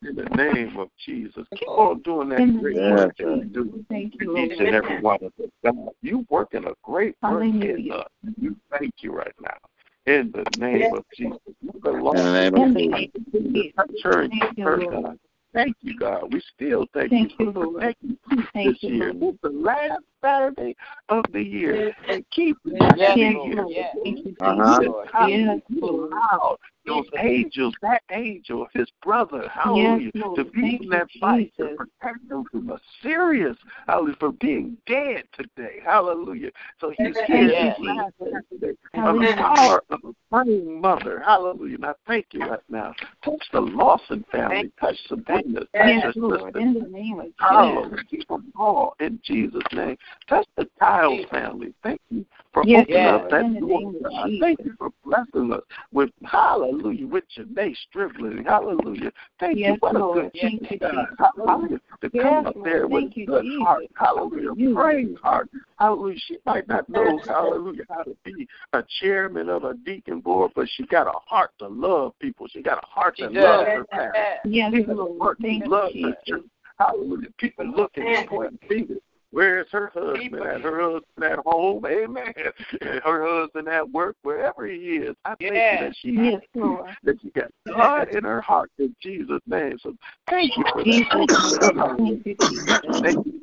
in 0.04 0.16
the 0.16 0.26
name 0.36 0.78
of 0.78 0.90
Jesus. 1.06 1.46
Keep 1.56 1.68
on 1.70 2.02
doing 2.02 2.30
that 2.30 2.40
In 2.40 2.60
great 2.60 2.76
work 2.76 3.18
that 3.18 3.38
you 3.38 3.44
do 3.46 3.86
Thank 3.90 4.16
you, 4.20 4.34
for 4.34 4.38
each 4.40 4.60
and 4.60 4.76
every 4.76 5.00
one 5.00 5.18
of 5.22 5.32
us. 5.42 5.50
God, 5.64 5.90
you 6.02 6.26
working 6.30 6.66
a 6.66 6.74
great 6.84 7.16
work 7.22 7.44
in 7.44 7.92
us. 7.92 8.08
You 8.40 8.56
thank 8.72 8.94
you 9.00 9.14
right 9.14 9.34
now. 9.42 9.58
In 10.06 10.32
the 10.34 10.46
name 10.58 10.94
of 10.94 11.06
Jesus. 11.16 11.38
Mother 11.62 11.98
In 11.98 12.04
Lord, 12.04 12.18
the 12.18 12.32
name 12.34 12.56
In 12.56 12.62
of 12.64 12.74
the 12.74 12.80
Jesus. 12.82 12.92
name 12.92 13.12
of 13.16 13.24
continue 13.32 13.64
to 13.64 13.72
touch 13.78 14.30
Thank 14.30 14.58
you, 14.58 14.66
Lord. 14.66 14.90
God. 15.06 15.20
Thank 15.54 15.76
you, 15.82 15.98
God. 15.98 16.34
We 16.34 16.42
still 16.56 16.86
thank, 16.94 17.10
Thank 17.12 17.32
you 17.40 17.48
you, 17.48 17.52
for 17.54 17.60
Lord. 17.66 17.76
protecting 17.76 18.18
Thank 18.54 18.82
this 18.82 18.84
you, 18.84 18.96
year. 18.96 19.14
Lord. 19.14 19.24
It's 19.34 19.42
the 19.44 19.50
last 19.50 20.02
Saturday 20.24 20.76
of 21.10 21.26
the 21.34 21.44
year. 21.44 21.94
And 22.08 22.26
keep 22.32 22.58
it 22.66 22.74
Yes, 22.98 23.18
this 23.18 23.36
Lord. 23.36 23.70
year. 23.70 23.90
Thank 24.04 24.26
you, 24.26 24.36
Uh-huh. 24.40 24.80
Jesus. 24.80 24.96
Yes, 25.28 25.62
Lord. 25.82 26.12
Wow. 26.12 26.58
Those 26.86 27.06
angels, 27.20 27.76
that 27.82 28.02
angel, 28.12 28.68
his 28.74 28.88
brother, 29.04 29.48
hallelujah, 29.50 30.12
Yes, 30.14 30.24
Lord. 30.24 30.36
to 30.38 30.46
be 30.46 30.62
Thank 30.62 30.84
in 30.84 30.90
that 30.90 31.08
fight, 31.20 31.54
to 31.58 31.78
protect 31.78 32.28
them 32.28 32.44
from 32.52 32.70
a 32.72 32.80
serious, 33.04 33.56
hallelujah, 33.88 34.16
for 34.20 34.32
being 34.32 34.78
dead 34.88 35.24
today, 35.34 35.80
hallelujah. 35.86 36.50
So 36.80 36.90
he's 36.90 37.16
here 37.28 37.50
Yes. 37.50 37.78
Saturday 37.78 38.78
of 38.96 39.16
the 39.16 39.34
power 39.38 39.84
of 39.90 40.00
a 40.04 40.14
praying 40.32 40.82
mother, 40.82 41.20
hallelujah. 41.20 41.76
And 41.76 41.86
I 41.86 41.94
thank 42.08 42.28
you 42.32 42.42
right 42.48 42.60
now. 42.70 42.94
Touch 43.24 43.44
the 43.52 43.62
Lawson 43.62 44.26
family, 44.32 44.72
touch 44.80 44.98
Sabrina, 45.08 45.60
touch 45.60 45.68
Yes, 45.74 46.04
her 46.04 46.14
Lord. 46.16 46.42
sister, 46.54 46.60
In 46.60 46.74
the 46.74 46.88
name 46.88 47.20
of 47.20 47.26
Jesus. 47.26 48.06
keep 48.10 48.28
them 48.28 48.52
all 48.58 48.96
in 49.00 49.20
Jesus' 49.24 49.62
name. 49.74 49.98
Touch 50.28 50.48
the 50.58 50.68
Tiles 50.80 51.26
family. 51.30 51.74
Thank 51.84 52.02
you 52.10 52.26
for 52.54 52.64
Yes, 52.66 52.82
opening 52.82 53.08
up 53.08 53.30
that 53.30 53.60
door. 53.60 53.70
name 53.70 53.96
of 53.96 54.04
God. 54.04 54.26
Jesus. 54.26 54.40
Thank 54.42 54.60
you 54.66 54.74
for 54.78 54.90
blessing 55.06 55.54
us 55.54 55.62
with 55.92 56.10
hallelujah, 56.24 56.71
with 56.72 57.24
Janae 57.38 57.76
Strickland. 57.90 58.46
Hallelujah. 58.48 59.12
Thank 59.40 59.58
you. 59.58 59.62
Yes, 59.62 59.78
What 59.82 59.96
a 59.96 60.00
good 60.00 60.32
Thank 60.42 60.70
chick, 60.70 60.80
God. 60.82 61.08
Hallelujah. 61.18 61.80
To 62.02 62.10
Yes, 62.14 62.24
come 62.24 62.48
up 62.48 62.56
Lord. 62.56 62.66
there 62.66 62.88
with 62.88 63.04
Thank 63.04 63.18
a 63.18 63.26
good 63.26 63.46
Jesus. 63.46 63.64
heart. 63.64 63.84
Hallelujah. 63.96 64.50
Hallelujah. 64.50 64.76
Praying 64.76 65.18
heart. 65.22 65.50
Hallelujah. 65.78 66.18
She 66.28 66.38
might 66.46 66.68
not 66.68 66.90
know, 66.90 67.20
hallelujah, 67.28 67.84
how 67.90 68.04
to 68.04 68.16
be 68.24 68.48
a 68.74 68.84
chairman 69.00 69.50
of 69.50 69.64
a 69.64 69.74
deacon 69.74 70.20
board, 70.20 70.52
but 70.56 70.68
she 70.76 70.86
got 70.86 71.08
a 71.08 71.18
heart 71.26 71.52
to 71.60 71.68
love 71.68 72.14
people. 72.20 72.48
She 72.50 72.62
got 72.62 72.78
a 72.78 72.86
heart 72.86 73.18
to 73.18 73.30
love 73.30 73.68
her 73.68 73.86
family. 73.90 74.20
Yes, 74.46 74.74
People 74.74 74.96
Lord. 74.96 75.20
work, 75.20 75.38
Thank 75.42 75.66
you, 75.66 75.70
love 75.72 75.92
her 75.94 76.00
Jesus. 76.00 76.16
church. 76.26 76.46
Hallelujah. 76.78 77.30
People 77.38 77.66
looking 77.66 78.04
and 78.08 78.28
pointing 78.28 78.60
fingers. 78.68 79.02
Where's 79.32 79.68
her 79.72 79.92
husband 79.94 80.36
at? 80.36 80.62
Her 80.62 80.82
husband 80.82 81.24
at 81.24 81.40
home, 81.40 81.86
amen. 81.86 82.34
And 82.82 83.02
her 83.04 83.26
husband 83.26 83.68
at 83.70 83.90
work, 83.90 84.18
wherever 84.24 84.68
he 84.68 84.98
is. 84.98 85.16
I 85.24 85.36
thank 85.36 85.54
you 85.54 85.88
that 85.88 85.96
she 86.02 86.12
Yes, 86.12 86.42
Lord. 86.54 86.90
that 87.04 87.22
she 87.22 87.30
got 87.32 87.50
God 87.66 88.10
in 88.10 88.24
her 88.24 88.42
heart 88.42 88.72
in 88.78 88.94
Jesus' 89.02 89.42
name. 89.48 89.78
So 89.82 89.96
thank 90.30 90.56
you 90.58 90.64
for 90.74 90.84
that. 90.84 92.38
Jesus. 92.46 92.80
Thank 93.02 93.26
you 93.26 93.41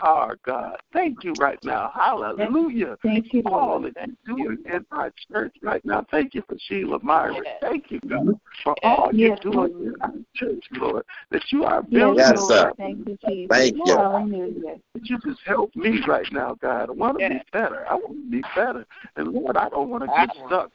for 0.00 0.06
car, 0.06 0.38
God. 0.44 0.76
Thank 0.92 1.24
you 1.24 1.32
right 1.34 1.58
now. 1.64 1.90
Hallelujah. 1.94 2.96
Thank 3.02 3.32
you, 3.32 3.42
for 3.42 3.54
All 3.54 3.80
that 3.80 3.94
you're 4.26 4.36
doing 4.36 4.58
in 4.66 4.86
our 4.90 5.12
church 5.30 5.54
right 5.62 5.84
now. 5.84 6.06
Thank 6.10 6.34
you 6.34 6.42
for 6.48 6.56
Sheila 6.68 6.98
Myers. 7.02 7.46
Thank 7.60 7.90
you, 7.90 8.00
God, 8.08 8.40
for 8.64 8.74
all 8.84 9.10
you're 9.12 9.30
Yes, 9.30 9.38
doing 9.42 9.72
in 9.80 9.94
our 10.02 10.12
church, 10.34 10.64
Lord. 10.72 11.04
That 11.30 11.42
you 11.50 11.64
are 11.64 11.82
building 11.82 12.18
Yes, 12.18 12.38
us 12.38 12.48
sir. 12.48 12.68
up. 12.70 12.76
Thank 12.76 13.06
you, 13.06 13.18
Jesus. 13.26 13.48
Thank 13.50 13.76
you. 13.76 13.96
Hallelujah. 13.96 14.76
That 14.94 15.08
you 15.08 15.18
just 15.24 15.40
help 15.44 15.74
me 15.76 16.00
right 16.06 16.26
now, 16.32 16.56
God. 16.60 16.88
I 16.88 16.92
want 16.92 17.18
to 17.18 17.28
be 17.28 17.40
better. 17.52 17.86
I 17.88 17.94
want 17.94 18.24
to 18.24 18.30
be 18.30 18.42
better. 18.54 18.86
And 19.16 19.28
Lord, 19.28 19.56
I 19.56 19.68
don't 19.68 19.88
want 19.88 20.04
to 20.04 20.26
get 20.26 20.34
stuck. 20.46 20.70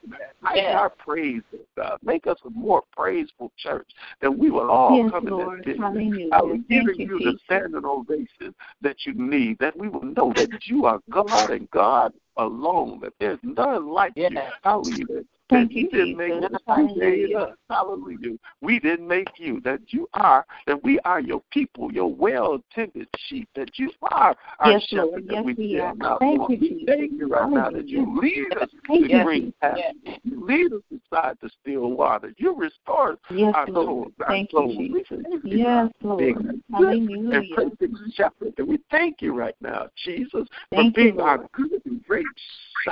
Make 0.53 0.63
our 0.63 0.89
praise, 0.89 1.41
oh 1.53 1.59
God. 1.76 1.97
Make 2.03 2.28
us 2.28 2.38
a 2.45 2.49
more 2.49 2.84
praiseful 2.95 3.51
church 3.57 3.88
that 4.21 4.32
we 4.32 4.49
will 4.49 4.69
all 4.69 4.97
Yes, 4.97 5.11
come 5.11 5.28
in 5.28 5.34
Lord. 5.34 5.63
that 5.65 5.78
Hallelujah. 5.78 6.30
I 6.32 6.41
was 6.41 6.59
giving 6.69 6.99
you, 6.99 7.19
you 7.19 7.19
the 7.19 7.38
standing 7.45 7.86
ovation 7.86 8.53
that 8.82 8.97
you 9.05 9.13
need, 9.16 9.57
that 9.59 9.78
we 9.78 9.88
will 9.89 10.03
know 10.03 10.34
that 10.36 10.68
you 10.68 10.86
are 10.86 10.99
God 11.09 11.49
and 11.51 11.70
God 11.72 12.13
alone, 12.38 12.99
that 13.01 13.13
there's 13.20 13.39
none 13.43 13.88
like 13.88 14.13
you. 14.16 14.30
Hallelujah. 14.63 15.24
That 15.52 15.58
Thank 15.58 15.74
you 15.74 15.84
you, 15.84 15.89
didn't 15.91 16.18
make 16.18 16.32
us, 16.32 16.60
you 16.76 16.96
made 16.96 17.34
Hallelujah. 17.36 17.38
us. 17.38 17.58
Hallelujah. 17.70 18.38
We 18.62 18.80
didn't 18.80 19.08
make 19.08 19.28
you. 19.38 19.62
That 19.62 19.80
you 19.93 20.10
are, 20.16 20.43
that 20.66 20.84
we 20.84 21.00
are 21.02 21.20
your 21.20 21.41
people, 21.52 21.91
your 21.91 22.12
well 22.12 22.64
tended 22.74 23.08
sheep, 23.28 23.48
that 23.56 23.78
you 23.78 23.91
are 24.12 24.36
our 24.60 24.72
Yes, 24.72 24.88
shepherd, 24.89 25.10
Lord. 25.12 25.28
that 25.28 25.34
Yes, 25.34 25.46
we 25.46 25.54
we 25.54 25.80
are. 25.80 25.93
now. 25.96 26.18
Thank 26.18 26.39
Lord, 26.39 26.52
you, 26.52 26.58
we 26.58 26.70
Jesus. 26.70 26.86
thank 26.88 27.12
you 27.12 27.28
right 27.28 27.52
now 27.52 27.70
that 27.70 27.88
you 27.88 28.20
lead 28.20 28.58
us 28.60 28.70
Thank 28.88 29.04
to 29.04 29.08
you, 29.10 29.24
green 29.24 29.41
Jesus. 29.43 29.54
pastures. 29.62 30.20
You 30.24 30.46
lead 30.46 30.74
us 30.74 30.82
beside 30.89 31.38
the 31.43 31.50
still 31.62 31.91
water. 31.91 32.34
You 32.38 32.56
restore 32.56 33.18
Yes, 33.30 33.54
our 33.54 33.68
Lord. 33.68 33.86
souls. 33.86 34.12
Our 34.22 34.28
Thank 34.28 34.52
you, 34.52 34.58
souls. 34.58 34.78
We 34.78 34.88
Jesus. 34.88 35.26
thank 35.30 35.43
Yes, 35.46 35.91
Lord. 36.02 36.22
a 36.22 36.34
good 36.34 36.58
and 36.72 36.74
Hallelujah. 36.74 37.56
perfect 37.56 37.96
shepherd. 38.16 38.54
And 38.58 38.68
we 38.68 38.80
thank 38.89 39.22
you 39.22 39.34
right 39.34 39.56
now, 39.62 39.89
Jesus, 40.04 40.32
for 40.32 40.48
Thank 40.72 40.98
you, 40.98 41.04
being 41.04 41.22
our 41.22 41.48
good 41.54 41.82
and 41.86 42.04
great 42.08 42.26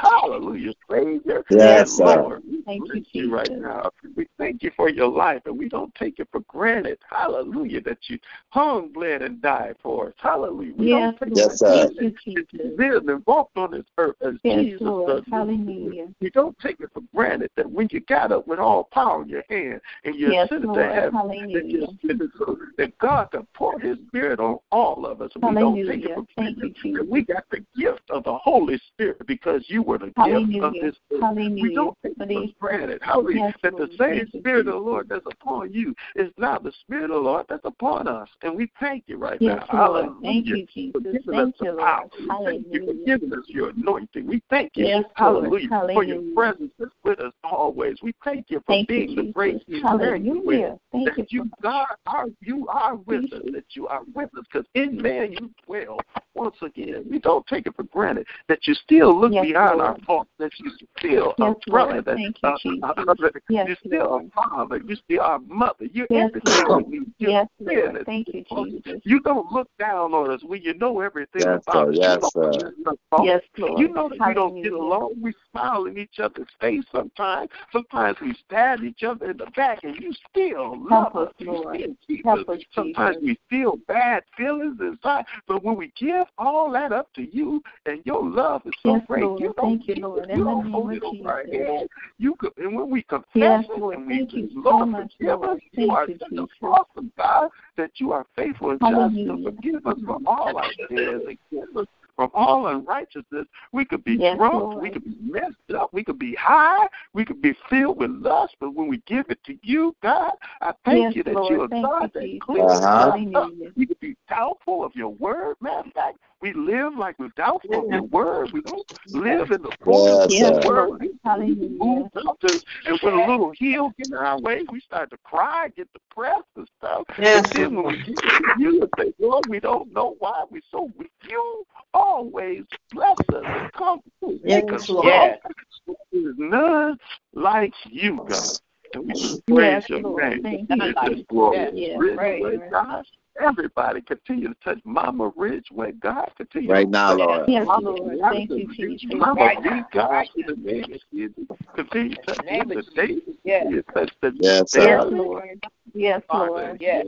hallelujah 0.02 0.74
Savior 0.90 1.44
Yes, 1.50 1.80
and 1.80 1.90
sir. 1.90 2.22
Lord. 2.22 2.43
We 2.46 2.62
Thank 2.66 2.88
you, 2.94 3.04
you 3.12 3.34
right 3.34 3.52
now. 3.52 3.92
We 4.16 4.28
thank 4.38 4.64
you 4.64 4.72
for 4.76 4.90
your 4.90 5.08
life, 5.08 5.42
and 5.46 5.58
we 5.58 5.70
don't 5.70 5.94
take 5.96 6.20
it 6.20 6.28
for 6.32 6.42
granted. 6.42 6.98
Hallelujah, 7.10 7.82
that 7.82 7.98
you 8.08 8.20
hung, 8.50 8.92
bled, 8.92 9.22
and 9.22 9.42
died 9.42 9.76
for 9.82 10.08
us. 10.08 10.14
Hallelujah. 10.18 10.74
We 10.78 10.88
Yes, 10.88 11.16
don't 11.20 11.30
take 11.30 11.38
Yes, 11.38 11.54
it 11.54 11.60
for. 11.60 11.68
Thank 11.68 12.00
you, 12.26 12.36
that 12.36 12.46
you 12.52 12.60
Jesus. 12.60 12.80
lived 12.80 13.10
and 13.10 13.24
walked 13.26 13.58
on 13.58 13.72
this 13.72 13.86
earth 13.98 14.16
as 14.22 14.36
Yes, 14.44 14.66
Jesus 14.66 14.82
Lord. 14.82 15.08
does. 15.08 15.24
Hallelujah. 15.30 16.08
We 16.22 16.30
don't 16.30 16.58
take 16.60 16.80
it 16.80 16.90
for 16.94 17.02
granted 17.14 17.52
that 17.56 17.70
when 17.70 17.88
you 17.92 18.00
got 18.02 18.32
up 18.32 18.48
with 18.48 18.60
all 18.60 18.86
power 18.86 19.24
in 19.24 19.30
your 19.30 19.44
hand 19.50 19.82
and 20.04 20.16
you 20.16 20.32
Yes, 20.32 20.50
Lord. 20.52 20.80
to 20.80 20.94
heaven, 20.94 21.14
that, 21.14 21.20
Hallelujah. 21.20 21.68
you 21.68 21.84
ascended 22.04 22.32
so 22.38 22.58
that 22.78 22.98
God 22.98 23.32
can 23.32 23.48
pour 23.54 23.80
His 23.80 23.98
Spirit 24.08 24.40
on 24.40 24.58
all 24.72 25.06
of 25.06 25.22
us. 25.22 25.32
And 25.36 25.44
we 25.44 25.56
don't 25.56 25.76
take 25.88 26.04
it 26.04 26.12
Hallelujah. 26.12 26.16
for 26.16 26.26
granted 26.36 26.76
you, 26.84 26.94
that 26.94 27.02
Jesus. 27.02 27.08
we 27.10 27.22
got 27.24 27.44
the 27.52 27.66
gift 27.78 28.10
of 28.10 28.24
the 28.24 28.38
Holy 28.38 28.80
Spirit 28.94 29.26
because 29.28 29.64
you 29.68 29.82
were 29.84 29.98
the 29.98 30.06
gift 30.08 30.18
of 30.18 30.26
Hallelujah. 30.30 30.82
this 30.82 30.96
earth. 31.12 31.22
We 31.22 31.22
Hallelujah. 31.22 31.76
don't 31.76 31.98
take 32.04 32.18
For 32.18 32.24
it 32.24 32.30
for 32.34 32.42
these- 32.42 32.56
granted. 32.60 33.02
Hallelujah. 33.02 33.38
Yes, 33.38 33.56
that 33.64 33.78
the 33.78 33.90
same 33.98 34.30
you, 34.34 34.40
Spirit 34.40 34.68
of 34.68 34.74
the 34.74 34.80
Lord 34.80 35.10
that's 35.10 35.26
upon 35.26 35.74
you 35.74 35.96
is 36.16 36.32
now 36.38 36.58
the 36.58 36.72
Spirit 36.72 37.06
of 37.06 37.10
the 37.12 37.18
Lord 37.18 37.46
that's 37.50 37.66
upon 37.66 38.08
us. 38.08 38.30
And 38.42 38.56
we 38.56 38.72
thank 38.80 39.04
you 39.08 39.18
right 39.18 39.38
Yes, 39.42 39.66
now. 39.72 39.88
Lord. 39.88 40.06
Hallelujah. 40.06 40.22
Thank 40.22 40.46
you, 40.48 40.66
For 40.92 41.00
Jesus. 41.00 41.02
giving 41.04 41.18
us 41.18 41.26
Thank 41.28 41.58
the 41.58 41.66
you, 41.66 41.78
power. 41.78 42.10
We 42.20 42.28
thank 42.46 42.68
you 42.72 42.86
for 42.86 42.94
giving 43.06 43.34
us 43.34 43.46
your 43.48 43.70
anointing. 43.70 44.28
We 44.28 44.42
thank 44.50 44.72
you, 44.76 44.86
Yes, 44.86 45.04
Lord. 45.20 45.46
hallelujah, 45.46 45.90
for 45.94 46.04
your 46.04 46.22
presence 46.34 46.72
is 46.80 46.90
with 47.04 47.20
us 47.20 47.34
always. 47.44 47.98
We 48.02 48.14
thank 48.24 48.50
you 48.50 48.60
for 48.60 48.74
Thank 48.74 48.90
you, 48.90 49.06
being 49.06 49.16
the 49.16 49.32
great. 49.32 49.64
Hallelujah. 49.82 50.80
Thank 50.92 51.16
That 51.16 51.32
you, 51.32 51.50
God, 51.62 51.88
are 52.08 52.28
you 52.42 52.68
are 52.68 52.96
with 52.96 53.32
us. 53.34 53.42
That 53.52 53.76
you 53.76 53.88
are 53.88 54.04
with 54.14 54.30
us. 54.38 54.46
Because 54.52 54.68
in 54.74 55.02
man 55.02 55.34
you 55.34 55.50
dwell. 55.66 56.00
Once 56.44 56.58
again, 56.62 57.06
we 57.10 57.20
don't 57.20 57.48
take 57.48 57.68
it 57.68 57.74
for 57.74 57.84
granted 57.84 58.28
that 58.50 58.68
you 58.68 58.74
still 58.74 59.18
look 59.18 59.32
Yes, 59.32 59.46
beyond 59.46 59.78
Lord. 59.78 59.92
our 59.92 59.98
faults. 60.06 60.30
That 60.40 60.52
you 60.60 60.72
still 61.00 61.34
Yes, 61.38 61.56
a 61.66 61.70
brother. 61.72 61.94
Lord. 61.94 62.06
That 62.06 62.16
Thank 62.18 62.36
you, 62.44 62.50
uh, 62.50 62.58
Jesus. 62.62 62.84
uh, 62.84 63.30
Yes, 63.48 63.68
you're 63.70 63.78
still 63.78 64.10
Lord. 64.10 64.26
a 64.26 64.30
father. 64.32 64.82
You 64.86 64.96
still 64.98 65.22
our 65.22 65.40
mother. 65.40 65.86
You're 65.86 66.08
Yes, 66.10 66.32
everything 66.36 66.66
Lord. 66.68 66.86
we 66.92 67.00
need. 67.00 67.14
You're 67.18 67.32
Yes. 67.32 67.48
Lord. 67.62 68.06
Thank 68.06 68.28
you, 68.34 68.44
Jesus. 68.54 69.02
You 69.06 69.22
don't 69.22 69.50
look 69.54 69.70
down 69.80 70.14
on 70.14 70.32
us 70.32 70.44
when 70.44 70.62
you 70.62 70.74
know 70.74 71.00
everything 71.00 71.44
Yes, 71.44 71.62
about 71.66 71.88
sir. 71.88 71.92
us. 71.92 71.96
Yes, 71.96 72.20
you 72.24 72.30
sir. 72.32 72.52
put 72.52 72.56
us 72.66 72.74
in 72.78 72.84
the 72.84 72.98
fault. 73.10 73.26
Yes, 73.26 73.42
Lord. 73.58 73.80
You 73.80 73.94
know 73.94 74.10
that 74.10 74.28
we 74.28 74.34
don't 74.34 74.62
get 74.62 74.74
along. 74.74 75.14
We 75.22 75.34
smile 75.54 75.86
in 75.86 75.98
each 75.98 76.20
other's 76.20 76.48
face 76.60 76.84
sometimes. 76.92 77.50
Sometimes 77.72 78.18
we 78.22 78.36
stab 78.46 78.84
each 78.84 79.04
other 79.04 79.32
in 79.32 79.38
the 79.38 79.48
back, 79.56 79.84
and 79.84 79.96
you 79.98 80.14
still 80.30 80.84
love 80.84 81.16
us, 81.16 81.30
us. 81.30 81.34
You 81.38 81.64
still 81.74 81.96
keep 82.08 82.26
Help 82.26 82.50
us. 82.50 82.60
Sometimes 82.74 83.18
Jesus. 83.22 83.38
we 83.50 83.58
feel 83.58 83.78
bad 83.88 84.24
feelings 84.36 84.80
inside, 84.82 85.26
but 85.48 85.64
when 85.64 85.76
we 85.76 85.92
give 85.98 86.26
all 86.38 86.72
that 86.72 86.92
up 86.92 87.14
to 87.14 87.24
you, 87.36 87.62
and 87.86 88.02
your 88.06 88.24
love 88.28 88.64
is 88.66 88.74
so 88.84 88.96
Yes, 88.96 89.04
great, 89.08 89.24
Lord. 89.24 89.42
you 89.42 89.54
don't 89.58 89.78
Thank 89.78 89.88
you, 89.88 89.96
Lord. 90.04 90.30
You 90.34 90.44
don't 90.44 90.72
hold 90.72 90.92
it 90.92 91.04
over 91.04 91.32
our 91.32 91.44
head. 91.46 91.88
You 92.18 92.36
could, 92.36 92.52
and 92.58 92.76
when 92.76 92.90
we 92.90 93.04
confess 93.04 93.28
Yes, 93.36 93.66
Lord. 93.78 93.98
and 93.98 94.08
we 94.08 94.18
Thank 94.20 94.34
you 94.34 94.48
say, 94.48 94.54
so 94.64 94.86
much, 94.86 95.12
forgive 95.18 95.40
Lord. 95.40 95.58
us. 95.58 95.64
You 95.74 95.92
are 95.92 96.08
Thank 96.08 96.22
you, 96.22 96.28
such 96.28 96.62
an 96.62 96.68
awesome 96.68 97.12
God 97.18 97.50
that 97.78 97.92
you 97.96 98.12
are 98.12 98.26
faithful 98.36 98.72
and 98.72 98.80
just 98.80 99.16
to 99.16 99.44
forgive 99.44 99.86
us 99.86 99.98
for 100.06 100.20
all 100.26 100.58
our 100.58 100.72
sins 100.90 101.24
and 101.28 101.38
keep 101.50 101.78
us 101.78 101.88
from 102.16 102.30
all 102.34 102.68
unrighteousness. 102.68 103.46
We 103.72 103.86
could 103.86 104.04
be 104.04 104.18
Yes, 104.18 104.38
drunk, 104.38 104.54
Lord. 104.54 104.84
we 104.84 104.90
could 104.90 105.04
be 105.04 105.16
messed 105.22 105.56
up, 105.78 105.90
we 105.94 106.04
could 106.04 106.20
be 106.20 106.36
high, 106.36 106.88
we 107.14 107.26
could 107.26 107.42
be 107.42 107.56
filled 107.70 107.98
with 107.98 108.12
lust, 108.12 108.56
but 108.60 108.74
when 108.76 108.88
we 108.88 109.02
give 109.08 109.26
it 109.30 109.40
to 109.46 109.58
you, 109.64 109.96
God, 110.02 110.32
I 110.62 110.74
thank 110.86 111.16
Yes, 111.16 111.16
you 111.16 111.24
that 111.24 111.36
Lord. 111.36 111.52
you 111.52 111.62
are 111.64 111.68
Thank 111.68 111.86
God 111.86 112.12
you, 112.16 112.22
that 112.40 112.42
cleans 112.42 112.72
us 112.72 112.84
Uh-huh. 112.84 113.40
up. 113.40 113.52
We 113.76 113.86
could 113.86 114.00
be 114.00 114.16
doubtful 114.30 114.84
of 114.84 114.96
your 114.96 115.10
word. 115.10 115.56
Matter 115.62 115.88
of 115.88 115.94
fact, 115.94 116.18
we 116.44 116.52
live 116.52 116.98
like 116.98 117.18
we're 117.20 117.30
doubtful 117.38 117.86
of 117.86 117.90
your 117.90 118.02
word. 118.04 118.52
We 118.52 118.62
don't 118.62 118.86
live 119.14 119.52
in 119.52 119.62
the 119.62 119.72
fullness 119.82 120.26
Yes, 120.26 120.26
of 120.26 120.32
sir. 120.32 120.62
your 120.62 120.66
word. 120.66 121.00
We- 121.00 121.56
we 121.56 121.70
Move 121.70 122.10
mountains, 122.14 122.64
and 122.86 123.00
when 123.00 123.14
a 123.14 123.26
little 123.26 123.52
heel 123.52 123.94
get 123.98 124.08
in 124.08 124.14
our 124.16 124.38
way, 124.40 124.64
we 124.70 124.82
start 124.82 125.10
to 125.12 125.18
cry, 125.20 125.70
get 125.70 125.88
depressed 125.94 126.44
and 126.58 126.68
stuff. 126.78 127.06
Yes, 127.18 127.44
But 127.44 127.54
then 127.54 127.76
when 127.82 127.86
we 127.94 127.98
get 128.04 128.22
to 128.22 128.54
you 128.60 128.82
and 128.82 128.90
say, 129.00 129.14
Lord, 129.20 129.48
we 129.48 129.62
don't 129.62 129.94
know 129.94 130.18
why 130.20 130.44
we're 130.50 130.62
so 130.70 130.92
weak. 130.98 131.12
You 131.30 131.66
always 131.94 132.66
bless 132.92 133.20
us 133.30 133.46
and 133.46 133.72
come 133.72 134.02
through. 134.20 134.40
Make 134.44 134.70
Yes, 134.70 134.82
us 134.82 134.90
Lord. 134.90 135.06
strong. 135.06 135.96
There 136.12 136.30
is 136.32 136.36
none 136.38 136.98
like 137.34 137.74
you, 137.86 138.18
God. 138.18 138.60
And 138.94 139.08
we 139.08 139.14
just 139.14 139.46
praise 139.48 139.60
Yes, 139.60 139.90
your 139.90 140.02
Lord. 140.02 140.24
name. 140.24 140.44
Thank 140.44 140.70
We 140.70 140.76
you. 140.76 140.94
just 141.16 141.28
glorify 141.30 141.72
Yes, 141.74 141.98
Ridgeway, 141.98 142.58
praise. 142.58 142.62
God. 142.70 143.06
Everybody 143.42 144.02
continue 144.02 144.50
to 144.50 144.56
touch 144.64 144.80
Mama 144.86 145.32
Ridgeway, 145.36 145.94
God. 145.94 146.32
Continue 146.38 146.72
Right 146.72 146.86
to 146.86 146.92
now, 146.92 147.10
touch 147.10 147.20
Lord. 147.20 147.50
Yes, 147.50 147.66
Mama 147.66 147.90
Lord. 147.90 148.18
Jackson, 148.20 148.48
Thank 148.48 148.78
you, 148.78 148.98
Jesus. 148.98 149.10
Mama 149.14 149.42
Right 149.42 149.64
B, 149.64 149.70
now. 149.70 149.88
God, 149.92 150.26
in 150.36 150.46
the 150.46 150.72
name 150.72 150.94
of 150.94 151.00
Jesus. 151.12 151.44
Continue 151.76 152.16
to 152.16 152.22
touch 152.22 152.46
Linda 152.46 152.82
Davis. 152.96 153.24
Continue 153.44 153.82
to 153.82 153.92
touch 153.94 154.12
the 154.22 154.34
Yes, 154.40 154.72
sir. 154.72 154.82
Yes, 154.82 155.04
Daily. 155.10 155.18
Lord. 155.20 155.66
Yes, 155.94 156.22
Lord. 156.32 156.78
Yes. 156.80 157.06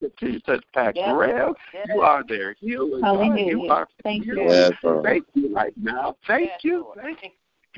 Continue 0.00 0.38
to 0.40 0.46
touch 0.46 0.64
Pat 0.72 0.96
Yes. 0.96 1.14
Graham. 1.14 1.54
You 1.88 2.00
are 2.00 2.24
their 2.28 2.54
healer. 2.60 3.00
God. 3.00 3.12
You 3.12 3.28
Hallelujah. 3.34 3.72
are 3.72 3.88
Thank 4.04 4.26
you. 4.26 4.34
healer. 4.34 4.54
Yes, 4.54 4.72
Lord. 4.84 5.04
Thank 5.04 5.24
you 5.34 5.54
right 5.54 5.74
now. 5.76 6.16
Thank 6.26 6.50
you. 6.62 6.92
Thank 6.96 7.22
you. 7.22 7.30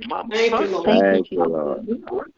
Mama 0.08 0.28
Thank 0.30 0.52
you, 0.52 0.56
Sunday. 0.58 0.72
Lord. 0.72 0.84
Thank 0.84 1.02
Thank 1.02 1.30
you, 1.30 1.38
you, 1.38 1.94
Jesus. 1.96 2.10
Lord. 2.10 2.32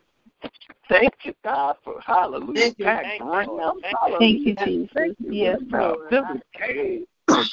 Thank 0.88 1.14
you, 1.24 1.34
God, 1.42 1.76
for 1.82 2.00
hallelujah. 2.00 2.54
Thank 2.54 2.78
you. 2.78 2.84
Thank 2.84 3.22
Graham. 3.22 3.48
Hallelujah. 3.48 4.18
Thank 4.18 4.46
you, 4.46 4.54
Jesus. 4.56 4.90
Thank 4.94 5.16
you 5.20 5.32
Yes, 5.32 5.60
right. 5.70 5.82
Lord. 5.82 6.10
Billy 6.10 6.40
Kay. 6.52 7.04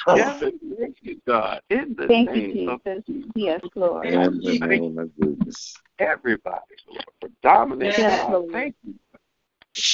Thank 0.06 0.96
you, 1.02 1.20
God. 1.26 1.60
In 1.70 1.94
the 1.96 2.06
Thank 2.06 2.30
name 2.30 2.56
you, 2.56 2.70
of 2.70 2.82
Jesus. 3.06 3.30
Yes, 3.34 3.60
Lord. 3.74 4.06
In 4.06 4.40
the 4.40 4.58
name 4.58 4.98
of 4.98 5.10
Jesus. 5.16 5.76
everybody, 5.98 6.60
Lord, 6.88 7.04
for 7.20 7.28
Dominic. 7.42 7.96
Yes, 7.96 8.20
God, 8.20 8.32
Lord. 8.32 8.52
thank 8.52 8.74
you. 8.84 8.94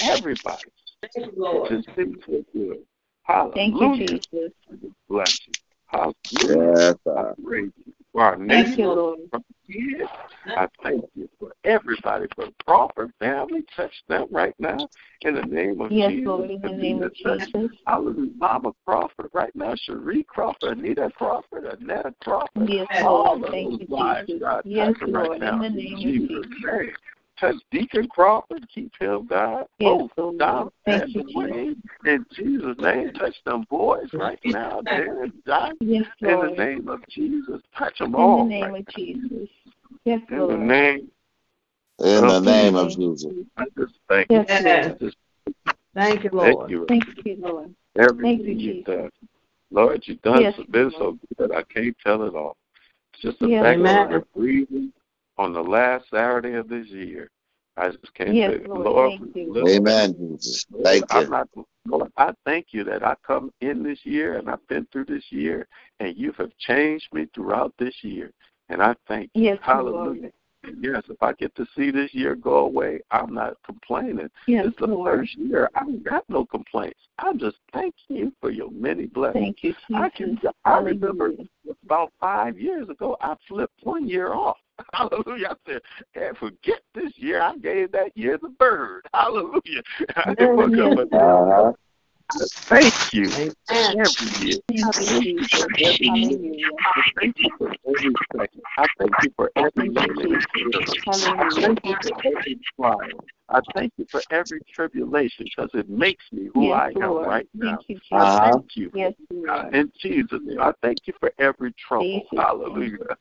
Everybody. 0.02 0.64
Thank 1.02 1.26
you, 1.26 1.32
Lord. 1.36 1.70
Just 1.70 1.88
seems 1.96 2.16
so 2.26 2.44
good. 2.52 2.78
Thank 3.54 3.80
you, 3.80 3.96
Jesus. 3.96 4.52
Bless 5.08 5.38
you. 5.46 5.52
Hallelujah. 5.86 6.14
Yes, 6.32 6.94
uh, 7.06 7.10
I 7.10 7.32
praise 7.42 7.70
you 7.86 7.92
for 8.18 8.24
our 8.24 8.36
Thank 8.36 8.48
Thank 8.48 8.78
you, 8.78 8.86
Lord. 8.88 9.18
for 9.30 9.40
kids. 9.68 10.10
I 10.56 10.66
thank 10.82 11.04
you 11.14 11.28
for 11.38 11.52
everybody, 11.62 12.26
for 12.34 12.46
the 12.46 12.54
Crawford 12.66 13.12
family. 13.20 13.62
Touch 13.76 13.92
them 14.08 14.26
right 14.32 14.54
now 14.58 14.88
in 15.22 15.34
the 15.34 15.42
name 15.42 15.80
of 15.80 15.92
Yes, 15.92 16.10
Jesus. 16.10 16.26
Lord, 16.26 16.50
in 16.50 16.60
the 16.62 16.68
name 16.70 17.02
of 17.02 17.14
Jesus. 17.14 17.48
Hallelujah. 17.86 18.32
Mama 18.36 18.72
Crawford 18.84 19.30
right 19.32 19.54
now, 19.54 19.74
Cherie 19.84 20.24
Crawford, 20.24 20.78
Anita 20.78 21.12
Crawford, 21.16 21.64
Annette 21.64 22.12
Crawford. 22.24 22.68
Yes, 22.68 22.88
all 23.02 23.38
Lord. 23.38 23.44
of 23.44 23.50
Thank 23.52 23.80
you, 23.82 23.86
lives, 23.88 24.26
Jesus. 24.26 24.40
God, 24.42 24.64
Yes, 24.64 24.94
them 25.00 25.12
right 25.12 25.24
Lord, 25.28 25.40
now. 25.40 25.62
in 25.62 25.76
the 25.76 25.80
name 25.80 25.94
of 25.94 26.00
Jesus' 26.00 26.28
Jesus. 26.28 26.46
name. 26.64 26.92
Touch 27.40 27.56
Deacon 27.70 28.08
Crawford, 28.08 28.66
keep 28.74 28.92
him, 28.98 29.26
God. 29.26 29.66
Yes, 29.78 29.90
Both 29.90 30.10
Lord. 30.16 30.38
Dom 30.38 30.70
Thank 30.84 31.02
and 31.04 31.14
you, 31.14 31.22
Jesus. 31.22 31.36
Dwayne. 31.36 31.76
In 32.04 32.26
Jesus' 32.34 32.76
name, 32.78 33.12
touch 33.12 33.34
them 33.44 33.64
boys 33.70 34.08
right 34.12 34.40
now. 34.44 34.80
Darren, 34.82 35.32
John, 35.46 35.76
Yes, 35.80 36.06
in 36.20 36.28
the 36.28 36.34
Lord. 36.34 36.58
name 36.58 36.88
of 36.88 37.00
Jesus, 37.08 37.60
touch 37.76 37.98
them 37.98 38.14
In 38.14 38.20
all. 38.20 38.44
the 38.44 38.48
name 38.48 38.72
right 38.72 38.80
of 38.80 38.94
Jesus. 38.94 39.48
Yes, 40.04 40.20
in 40.30 40.36
the 40.38 40.44
Lord. 40.46 40.60
name, 40.60 41.10
In 42.00 42.26
the 42.26 42.40
name 42.40 42.76
of 42.76 42.88
Jesus. 42.90 43.22
Jesus. 43.22 43.46
I 43.56 43.64
just 43.78 43.94
thank 44.08 44.30
you. 44.30 44.44
Yes, 44.48 44.62
Yes. 44.64 44.92
I 44.92 45.04
just 45.04 45.16
Thank 45.94 46.24
you, 46.24 46.30
thank 46.30 46.56
Lord. 46.56 46.70
you. 46.70 46.86
Thank 46.86 47.04
you, 47.24 47.36
Lord. 47.40 47.74
Everything 47.96 48.22
Thank 48.22 48.40
you, 48.42 48.54
you 48.54 48.72
Jesus. 48.74 48.84
done. 48.84 49.10
Lord, 49.70 50.02
you've 50.06 50.22
done 50.22 50.42
Yes, 50.42 50.54
so, 50.56 50.64
been 50.70 50.90
so 50.98 51.18
good. 51.36 51.52
I 51.52 51.62
can't 51.64 51.96
tell 52.04 52.22
it 52.22 52.34
all. 52.34 52.56
It's 53.12 53.22
just 53.22 53.38
the 53.40 53.48
Yes, 53.48 53.62
fact 53.64 53.78
that 53.78 53.90
Amen. 53.90 54.10
we're 54.10 54.24
breathing 54.34 54.92
on 55.38 55.52
the 55.52 55.62
last 55.62 56.06
Saturday 56.10 56.54
of 56.54 56.68
this 56.68 56.88
year. 56.88 57.30
I 57.76 57.90
just 57.90 58.12
can't 58.14 58.34
Yes, 58.34 58.50
say, 58.50 58.66
Lord, 58.66 58.86
Lord, 58.86 59.10
thank 59.20 59.36
you. 59.36 59.52
listen, 59.52 59.68
Amen. 59.68 60.14
Jesus. 60.18 60.66
Thank 60.82 61.04
I'm 61.10 61.24
you. 61.24 61.30
not, 61.30 61.48
Lord, 61.86 62.10
I 62.16 62.32
thank 62.44 62.66
you 62.72 62.82
that 62.84 63.06
I 63.06 63.14
come 63.24 63.52
in 63.60 63.84
this 63.84 64.00
year 64.04 64.38
and 64.38 64.50
I've 64.50 64.66
been 64.66 64.86
through 64.90 65.04
this 65.04 65.24
year, 65.30 65.68
and 66.00 66.16
you 66.16 66.32
have 66.38 66.50
changed 66.58 67.06
me 67.12 67.28
throughout 67.34 67.72
this 67.78 67.94
year. 68.02 68.32
And 68.68 68.82
I 68.82 68.96
thank 69.06 69.30
you. 69.34 69.44
Yes, 69.44 69.58
Hallelujah. 69.62 70.22
Lord. 70.22 70.32
And 70.64 70.84
yes, 70.84 71.02
if 71.08 71.22
I 71.22 71.32
get 71.34 71.54
to 71.54 71.66
see 71.76 71.92
this 71.92 72.12
year 72.12 72.34
go 72.34 72.56
away, 72.56 73.00
I'm 73.12 73.32
not 73.32 73.54
complaining. 73.64 74.28
Yes, 74.48 74.66
it's 74.66 74.78
the 74.78 74.88
Lord. 74.88 75.20
first 75.20 75.36
year. 75.36 75.70
I 75.76 75.84
don't 75.84 76.02
got 76.04 76.24
no 76.28 76.44
complaints. 76.44 76.98
I'm 77.20 77.38
just 77.38 77.58
thanking 77.72 78.16
you 78.16 78.32
for 78.40 78.50
your 78.50 78.70
many 78.72 79.06
blessings. 79.06 79.44
Thank 79.44 79.62
you, 79.62 79.74
I 79.94 80.08
Jesus. 80.08 80.40
can. 80.42 80.52
I 80.64 80.78
remember 80.78 81.30
about 81.84 82.12
five 82.20 82.58
years 82.58 82.88
ago, 82.88 83.16
I 83.20 83.36
flipped 83.46 83.84
one 83.84 84.08
year 84.08 84.34
off. 84.34 84.56
Hallelujah. 84.92 85.48
I 85.50 85.70
said, 85.70 85.82
hey, 86.12 86.30
forget 86.38 86.80
this 86.94 87.12
year. 87.16 87.40
I 87.40 87.56
gave 87.56 87.92
that 87.92 88.16
year 88.16 88.38
the 88.40 88.48
bird. 88.48 89.06
Hallelujah. 89.14 89.82
I 90.16 90.34
didn't 90.34 90.56
look 90.56 90.78
up 90.78 90.98
at 90.98 91.12
Uh-huh. 91.12 91.72
Thank 92.68 93.14
you 93.14 93.24
Amen. 93.34 93.54
every 93.70 94.46
year. 94.46 94.60
Thank 94.68 95.24
you, 95.24 95.46
I 96.94 97.02
thank 97.18 97.38
you 97.38 97.50
for 97.56 97.74
every 97.86 98.14
second. 98.32 98.62
I 98.76 98.86
thank 98.98 99.12
you 99.22 99.32
for 99.34 99.50
every 99.56 99.90
Thank 99.90 100.08
you, 100.08 100.14
minute. 100.14 100.44
Jesus. 100.54 101.06
I 101.06 101.50
thank 101.60 101.84
you 101.84 101.96
for 102.02 102.26
every 102.26 102.60
trial. 102.76 103.24
I 103.48 103.60
thank 103.74 103.92
you 103.96 104.06
for 104.10 104.20
every 104.30 104.60
tribulation 104.74 105.46
because 105.46 105.70
it 105.72 105.88
makes 105.88 106.24
me 106.32 106.50
who 106.52 106.64
Yes, 106.64 106.74
I 106.74 106.88
am 107.02 107.10
Lord. 107.10 107.26
right 107.26 107.48
now. 107.54 107.78
Thank 107.78 107.88
you, 107.88 107.96
I 107.96 107.98
Jesus. 107.98 108.12
Uh-huh. 108.12 108.50
thank 108.50 108.76
you. 108.76 108.90
Yes, 108.94 109.14
Lord. 109.30 109.74
in 109.74 109.92
Jesus' 109.98 110.40
name, 110.44 110.60
I 110.60 110.72
thank 110.82 110.98
you 111.06 111.14
for 111.18 111.32
every 111.38 111.72
trouble. 111.72 112.22
Hallelujah. 112.36 113.16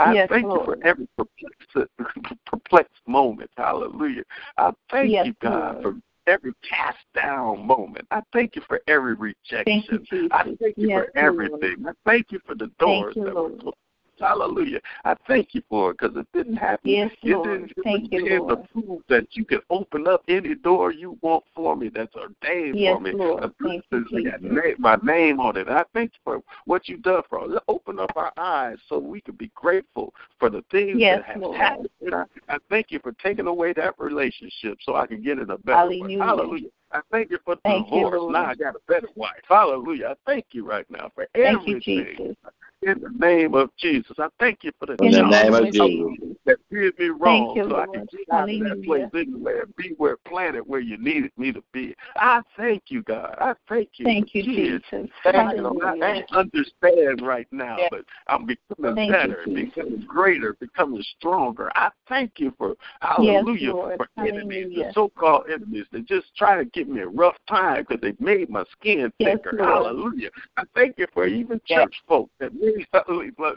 I 0.00 0.14
Yes, 0.14 0.28
thank 0.28 0.44
you 0.44 0.62
for 0.64 0.78
every 0.84 1.08
perplexed, 1.16 1.90
perplexed 2.46 3.02
moment. 3.06 3.50
Hallelujah. 3.56 4.22
I 4.56 4.70
thank 4.90 5.10
Yes, 5.10 5.26
you, 5.26 5.34
God, 5.42 5.82
Lord. 5.82 5.82
for 5.82 6.30
every 6.30 6.52
cast 6.68 6.98
down 7.14 7.66
moment. 7.66 8.06
I 8.10 8.22
thank 8.32 8.54
you 8.54 8.62
for 8.68 8.80
every 8.86 9.14
rejection. 9.14 9.82
Thank 9.88 10.12
you. 10.12 10.28
I 10.30 10.44
thank 10.44 10.76
you 10.76 10.88
Yes, 10.88 11.06
for 11.12 11.18
everything. 11.18 11.84
I 11.86 11.92
thank 12.04 12.30
you 12.30 12.38
for 12.46 12.54
the 12.54 12.70
doors 12.78 13.16
you, 13.16 13.24
that 13.24 13.34
were 13.34 13.40
Lord. 13.42 13.60
closed. 13.60 13.76
Hallelujah. 14.20 14.80
I 15.04 15.14
thank 15.26 15.54
you 15.54 15.62
for 15.68 15.90
it 15.90 15.98
because 15.98 16.16
it 16.16 16.26
didn't 16.32 16.56
happen. 16.56 16.90
Yes, 16.90 17.10
you 17.22 17.36
Lord. 17.36 17.48
didn't, 17.48 17.72
you 17.76 17.82
Thank 17.82 18.12
you, 18.12 18.38
Lord. 18.40 18.48
to 18.62 18.68
prove 18.72 19.02
that 19.08 19.26
you 19.32 19.44
can 19.44 19.60
open 19.70 20.06
up 20.06 20.22
any 20.28 20.54
door 20.54 20.92
you 20.92 21.18
want 21.22 21.44
for 21.54 21.76
me 21.76 21.88
that's 21.88 22.14
ordained 22.14 22.78
Yes, 22.78 22.94
for 22.96 23.00
me. 23.00 23.12
Lord. 23.12 23.44
A 23.44 23.52
Thank 23.62 23.84
you, 23.90 24.30
got 24.30 24.78
my 24.78 24.96
name 25.02 25.40
on 25.40 25.56
it. 25.56 25.68
I 25.68 25.84
thank 25.94 26.12
you 26.14 26.20
for 26.24 26.42
what 26.64 26.88
you've 26.88 27.02
done 27.02 27.22
for 27.28 27.40
us. 27.40 27.50
Open 27.68 27.98
up 27.98 28.12
our 28.16 28.32
eyes 28.36 28.78
so 28.88 28.98
we 28.98 29.20
can 29.20 29.34
be 29.34 29.50
grateful 29.54 30.14
for 30.38 30.50
the 30.50 30.64
things 30.70 30.98
Yes, 30.98 31.18
that 31.18 31.34
have 31.34 31.42
Lord. 31.42 31.56
happened. 31.56 31.88
I, 32.12 32.24
I 32.48 32.58
thank 32.70 32.90
you 32.90 33.00
for 33.00 33.12
taking 33.12 33.46
away 33.46 33.72
that 33.74 33.94
relationship 33.98 34.78
so 34.82 34.94
I 34.96 35.06
can 35.06 35.22
get 35.22 35.38
in 35.38 35.50
a 35.50 35.58
better 35.58 35.86
one. 35.86 36.10
Hallelujah. 36.10 36.24
Hallelujah. 36.24 36.68
I 36.92 37.00
thank 37.10 37.30
you 37.30 37.38
for 37.44 37.56
the 37.56 37.60
Thank 37.64 37.88
you, 37.90 37.96
divorce. 37.98 38.18
Lord. 38.20 38.32
now 38.32 38.44
I 38.46 38.54
got 38.54 38.74
a 38.74 38.78
better 38.88 39.08
wife. 39.14 39.32
Hallelujah. 39.48 40.06
I 40.08 40.14
thank 40.30 40.46
you 40.52 40.66
right 40.66 40.86
now 40.90 41.10
for 41.14 41.26
Thank 41.34 41.66
you, 41.66 41.76
everything. 41.76 42.16
Jesus. 42.16 42.36
In 42.82 43.00
the 43.00 43.10
name 43.26 43.54
of 43.54 43.70
Jesus, 43.76 44.16
I 44.18 44.28
thank 44.38 44.62
you 44.62 44.70
for 44.78 44.86
the 44.86 44.96
In 45.04 45.10
the 45.10 45.22
name 45.22 45.52
of 45.52 45.72
Jesus. 45.72 46.37
That 46.48 46.56
did 46.70 46.98
me 46.98 47.08
wrong, 47.08 47.52
you, 47.54 47.64
so 47.68 47.76
I 47.76 47.84
Lord. 47.84 47.92
can 47.92 48.08
get 48.10 48.34
out 48.34 48.50
of 48.50 48.60
that 48.60 48.82
place 48.84 49.04
anyway 49.14 49.60
and 49.62 49.76
be 49.76 49.94
where 49.98 50.16
planted 50.16 50.62
where 50.66 50.80
you 50.80 50.96
needed 50.96 51.30
me 51.36 51.52
to 51.52 51.62
be. 51.72 51.94
I 52.16 52.40
thank 52.56 52.84
you, 52.88 53.02
God. 53.02 53.36
I 53.38 53.54
thank 53.68 53.90
you. 53.96 54.06
Thank 54.06 54.32
for 54.32 54.38
you, 54.38 54.44
kids. 54.44 54.84
Jesus. 54.90 55.10
Thank 55.24 55.34
you. 55.56 55.66
I 55.84 55.94
Hallelujah. 55.96 56.24
don't 56.30 56.32
understand 56.32 57.20
right 57.22 57.46
now, 57.52 57.76
but 57.90 58.04
I'm 58.28 58.46
becoming 58.46 58.94
Thank 58.94 59.12
better, 59.12 59.44
Jesus. 59.44 59.74
becoming 59.74 60.04
greater, 60.06 60.54
becoming 60.58 61.04
stronger. 61.18 61.70
I 61.74 61.90
thank 62.08 62.32
you 62.38 62.54
for 62.56 62.74
hallelujah 63.00 63.72
Lord. 63.72 63.98
for 63.98 64.08
enemies, 64.24 64.72
the 64.74 64.90
so-called 64.94 65.44
enemies 65.52 65.84
that 65.92 66.06
just 66.06 66.34
try 66.34 66.56
to 66.56 66.64
give 66.64 66.88
me 66.88 67.00
a 67.00 67.08
rough 67.08 67.36
time 67.46 67.84
because 67.86 68.00
they 68.00 68.14
made 68.24 68.48
my 68.48 68.64
skin 68.72 69.12
thicker. 69.18 69.50
Lord. 69.52 69.68
Hallelujah. 69.68 70.30
I 70.56 70.62
thank 70.74 70.98
you 70.98 71.06
for 71.12 71.26
even 71.26 71.60
church 71.66 71.94
folk 72.06 72.30
that 72.40 72.54
made 72.54 72.86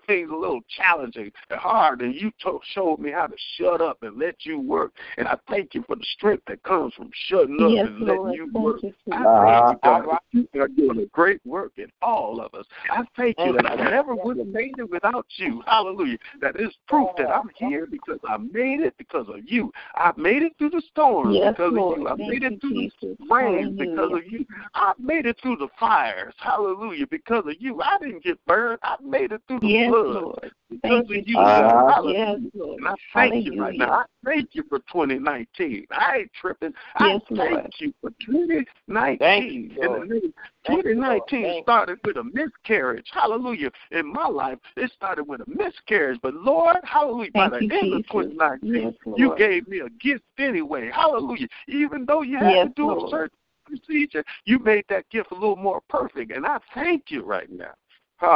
things 0.07 0.29
a 0.31 0.35
little 0.35 0.61
challenging 0.67 1.31
and 1.49 1.59
hard, 1.59 2.01
and 2.01 2.13
you 2.13 2.31
to- 2.41 2.59
showed 2.82 2.99
me 2.99 3.11
how 3.11 3.27
to 3.27 3.36
shut 3.57 3.82
up 3.82 4.01
and 4.01 4.17
let 4.17 4.36
you 4.45 4.59
work. 4.59 4.93
And 5.17 5.27
I 5.27 5.38
thank 5.49 5.73
you 5.73 5.84
for 5.88 5.95
the 5.95 6.05
strength 6.15 6.43
that 6.47 6.63
comes 6.63 6.93
from 6.93 7.09
shutting 7.27 7.61
up 7.61 7.71
Yes, 7.71 7.86
and 7.88 8.01
letting 8.01 8.15
Lord. 8.23 8.36
you 8.36 8.49
Thank 8.51 8.65
work. 8.65 8.84
you, 8.84 8.93
I 9.11 9.17
Jesus. 9.17 9.25
thank 9.25 9.25
Uh-huh. 9.27 9.71
you, 9.71 9.79
God, 9.84 10.05
that 10.09 10.21
you 10.32 10.61
are 10.61 10.67
doing 10.67 10.99
a 10.99 11.05
great 11.07 11.41
work 11.45 11.73
in 11.77 11.88
all 12.01 12.41
of 12.41 12.53
us. 12.53 12.65
I 12.89 13.03
thank 13.15 13.38
you 13.39 13.53
that 13.53 13.65
I 13.65 13.75
never 13.75 14.15
would 14.15 14.38
have 14.38 14.47
made 14.47 14.79
it 14.79 14.89
without 14.89 15.25
you. 15.36 15.61
Hallelujah. 15.65 16.17
That 16.41 16.59
is 16.59 16.73
proof 16.88 17.09
that 17.17 17.29
I'm 17.29 17.49
here 17.55 17.86
because 17.86 18.19
I 18.27 18.38
made 18.38 18.79
it 18.82 18.95
because 18.97 19.27
of 19.29 19.39
you. 19.45 19.71
I 19.95 20.11
made 20.17 20.43
it 20.43 20.53
through 20.57 20.71
the 20.71 20.82
storms 20.89 21.38
Yes, 21.39 21.55
because 21.57 21.73
Lord. 21.73 21.99
of 21.99 22.01
you. 22.01 22.07
I 22.07 22.15
Thank 22.15 22.29
made 22.29 22.43
it 22.43 22.61
through 22.61 22.73
Jesus. 22.73 22.93
the 23.01 23.17
rain 23.29 23.75
because 23.77 24.11
of 24.13 24.32
you. 24.32 24.45
I 24.73 24.93
made 24.99 25.25
it 25.25 25.38
through 25.41 25.57
the 25.57 25.67
fires. 25.79 26.34
Hallelujah. 26.38 27.07
Because 27.07 27.45
of 27.45 27.53
you. 27.59 27.82
I 27.82 27.97
didn't 27.99 28.23
get 28.23 28.43
burned. 28.45 28.79
I 28.84 28.95
made 29.03 29.32
it 29.32 29.41
through 29.47 29.59
the 29.59 29.67
Yes, 29.67 29.89
flood 29.89 30.23
Lord. 30.23 30.51
because 30.69 30.82
Thank 30.82 31.09
of 31.09 31.15
you, 31.15 31.23
you. 31.25 31.38
Uh-huh. 31.38 31.86
Yes, 32.07 32.39
Hallelujah. 32.39 32.70
Lord. 32.72 32.80
And 32.80 32.88
I 32.88 32.95
thank 33.30 33.45
you 33.45 33.61
right 33.61 33.78
now. 33.78 33.91
I 33.91 34.03
thank 34.26 34.49
you 34.53 34.63
for 34.69 34.80
2019. 34.91 35.86
I 35.91 36.17
ain't 36.19 36.32
tripping. 36.39 36.74
I 36.95 37.19
thank 37.30 37.30
Lord. 37.30 37.74
you 37.80 37.93
for 38.01 38.09
2019. 38.26 39.17
Thank 39.19 39.51
you, 39.53 39.59
In 39.61 39.76
the 39.76 39.88
Lord. 39.88 40.09
name- 40.09 40.34
Thank 40.65 40.84
you, 40.86 40.95
Lord. 40.95 41.22
2019 41.28 41.55
you. 41.55 41.61
started 41.63 41.99
with 42.05 42.17
a 42.17 42.24
miscarriage. 42.24 43.07
Hallelujah. 43.11 43.72
In 43.91 44.05
my 44.11 44.28
life, 44.28 44.59
it 44.78 44.91
started 44.91 45.24
with 45.24 45.41
a 45.41 45.45
miscarriage. 45.47 46.19
But 46.22 46.36
Lord, 46.36 46.78
hallelujah, 46.84 47.32
by 47.32 47.49
the 47.49 47.63
you, 47.65 47.69
end 47.72 47.93
of 47.93 48.07
2019, 48.07 48.74
Yes, 48.84 48.93
you 49.17 49.36
gave 49.38 49.67
me 49.67 49.80
a 49.80 49.89
gift 49.89 50.24
anyway. 50.38 50.89
Hallelujah. 50.93 51.47
Even 51.67 52.05
though 52.05 52.22
you 52.22 52.38
had 52.38 52.51
Yes, 52.51 52.67
to 52.67 52.74
do 52.76 52.88
Lord. 52.88 53.07
a 53.07 53.09
certain 53.09 53.38
procedure, 53.65 54.24
you 54.45 54.59
made 54.59 54.86
that 54.89 55.09
gift 55.09 55.32
a 55.32 55.36
little 55.36 55.55
more 55.55 55.82
perfect. 55.89 56.32
And 56.32 56.45
I 56.45 56.59
thank 56.74 57.09
you 57.09 57.24
right 57.24 57.49
now. 57.51 57.74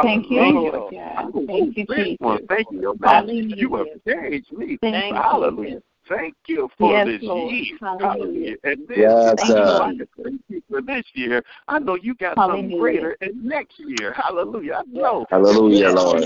Thank 0.02 0.30
you, 0.30 0.38
Hallelujah. 0.38 0.72
Lord 0.72 0.94
I'm 1.16 1.26
God. 1.26 1.42
a 1.42 1.46
Thank 1.46 1.76
you, 1.76 1.86
grateful. 1.86 2.32
Jesus. 2.32 2.46
Thank 2.48 2.70
you, 2.72 2.80
your 2.80 2.94
master. 2.98 3.32
Hallelujah. 3.32 3.56
You 3.56 3.74
have 3.76 3.86
changed 4.06 4.52
me. 4.52 4.78
Thank 4.80 5.14
you, 5.14 5.16
Hallelujah. 5.22 5.68
Jesus. 5.70 5.82
Thank 6.08 6.34
you 6.46 6.68
for 6.78 6.92
Yes, 6.92 7.06
this 7.06 7.22
Lord. 7.22 7.52
year. 7.52 7.78
Hallelujah. 7.80 8.56
And 8.64 8.88
then 8.88 8.98
Yes, 8.98 9.34
I 9.42 9.48
know 9.48 9.54
sir. 9.54 9.82
I 9.82 9.94
can 9.94 10.08
thank 10.22 10.40
you 10.48 10.62
for 10.68 10.80
this 10.80 11.04
year. 11.14 11.42
I 11.68 11.78
know 11.78 11.96
you 11.96 12.14
got 12.14 12.36
something 12.36 12.78
greater 12.78 13.16
in 13.20 13.46
next 13.46 13.78
year. 13.78 14.12
Hallelujah. 14.12 14.74
I 14.74 14.82
know. 14.86 15.26
Hallelujah, 15.30 15.86
that 15.86 15.94
Lord. 15.94 16.22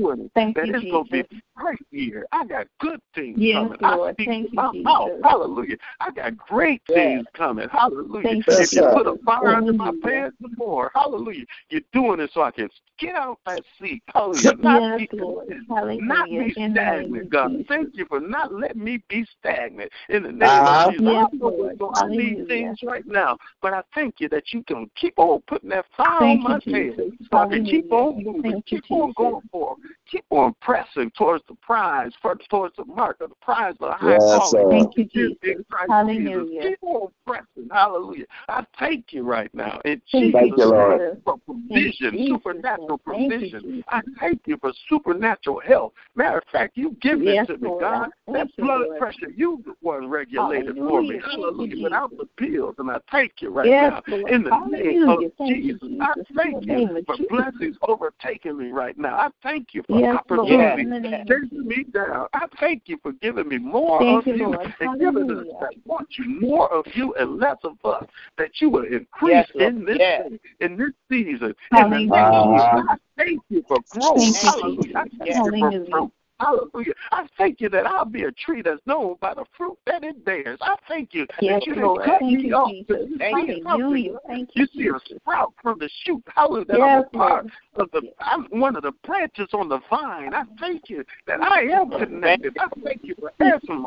2020, 0.00 0.30
Thank 0.34 0.56
that 0.56 0.66
you, 0.66 0.74
it's 0.74 0.90
going 0.90 1.04
to 1.04 1.10
be 1.10 1.20
a 1.20 1.26
great 1.56 1.86
year. 1.90 2.26
I 2.32 2.44
got 2.46 2.66
good 2.80 3.00
things 3.14 3.38
Yes, 3.38 3.54
coming. 3.62 3.78
I 3.82 3.96
Lord. 3.96 4.14
speak 4.14 4.28
Thank 4.28 4.52
you, 4.52 4.56
my 4.56 4.70
Jesus. 4.72 4.84
mouth. 4.84 5.10
Hallelujah. 5.22 5.76
I 6.00 6.10
got 6.10 6.36
great 6.36 6.82
things 6.86 7.26
coming. 7.34 7.68
Hallelujah. 7.70 8.22
Thank 8.22 8.44
if 8.48 8.72
you 8.72 8.82
Jesus. 8.82 8.94
put 8.94 9.06
a 9.06 9.16
fire 9.24 9.48
under 9.48 9.72
my 9.72 9.92
pants 10.02 10.36
some 10.40 10.54
more, 10.56 10.90
hallelujah. 10.94 11.44
You're 11.68 11.82
doing 11.92 12.20
it 12.20 12.30
so 12.32 12.42
I 12.42 12.50
can 12.50 12.68
get 12.98 13.14
out 13.14 13.38
that 13.46 13.62
seat. 13.80 14.02
Hallelujah. 14.12 14.56
Not 14.58 14.80
Yes, 14.80 15.08
be 15.10 15.18
Lord. 15.18 15.46
content. 15.68 16.02
Not 16.02 16.28
be 16.28 16.34
In 16.34 16.54
the 16.54 16.68
name 16.68 16.72
stagnant, 16.74 17.30
God. 17.30 17.50
Jesus. 17.50 17.66
Thank 17.68 17.90
you 17.94 18.06
for 18.06 18.20
not 18.20 18.52
letting 18.54 18.82
me 18.82 19.02
be 19.08 19.26
stagnant 19.38 19.90
in 20.08 20.22
the 20.22 20.32
name 20.32 20.48
Uh-huh. 20.50 20.88
of 20.88 20.92
Jesus. 20.92 21.06
Yes, 21.06 21.26
I 21.32 21.36
know 21.36 21.48
Lord. 21.48 21.78
going- 21.78 21.94
I 21.94 22.08
need 22.08 22.18
Hallelujah. 22.18 22.46
things 22.46 22.78
right 22.82 23.06
now, 23.06 23.36
but 23.60 23.74
I 23.74 23.82
thank 23.94 24.20
you 24.20 24.28
that 24.30 24.52
you 24.52 24.62
can 24.64 24.90
keep 24.96 25.18
on 25.18 25.40
putting 25.46 25.70
that 25.70 25.86
fire 25.96 26.20
Thank 26.20 26.40
on 26.44 26.52
my 26.52 26.58
you, 26.64 26.72
tail 26.72 27.10
so 27.30 27.38
I 27.38 27.46
can 27.48 27.64
keep 27.64 27.92
on 27.92 28.22
moving, 28.24 28.42
Thank 28.42 28.72
you, 28.72 28.80
keep 28.80 28.90
on 28.92 29.08
Jesus. 29.08 29.14
going 29.16 29.48
forward, 29.50 29.78
keep 30.10 30.24
on 30.30 30.54
pressing 30.60 31.10
towards 31.16 31.44
the 31.48 31.54
prize, 31.56 32.12
for, 32.20 32.36
towards 32.48 32.76
the 32.76 32.84
mark 32.84 33.20
of 33.20 33.30
the 33.30 33.36
prize 33.36 33.74
of 33.80 33.90
the 33.90 33.92
high 33.92 34.12
Yes, 34.12 34.22
calling. 34.22 34.62
sir. 34.62 34.70
Thank 34.70 34.96
you, 34.96 35.04
which 35.04 35.16
is 35.16 35.30
Jesus. 35.32 35.38
in 35.42 35.64
Christ 35.70 35.90
Hallelujah. 35.90 36.60
Jesus. 36.60 36.62
Keep 36.62 36.82
on 36.82 37.08
pressing. 37.26 37.68
Hallelujah. 37.70 38.26
I 38.48 38.64
thank 38.78 39.12
you 39.12 39.22
right 39.22 39.52
now. 39.54 39.80
In 39.84 40.00
Thank 40.12 40.32
Thank 40.32 40.44
Jesus' 40.46 40.58
you, 40.58 40.66
Lord. 40.66 41.22
for 41.24 41.38
provision, 41.38 42.10
Jesus' 42.12 42.28
supernatural 42.28 42.88
name. 42.88 42.98
Thank 43.06 43.32
you, 43.32 43.38
provision. 43.38 43.62
Jesus. 43.62 43.84
I 43.88 44.00
thank 44.18 44.40
you 44.46 44.58
for 44.60 44.72
supernatural 44.88 45.60
health. 45.60 45.92
Matter 46.14 46.38
of 46.38 46.44
fact, 46.50 46.76
you 46.76 46.96
give 47.00 47.22
Yes, 47.22 47.46
it 47.48 47.52
to 47.52 47.58
me, 47.58 47.70
God. 47.80 48.10
I 48.28 48.32
That 48.32 48.48
blood 48.58 48.86
Lord. 48.86 48.98
pressure, 48.98 49.30
you 49.34 49.62
the 49.64 49.74
one 49.80 50.08
regulated 50.08 50.76
for 50.76 51.02
me. 51.02 51.20
Hallelujah. 51.24 51.70
Thank. 51.70 51.82
Without 51.84 52.10
Jesus. 52.10 52.26
the 52.36 52.46
pills, 52.46 52.74
and 52.78 52.90
I 52.90 52.98
thank 53.10 53.32
you 53.40 53.50
right 53.50 53.66
Yes, 53.66 53.92
now. 53.92 54.02
Lord. 54.08 54.30
In 54.30 54.42
the 54.42 54.50
name 54.50 55.08
of 55.08 55.20
Hallelujah. 55.20 55.30
Thank 55.38 55.64
you, 55.64 55.72
Jesus, 55.72 55.88
I 56.00 56.14
thank 56.36 56.66
you 56.66 57.04
for 57.06 57.16
Jesus. 57.16 57.28
blessings 57.30 57.76
overtaking 57.86 58.58
me 58.58 58.70
right 58.70 58.96
now. 58.98 59.16
I 59.16 59.28
thank 59.42 59.74
you 59.74 59.79
for 59.86 60.00
Yes, 60.00 60.16
opportunity 60.16 60.82
In 60.82 60.90
the 60.90 61.24
chasing 61.28 61.66
me 61.66 61.84
down. 61.92 62.26
I 62.32 62.46
thank 62.58 62.82
you 62.86 62.98
for 63.02 63.12
giving 63.12 63.48
me 63.48 63.58
more 63.58 64.00
Thank 64.00 64.20
of 64.20 64.26
you, 64.26 64.36
you 64.36 64.52
Lord. 64.52 64.74
and 64.80 65.00
giving 65.00 65.30
us 65.30 65.46
that 65.60 65.74
want 65.84 66.08
you 66.18 66.40
more 66.40 66.72
of 66.72 66.84
you 66.94 67.14
and 67.14 67.38
less 67.38 67.56
of 67.64 67.76
us. 67.84 68.04
That 68.38 68.50
you 68.60 68.70
will 68.70 68.84
increase 68.84 69.30
Yes, 69.30 69.50
in 69.54 69.84
this 69.84 69.98
Yes. 69.98 70.30
day, 70.30 70.40
in 70.60 70.76
this 70.76 70.92
season, 71.08 71.54
in 71.72 71.90
the 71.90 72.00
next 72.00 72.12
year. 72.12 72.22
Uh-huh. 72.22 72.82
I 72.90 72.96
thank 73.16 73.42
you 73.48 73.64
for 73.68 73.78
growth. 73.90 74.16
Thank 74.16 74.34
you, 74.34 74.42
Hallelujah. 74.50 74.96
I 74.96 75.04
Jesus. 75.04 75.18
thank 75.18 75.74
you 75.74 75.86
for 75.90 75.90
Hallelujah. 75.92 76.10
Hallelujah. 76.40 76.94
I 77.12 77.26
thank 77.36 77.60
you 77.60 77.68
that 77.68 77.86
I'll 77.86 78.06
be 78.06 78.24
a 78.24 78.32
tree 78.32 78.62
that's 78.62 78.80
known 78.86 79.16
by 79.20 79.34
the 79.34 79.44
fruit 79.56 79.78
that 79.86 80.02
it 80.02 80.24
bears. 80.24 80.58
I 80.62 80.74
thank 80.88 81.12
you 81.12 81.26
Yes, 81.40 81.60
that 81.60 81.66
you 81.66 81.74
Lord. 81.82 82.04
cut 82.04 82.20
Thank 82.20 82.38
me 82.38 82.48
you, 82.48 82.54
off. 82.54 82.70
Jesus. 82.70 83.08
You. 83.10 83.62
Hallelujah. 83.66 84.16
Thank 84.26 84.50
you, 84.54 84.66
You 84.74 84.82
see 84.82 84.88
a 84.88 85.16
sprout 85.16 85.52
from 85.62 85.78
the 85.78 85.88
shoot. 86.04 86.22
Hallelujah. 86.34 86.64
That 86.66 86.78
Yes, 86.78 87.04
I'm 87.12 87.20
a 87.20 87.24
part 87.24 87.44
Lord. 87.44 87.52
of 87.76 87.90
the 87.92 88.12
I'm 88.20 88.60
one 88.60 88.74
of 88.74 88.82
the 88.82 88.92
branches 89.04 89.48
on 89.52 89.68
the 89.68 89.80
vine. 89.90 90.32
I 90.32 90.44
thank 90.58 90.88
you 90.88 91.04
that 91.26 91.42
I 91.42 91.62
am 91.62 91.90
connected. 91.90 92.56
I 92.58 92.68
thank 92.82 93.00
you 93.02 93.14
for 93.18 93.32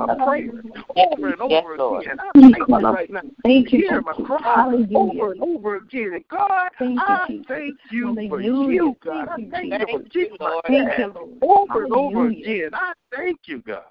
my 0.08 0.16
prayer 0.26 0.52
over 0.96 1.34
and 1.34 1.42
Yes, 1.50 1.64
over 1.64 1.78
Lord. 1.78 2.04
again. 2.04 2.18
I 2.20 2.40
thank 2.40 2.68
you 2.68 2.80
right 2.80 3.10
now. 3.10 3.22
Thank 3.44 3.74
you, 3.74 3.80
Hear 3.80 4.02
my 4.02 4.14
cry 4.14 4.66
over 4.96 5.32
and 5.32 5.42
over 5.42 5.76
again. 5.78 6.24
God, 6.30 6.70
Thank 6.80 6.96
you, 6.96 7.00
I 7.00 7.28
thank 7.48 7.76
you 7.92 8.16
for 8.30 8.42
Hallelujah. 8.42 8.84
you, 8.84 8.96
God. 9.04 9.30
I 9.30 9.36
Thank 9.36 9.40
you, 9.40 9.52
thank 9.52 9.72
you 9.72 9.80
Jesus. 9.80 9.90
for 9.92 10.04
keeping 10.10 10.38
Thank 10.68 10.98
you, 10.98 11.14
Lord. 11.16 11.30
over 11.42 11.84
and 11.84 11.94
over 11.94 12.28
again. 12.28 12.70
I 12.74 12.94
thank 13.16 13.40
you, 13.46 13.62
God. 13.62 13.84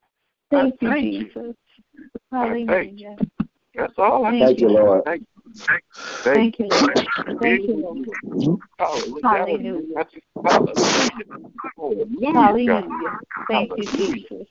Thank 0.50 0.82
you. 0.82 0.94
Jesus. 0.94 1.56
Hallelujah. 2.30 3.16
That's 3.74 3.92
all 3.98 4.26
I 4.26 4.30
Thank 4.30 4.44
Thank 4.44 4.60
you. 4.60 4.68
Lord. 4.68 5.04
Thank 5.04 5.22
you. 5.22 5.42
Thank 6.24 6.58
Thank 6.58 6.58
you, 6.58 6.66
Thank 7.40 7.68
you, 7.68 7.82
Lord. 7.82 8.08
Hallelujah. 8.78 10.06
Hallelujah. 12.34 13.18
Thank 13.48 13.70
you, 13.76 13.86
Jesus. 13.96 14.46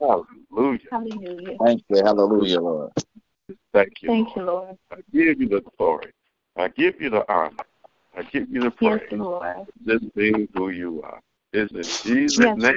Hallelujah. 0.00 0.78
Hallelujah. 0.90 1.58
Thank 1.62 1.84
you. 1.88 1.96
Hallelujah, 2.04 2.60
Lord. 2.60 2.92
Thank 3.72 4.02
you. 4.02 4.08
Thank 4.08 4.28
Lord. 4.28 4.36
you, 4.36 4.42
Lord. 4.42 4.78
I 4.90 4.96
give 5.12 5.40
you 5.40 5.48
the 5.48 5.62
glory. 5.78 6.12
I 6.56 6.68
give 6.68 7.00
you 7.00 7.10
the 7.10 7.30
honor. 7.32 7.56
I 8.16 8.22
give 8.22 8.48
you 8.50 8.60
the 8.60 8.72
Yes, 8.80 9.00
praise. 9.08 9.20
Lord. 9.20 9.66
Just 9.86 10.14
being 10.14 10.48
who 10.54 10.70
you 10.70 11.02
are. 11.02 11.20
Is 11.52 11.70
in 11.70 11.82
Jesus' 11.82 12.38
Yes, 12.38 12.58
name. 12.58 12.74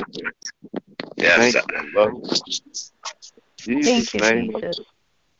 Thank 1.18 1.54
you, 1.54 1.90
Lord. 1.94 2.24
Jesus' 3.58 4.10
Thank 4.10 4.14
you, 4.14 4.20
name. 4.20 4.52
Jesus. 4.52 4.86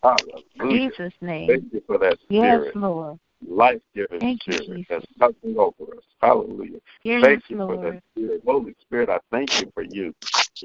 Hallelujah. 0.02 0.90
Jesus' 0.90 1.14
name. 1.20 1.48
Thank 1.48 1.72
you 1.72 1.82
for 1.86 1.98
that 1.98 2.18
spirit. 2.20 2.66
Yes, 2.66 2.74
Lord. 2.74 3.18
Life 3.48 3.80
giving 3.94 4.20
Thank 4.20 4.46
you, 4.46 4.54
spirit 4.54 4.86
that's 4.88 5.06
coming 5.18 5.58
over 5.58 5.96
us. 5.96 6.04
Hallelujah. 6.20 6.78
Yes, 7.02 7.22
Thank 7.22 7.44
you 7.48 7.56
for 7.56 7.76
Lord. 7.76 7.94
that 7.94 8.02
spirit. 8.16 8.42
Holy 8.46 8.74
Spirit, 8.80 9.08
I 9.08 9.18
thank 9.30 9.50
you 9.60 9.70
for 9.74 9.82
you, 9.82 10.14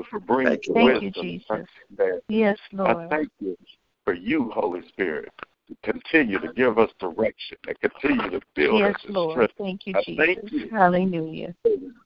for 0.09 0.19
bringing 0.19 0.53
Thank 0.53 0.67
you, 0.67 0.73
Thank 0.73 1.01
Lord. 1.01 1.03
you. 1.03 1.11
Jesus. 1.11 1.67
That 1.97 2.21
Yes, 2.30 2.57
I 2.73 2.93
Lord. 2.93 3.09
thank 3.09 3.30
you 3.39 3.57
for 4.05 4.13
you, 4.13 4.49
Holy 4.51 4.88
Spirit, 4.88 5.32
to 5.67 5.75
continue 5.84 6.39
to 6.39 6.51
give 6.53 6.77
us 6.77 6.89
direction 6.99 7.57
and 7.67 7.80
continue 7.80 8.30
to 8.30 8.41
build 8.55 8.82
Yes, 8.82 8.95
us 8.95 9.01
and 9.05 9.15
Lord. 9.15 9.32
strengthen 9.34 9.65
Thank 9.65 9.88
you, 9.88 9.93
I 9.95 10.03
thank 10.25 10.41
Jesus. 10.41 10.51
you. 10.51 10.69
Hallelujah. 10.69 11.55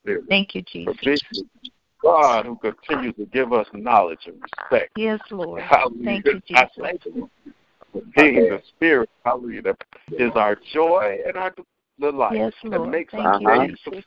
Spirit. 0.02 0.24
Thank 0.28 0.56
you, 0.56 0.62
Jesus. 0.64 1.44
God 2.02 2.46
who 2.46 2.58
continues 2.58 3.16
to 3.16 3.26
give 3.28 3.54
us 3.54 3.66
knowledge 3.74 4.20
and 4.26 4.36
respect. 4.42 4.92
Yes, 4.98 5.22
Lord. 5.32 5.62
Hallelujah. 5.62 6.04
Thank 6.04 6.26
you, 6.26 6.42
I 6.56 6.66
Jesus. 6.66 6.72
thank 6.82 7.06
you 7.06 7.30
for 7.46 7.54
being 8.16 8.50
the 8.50 8.62
spirit, 8.76 9.10
hallelujah, 9.26 9.62
that 9.64 9.78
is 10.12 10.32
our 10.36 10.58
joy 10.74 11.20
and 11.26 11.38
our 11.38 11.54
delight. 12.00 12.38
Yes, 12.38 12.54
that 12.70 12.86
makes 12.86 13.12
Thank 13.12 13.26
our 13.26 13.66
you, 13.66 13.76
Jesus. 13.92 14.06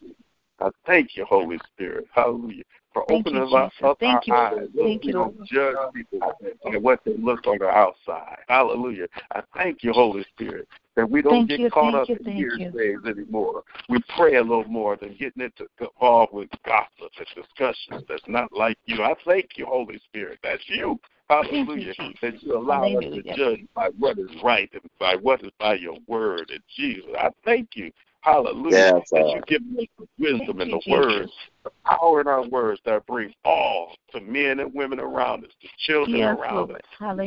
I 0.61 0.71
thank 0.87 1.17
you, 1.17 1.25
Holy 1.27 1.59
Spirit. 1.75 2.07
Hallelujah. 2.15 2.63
For 2.93 3.05
Thank 3.09 3.27
opening 3.27 3.43
up, 3.43 3.73
Jesus. 3.73 3.85
up 3.85 3.99
Thank 4.01 4.27
our 4.29 4.53
you. 4.53 4.59
eyes. 4.61 4.69
Thank 4.75 5.05
you, 5.05 5.13
don't 5.13 5.37
Lord. 5.37 5.49
judge 5.53 5.77
people 5.95 6.33
and 6.65 6.83
what 6.83 7.01
they 7.05 7.15
look 7.19 7.47
on 7.47 7.59
the 7.59 7.69
outside. 7.69 8.39
Hallelujah. 8.49 9.07
I 9.33 9.43
thank 9.55 9.83
you, 9.83 9.93
Holy 9.93 10.25
Spirit, 10.35 10.67
that 10.95 11.11
we 11.11 11.21
don't 11.21 11.47
Thank 11.47 11.51
get 11.51 11.61
you, 11.61 11.71
caught 11.71 11.93
thank 11.93 12.03
up 12.03 12.09
you, 12.09 12.17
in 12.17 12.25
thank 12.25 12.73
hearsays 12.75 12.99
anymore. 13.07 13.65
We 13.91 14.03
pray 14.17 14.37
a 14.37 14.43
little 14.43 14.65
more 14.65 14.97
than 14.97 15.11
getting 15.19 15.43
into 15.43 15.67
involved 15.79 16.33
with 16.33 16.49
gossip 16.65 17.13
and 17.19 17.27
discussions 17.35 18.03
that's 18.09 18.27
not 18.27 18.51
like 18.53 18.79
you. 18.87 19.03
I 19.03 19.15
thank 19.27 19.51
you, 19.57 19.67
Holy 19.67 20.01
Spirit. 20.09 20.39
That's 20.43 20.63
you. 20.69 20.99
Hallelujah. 21.29 21.93
Jesus. 21.95 22.19
That 22.23 22.43
you 22.43 22.57
allow 22.57 22.85
us 22.85 23.05
to 23.05 23.23
judge 23.23 23.65
by 23.75 23.89
what 23.99 24.19
is 24.19 24.31
right 24.43 24.71
and 24.73 24.83
by 24.99 25.17
what 25.17 25.43
is 25.43 25.51
by 25.59 25.75
your 25.75 25.99
word. 26.07 26.51
And 26.51 26.61
Jesus, 26.77 27.05
I 27.19 27.31
thank 27.45 27.71
you. 27.75 27.91
Hallelujah. 28.21 28.71
Yes, 28.71 29.09
that 29.13 29.25
uh, 29.25 29.35
you 29.35 29.43
give 29.47 29.63
us 29.79 29.87
the 29.99 30.07
wisdom 30.19 30.59
Thank 30.59 30.61
and 30.61 30.71
you, 30.71 30.81
the 30.85 30.93
words, 30.93 31.19
Jesus. 31.19 31.33
the 31.65 31.71
power 31.85 32.21
in 32.21 32.27
our 32.27 32.47
words 32.49 32.81
that 32.85 33.07
brings 33.07 33.33
all 33.45 33.95
to 34.13 34.21
men 34.21 34.61
and 34.61 34.75
women 34.75 34.99
around 34.99 35.45
us, 35.45 35.53
to 35.63 35.69
children 35.79 36.21
Yes, 36.21 36.37
around 36.37 36.71
Lord. 36.71 36.71
us. 36.73 36.81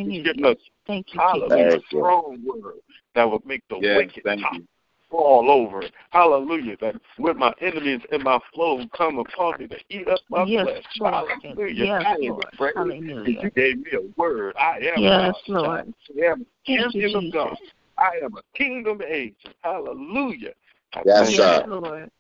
You've 0.06 0.26
given 0.26 0.45
Hallelujah. 0.45 0.52
us 0.52 0.58
Thank 0.89 1.14
you, 1.14 1.20
Hallelujah. 1.20 1.66
Jesus. 1.66 1.72
Thank 1.72 1.91
you. 1.91 2.00
Strong 2.00 2.43
word 2.45 2.74
that 3.16 3.30
would 3.30 3.45
make 3.45 3.62
the 3.70 3.78
Yes, 3.78 3.97
wicked 3.97 4.24
thank 4.24 4.41
top 4.41 4.54
you. 4.56 4.66
Fall 5.10 5.49
over. 5.49 5.84
Hallelujah. 6.12 6.78
That 6.82 6.95
when 7.18 7.38
my 7.38 7.53
enemies 7.62 8.01
and 8.12 8.24
my 8.24 8.39
flow 8.53 8.86
come 8.95 9.20
upon 9.20 9.60
me 9.60 9.68
to 9.68 9.78
eat 9.89 10.07
up 10.07 10.20
my 10.30 10.45
Yes, 10.45 10.66
flesh. 10.66 10.84
Lord. 10.99 11.30
Hallelujah. 11.43 11.86
Yes, 11.86 12.03
I 12.05 12.12
am 12.14 12.22
Lord. 12.22 12.45
afraid. 12.53 12.74
Hallelujah. 12.76 13.41
You 13.43 13.51
gave 13.51 13.78
me 13.78 13.91
a 13.93 14.20
word. 14.20 14.55
I 14.57 14.78
am 14.78 15.01
Yes, 15.03 15.34
God. 15.34 15.36
Lord. 15.47 15.93
I 16.22 16.26
am 16.26 16.41
a 16.41 16.45
Thank 16.66 16.93
you, 16.95 17.01
champion 17.01 17.16
of 17.16 17.22
Jesus. 17.24 17.34
God. 17.34 17.57
I 17.97 18.12
am 18.24 18.36
a 18.36 18.57
kingdom 18.57 19.01
agent. 19.07 19.55
Hallelujah. 19.62 20.53
I 20.93 21.01
Yes, 21.05 21.36
sir. 21.36 21.60
Yes, 21.60 21.64
Lord. 21.68 22.12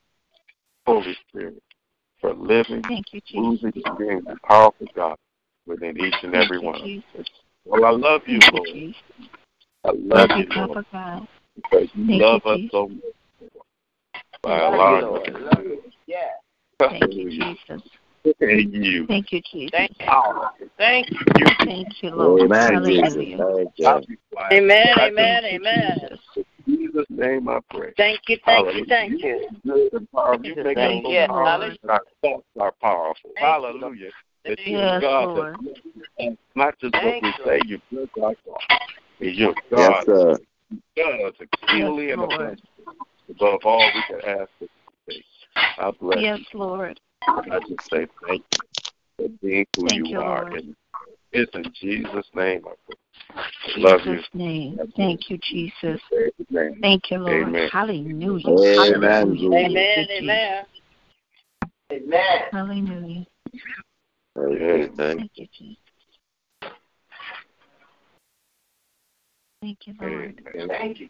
Holy 0.85 1.15
Spirit, 1.27 1.61
for 2.19 2.33
living, 2.33 2.81
Thank 2.87 3.13
you, 3.13 3.21
Jesus. 3.21 3.35
moving, 3.35 3.83
and 3.85 3.97
being 3.97 4.23
the 4.25 4.37
powerful 4.43 4.87
God 4.95 5.17
within 5.67 5.97
each 5.99 6.15
and 6.23 6.33
Thank 6.33 6.45
every 6.45 6.59
you, 6.59 6.65
one 6.65 6.75
of 6.75 6.81
us. 6.81 6.87
Jesus. 6.87 7.27
Well, 7.65 7.85
I 7.85 7.91
love 7.91 8.21
you, 8.25 8.39
Lord. 8.51 8.95
I 9.85 9.89
Love 9.89 10.29
love 10.29 10.29
you, 10.37 10.43
you, 10.43 10.49
Lord. 10.55 10.69
Papa 10.69 10.85
God. 10.91 11.27
Because 11.63 11.89
you 11.93 12.07
Thank 12.07 12.21
love 12.21 12.41
you, 12.45 12.51
us 12.51 12.57
Jesus. 12.57 12.71
so 12.71 12.87
much 12.87 13.51
by 14.41 14.59
Thank 14.59 14.63
you, 14.63 14.75
allowing 14.75 15.03
Lord. 15.03 15.19
us 15.19 15.25
to 15.25 15.31
Love 15.39 15.63
live. 15.65 15.79
Yeah. 16.07 16.17
Thank 16.79 17.13
you, 17.13 17.29
Jesus. 17.29 17.89
And 18.41 18.73
you. 18.73 19.07
Thank 19.07 19.31
you, 19.31 19.41
Jesus. 19.51 19.71
Thank 19.71 19.91
you. 19.99 20.67
Thank 20.77 21.09
you. 21.11 21.17
You 21.37 21.45
Thank 21.65 22.03
you, 22.03 22.09
Lord. 22.11 22.41
Amen, 22.41 22.73
Hallelujah. 22.73 23.37
Thank 23.37 23.71
I'll 23.85 23.99
you. 24.01 24.07
be 24.07 24.17
quiet. 24.31 24.53
Amen, 24.53 24.99
amen, 24.99 25.45
amen. 25.45 25.99
Jesus. 26.09 26.19
In 26.35 26.45
Jesus' 26.65 27.05
name 27.09 27.49
I 27.49 27.59
pray. 27.69 27.93
Thank 27.97 28.21
you, 28.27 28.37
thank 28.45 28.75
you, 28.75 28.85
thank 28.87 29.21
you. 29.21 29.49
Good 29.65 29.93
and 29.93 30.11
powerful. 30.11 30.45
You 30.45 30.55
Jesus' 30.55 30.65
make 30.65 30.77
name. 30.77 31.05
us 31.05 31.11
so 31.11 31.27
powerful 31.27 31.89
our 31.89 32.01
thoughts 32.21 32.47
are 32.59 32.73
powerful. 32.81 33.31
Thank 33.35 33.45
Hallelujah. 33.45 34.09
That 34.45 34.57
you're 34.65 34.79
Yes, 34.79 35.01
God 35.01 35.35
Lord. 35.35 35.55
that's 36.17 36.35
not 36.55 36.79
just 36.79 36.93
what 36.93 37.21
we 37.21 37.33
you. 37.37 37.45
say, 37.45 37.59
you 37.65 37.81
judge 37.91 38.09
our 38.21 38.35
thoughts. 38.45 38.65
You're 39.19 39.53
Yes, 39.53 39.59
God 39.71 40.05
sir. 40.05 40.39
Does 40.95 41.33
exceedingly 41.39 42.07
Yes, 42.07 42.13
and 42.13 42.21
Lord. 42.21 42.33
abundantly 42.33 42.63
above 43.29 43.59
all 43.63 43.91
we 43.93 44.03
can 44.07 44.39
ask 44.39 44.49
or 44.61 44.67
think. 45.05 45.23
I 45.55 45.91
bless 45.99 46.19
Yes, 46.19 46.39
you. 46.53 46.59
Lord. 46.59 46.99
I 47.27 47.59
just 47.67 47.89
say 47.89 48.07
thank 48.25 48.43
you 48.51 48.59
for 49.17 49.29
being 49.41 49.65
who 49.75 49.87
Thank 49.87 50.07
you 50.07 50.11
you, 50.11 50.21
are. 50.21 50.47
And 50.55 50.75
it's 51.31 51.53
in 51.55 51.71
Jesus' 51.79 52.27
name 52.33 52.63
I 52.65 52.73
pray. 52.85 52.95
Love 53.77 54.01
you. 54.05 54.15
Jesus' 54.15 54.29
name. 54.33 54.79
Thank 54.97 55.29
you, 55.29 55.37
Jesus. 55.37 56.01
Amen. 56.51 56.77
Thank 56.81 57.11
you, 57.11 57.19
Lord. 57.19 57.47
Amen. 57.47 57.69
Hallelujah. 57.71 58.47
Amen, 58.47 59.35
Hallelujah. 59.37 59.39
Jesus. 59.39 59.51
Thank 59.51 59.71
Amen, 59.71 59.87
you, 59.95 60.05
Jesus. 60.05 60.21
amen. 60.21 60.65
Amen. 61.91 62.41
Hallelujah. 62.51 63.25
Thank 64.35 64.59
you. 64.59 64.93
Thank 64.97 65.19
Thank 65.19 65.31
you, 65.35 65.47
Jesus. 65.57 65.88
Thank 69.61 69.87
you, 69.87 69.93
eh, 70.01 70.05
Lord. 70.05 70.41
Amen. 70.55 70.69
Thank 70.69 70.99
you. 70.99 71.09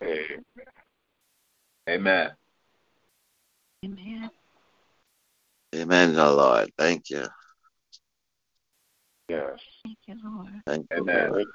Eh, 0.00 0.36
amen. 1.78 1.96
Amen. 2.00 2.30
Amen. 3.84 4.30
Amen. 5.74 6.16
oh 6.18 6.34
Lord. 6.34 6.70
Thank 6.78 7.10
you. 7.10 7.24
Yes. 9.28 9.58
Thank 9.84 9.98
you, 10.06 10.16
Lord. 10.22 10.62
Thank 10.66 10.86
you, 10.90 10.98
Amen. 10.98 11.30
Lord. 11.30 11.46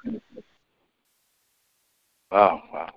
Wow, 2.32 2.62
wow. 2.72 2.90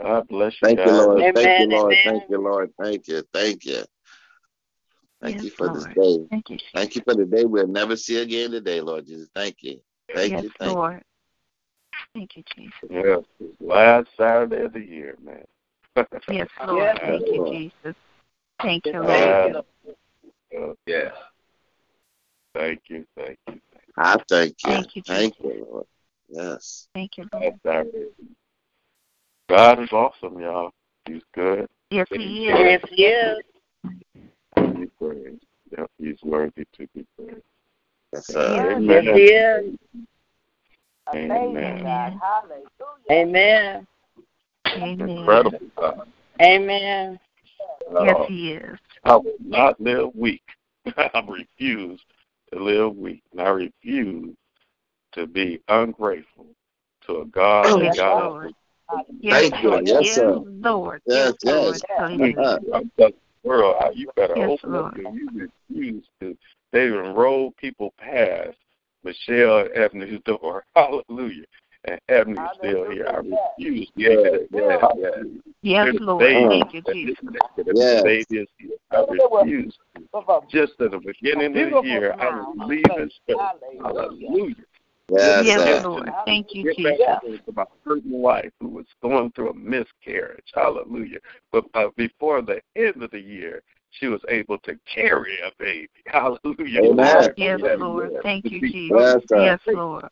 God 0.00 0.28
bless 0.28 0.52
you 0.54 0.58
Thank 0.68 0.78
you, 0.80 0.84
guys. 0.84 0.96
Lord. 0.96 1.34
Thank 1.34 1.60
you, 1.60 1.66
Lord. 1.66 1.92
amen. 1.92 2.04
Thank 2.04 2.30
you, 2.30 2.42
Lord. 2.42 2.70
Thank 2.80 3.08
you. 3.08 3.22
Thank 3.32 3.64
you. 3.64 3.84
Thank 5.20 5.36
yes, 5.36 5.44
you 5.44 5.50
for 5.50 5.68
Lord. 5.68 5.76
this 5.76 5.84
day. 5.94 6.26
Thank 6.30 6.50
you, 6.50 6.58
Thank 6.74 6.96
you 6.96 7.02
for 7.04 7.14
the 7.14 7.24
day 7.24 7.44
we'll 7.44 7.66
never 7.66 7.96
see 7.96 8.18
again 8.18 8.50
today, 8.50 8.80
Lord 8.80 9.06
Jesus. 9.06 9.28
Thank 9.34 9.62
you. 9.62 9.80
Thank 10.14 10.32
yes, 10.32 10.42
you. 10.44 10.50
Thank 10.58 10.74
Lord. 10.74 11.02
Thank 12.14 12.36
you, 12.36 12.42
Jesus. 12.54 12.72
Yes, 12.90 13.20
it's 13.40 13.60
last 13.60 14.08
Saturday 14.16 14.64
of 14.64 14.72
the 14.72 14.80
year, 14.80 15.16
man. 15.22 15.44
Yes, 16.28 16.48
Lord. 16.66 16.88
Yes, 16.94 16.98
Thank 17.00 17.26
you, 17.26 17.46
Jesus. 17.50 17.96
Thank 18.60 18.86
you, 18.86 18.92
Lord. 18.92 19.06
Thank 19.08 19.54
you. 19.54 19.62
Uh, 20.58 20.74
Yes. 20.86 21.14
thank 22.54 22.82
you, 22.88 23.06
thank 23.16 23.38
you. 23.48 23.54
you. 23.54 23.60
I 23.96 24.16
thank 24.28 24.54
you. 24.64 24.72
Thank 24.72 24.96
you, 24.96 25.02
Thank 25.02 25.36
Jesus. 25.36 25.54
you, 25.56 25.66
Lord. 25.70 25.86
Yes. 26.28 26.88
Thank 26.94 27.16
you, 27.16 27.26
Lord. 27.32 27.58
God 29.48 29.82
is 29.82 29.92
awesome, 29.92 30.40
y'all. 30.40 30.72
He's 31.06 31.22
good. 31.34 31.68
Yes, 31.90 32.06
He 32.10 32.48
is. 32.48 32.80
Yes, 32.92 33.36
yes. 34.56 34.74
He's 34.76 34.88
praised. 34.98 35.44
Yep, 35.76 35.90
he's 35.98 36.22
worthy 36.22 36.66
to 36.74 36.86
be 36.94 37.06
praised. 37.16 37.42
Yes, 38.12 38.26
sir. 38.26 38.40
Yes, 38.40 38.76
Amen. 38.76 39.04
Yes, 39.04 39.64
Amen. 41.14 41.56
Amen. 41.56 42.20
Amen. 43.10 43.86
Amen. 44.76 45.08
Incredible 45.10 45.58
God. 45.76 46.08
Amen. 46.40 47.18
Yes, 48.02 48.16
Uh, 48.16 48.24
He 48.26 48.52
is. 48.52 48.78
I 49.04 49.16
will 49.16 49.34
not 49.44 49.80
live 49.80 50.10
weak. 50.14 50.42
I 50.96 51.22
refuse 51.26 52.00
to 52.52 52.58
live 52.62 52.96
weak. 52.96 53.22
And 53.32 53.40
I 53.40 53.48
refuse 53.48 54.34
to 55.12 55.26
be 55.26 55.60
ungrateful 55.68 56.46
to 57.06 57.20
a 57.20 57.26
God 57.26 57.66
Oh, 57.66 57.78
that 57.78 57.84
yes, 57.84 57.96
got 57.96 58.18
Lord. 58.18 58.46
us. 58.48 59.04
Yes, 59.20 59.50
Thank 59.50 59.62
you. 59.62 59.70
Lord. 59.70 59.86
Yes, 59.86 60.04
yes, 60.04 60.14
sir. 60.14 60.40
Lord. 60.46 61.02
Yes, 61.06 61.34
Lord. 61.44 61.74
yes. 61.74 61.82
Hallelujah. 61.98 62.38
Uh, 62.38 62.58
I'm 62.74 62.90
telling 62.98 63.14
the 63.42 63.48
world, 63.48 63.76
how 63.80 63.90
you 63.90 64.10
better 64.16 64.36
Yes, 64.36 64.50
open 64.50 64.72
Lord. 64.72 64.92
up 64.92 64.96
your 64.98 65.12
you 65.12 65.50
refuse 65.68 66.04
to. 66.20 66.36
They 66.72 66.86
even 66.86 67.14
rolled 67.14 67.56
people 67.56 67.92
past 67.98 68.56
Michelle 69.04 69.68
Ebony's 69.74 70.20
door. 70.24 70.64
Hallelujah. 70.74 71.44
And 71.84 72.00
Ebony's 72.08 72.38
still 72.58 72.90
here. 72.90 73.06
I 73.08 73.16
refuse. 73.16 73.90
Yeah, 73.96 74.10
yeah, 74.52 74.86
yeah. 74.96 75.10
Yes, 75.62 75.84
There's 75.84 76.00
a 76.00 76.04
Lord. 76.04 76.20
baby 76.20 76.48
Thank 76.48 76.74
you, 76.74 76.82
Jesus. 76.92 77.14
disconnected. 77.20 77.66
There's 77.66 77.78
Yes. 77.78 78.00
a 78.00 78.04
baby 78.04 78.46
here. 78.58 78.70
I 78.92 79.04
refuse. 79.40 79.76
Just 80.48 80.72
at 80.80 80.92
the 80.92 80.98
beginning 80.98 81.56
of 81.56 81.82
the 81.82 81.88
year, 81.88 82.14
I 82.20 82.30
was 82.30 82.56
leaving 82.68 83.10
church. 83.28 83.38
Hallelujah. 83.80 84.54
Yes, 85.10 85.44
Yes. 85.44 85.84
Lord. 85.84 86.10
Thank 86.24 86.54
you, 86.54 86.64
Get 86.64 86.76
back 87.00 87.22
Jesus. 87.22 87.40
to 87.46 87.52
my 87.52 87.64
certain 87.84 88.12
wife 88.12 88.50
who 88.60 88.68
was 88.68 88.86
going 89.02 89.30
through 89.32 89.50
a 89.50 89.54
miscarriage. 89.54 90.46
Hallelujah. 90.54 91.18
But 91.50 91.64
uh, 91.74 91.88
before 91.96 92.42
the 92.42 92.60
end 92.76 93.02
of 93.02 93.10
the 93.10 93.20
year, 93.20 93.62
she 93.92 94.08
was 94.08 94.20
able 94.28 94.58
to 94.58 94.78
carry 94.92 95.38
a 95.40 95.50
baby. 95.58 95.88
Hallelujah. 96.06 96.82
Amen. 96.84 97.32
Yes, 97.36 97.60
That- 97.62 97.78
Lord. 97.78 98.12
Thank 98.22 98.50
you, 98.50 98.60
Jesus. 98.60 98.90
Yes, 98.90 99.22
sir. 99.28 99.38
Yes, 99.38 99.60
Lord. 99.66 100.08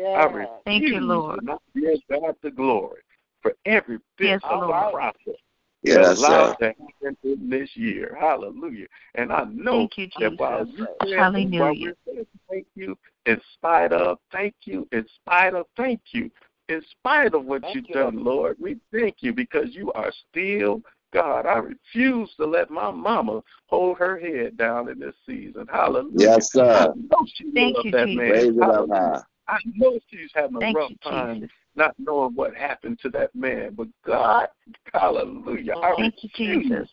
I 0.00 0.46
Thank 0.64 0.88
you, 0.88 1.00
Lord. 1.00 1.40
to 1.40 1.44
not 1.44 1.62
give 1.74 2.00
God 2.10 2.34
the 2.42 2.50
glory 2.50 3.02
for 3.40 3.54
every 3.66 3.98
bit 4.18 4.28
Yes, 4.28 4.40
of 4.44 4.60
Lord. 4.60 4.86
the 4.86 4.90
process 4.92 5.40
Yes, 5.82 5.96
that 5.96 6.18
allowed 6.18 6.54
to 6.58 6.66
happen 6.66 7.16
in 7.24 7.50
this 7.50 7.70
year. 7.74 8.16
Hallelujah. 8.18 8.86
And 9.14 9.32
I 9.32 9.44
know 9.44 9.88
Thank 9.88 9.98
you, 9.98 10.08
that 10.20 10.38
while 10.38 10.64
Jesus. 10.64 10.78
you 10.78 10.86
said, 11.08 11.18
Hallelujah. 11.18 11.60
while 11.60 11.74
we're 12.06 12.24
thank 12.48 12.66
you, 12.74 12.96
in 13.26 13.40
spite 13.54 13.92
of, 13.92 14.18
thank 14.30 14.54
you, 14.64 14.88
in 14.92 15.04
spite 15.20 15.54
of, 15.54 15.66
thank 15.76 16.00
you, 16.12 16.30
in 16.68 16.82
spite 16.90 17.34
of 17.34 17.44
what 17.44 17.62
you've 17.74 17.86
done, 17.88 18.22
Lord, 18.22 18.56
we 18.60 18.76
thank 18.92 19.16
you 19.20 19.32
because 19.32 19.74
you 19.74 19.92
are 19.92 20.12
still 20.30 20.80
God. 21.12 21.46
I 21.46 21.58
refuse 21.58 22.30
to 22.36 22.46
let 22.46 22.70
my 22.70 22.90
mama 22.90 23.42
hold 23.66 23.98
her 23.98 24.18
head 24.18 24.56
down 24.56 24.88
in 24.88 24.98
this 24.98 25.14
season. 25.26 25.66
Hallelujah. 25.70 26.12
Yes, 26.20 26.50
I 26.50 26.52
sir. 26.52 26.94
know 26.96 27.26
she 27.34 27.50
Thank 27.54 27.74
loves 27.74 27.86
you, 27.86 27.92
that 27.92 28.06
Jesus. 28.06 28.18
man. 28.18 28.30
Raise 28.30 28.56
it 28.56 28.60
Hallelujah. 28.60 29.26
I 29.48 29.58
know 29.74 29.98
she's 30.08 30.30
having 30.34 30.56
a 30.56 30.60
Thank 30.60 30.76
rough 30.76 30.90
you, 30.90 30.96
time 31.02 31.40
Jesus. 31.40 31.50
not 31.74 31.94
knowing 31.98 32.34
what 32.34 32.54
happened 32.54 32.98
to 33.00 33.08
that 33.10 33.34
man. 33.34 33.74
But 33.74 33.88
God, 34.06 34.48
hallelujah, 34.92 35.74
I 35.82 35.94
Thank 35.98 36.22
you, 36.22 36.28
refuse 36.28 36.64
Jesus. 36.68 36.88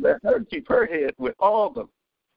let 0.00 0.18
her 0.24 0.44
keep 0.44 0.68
her 0.68 0.86
head 0.86 1.14
with 1.18 1.34
all 1.38 1.70
the 1.70 1.86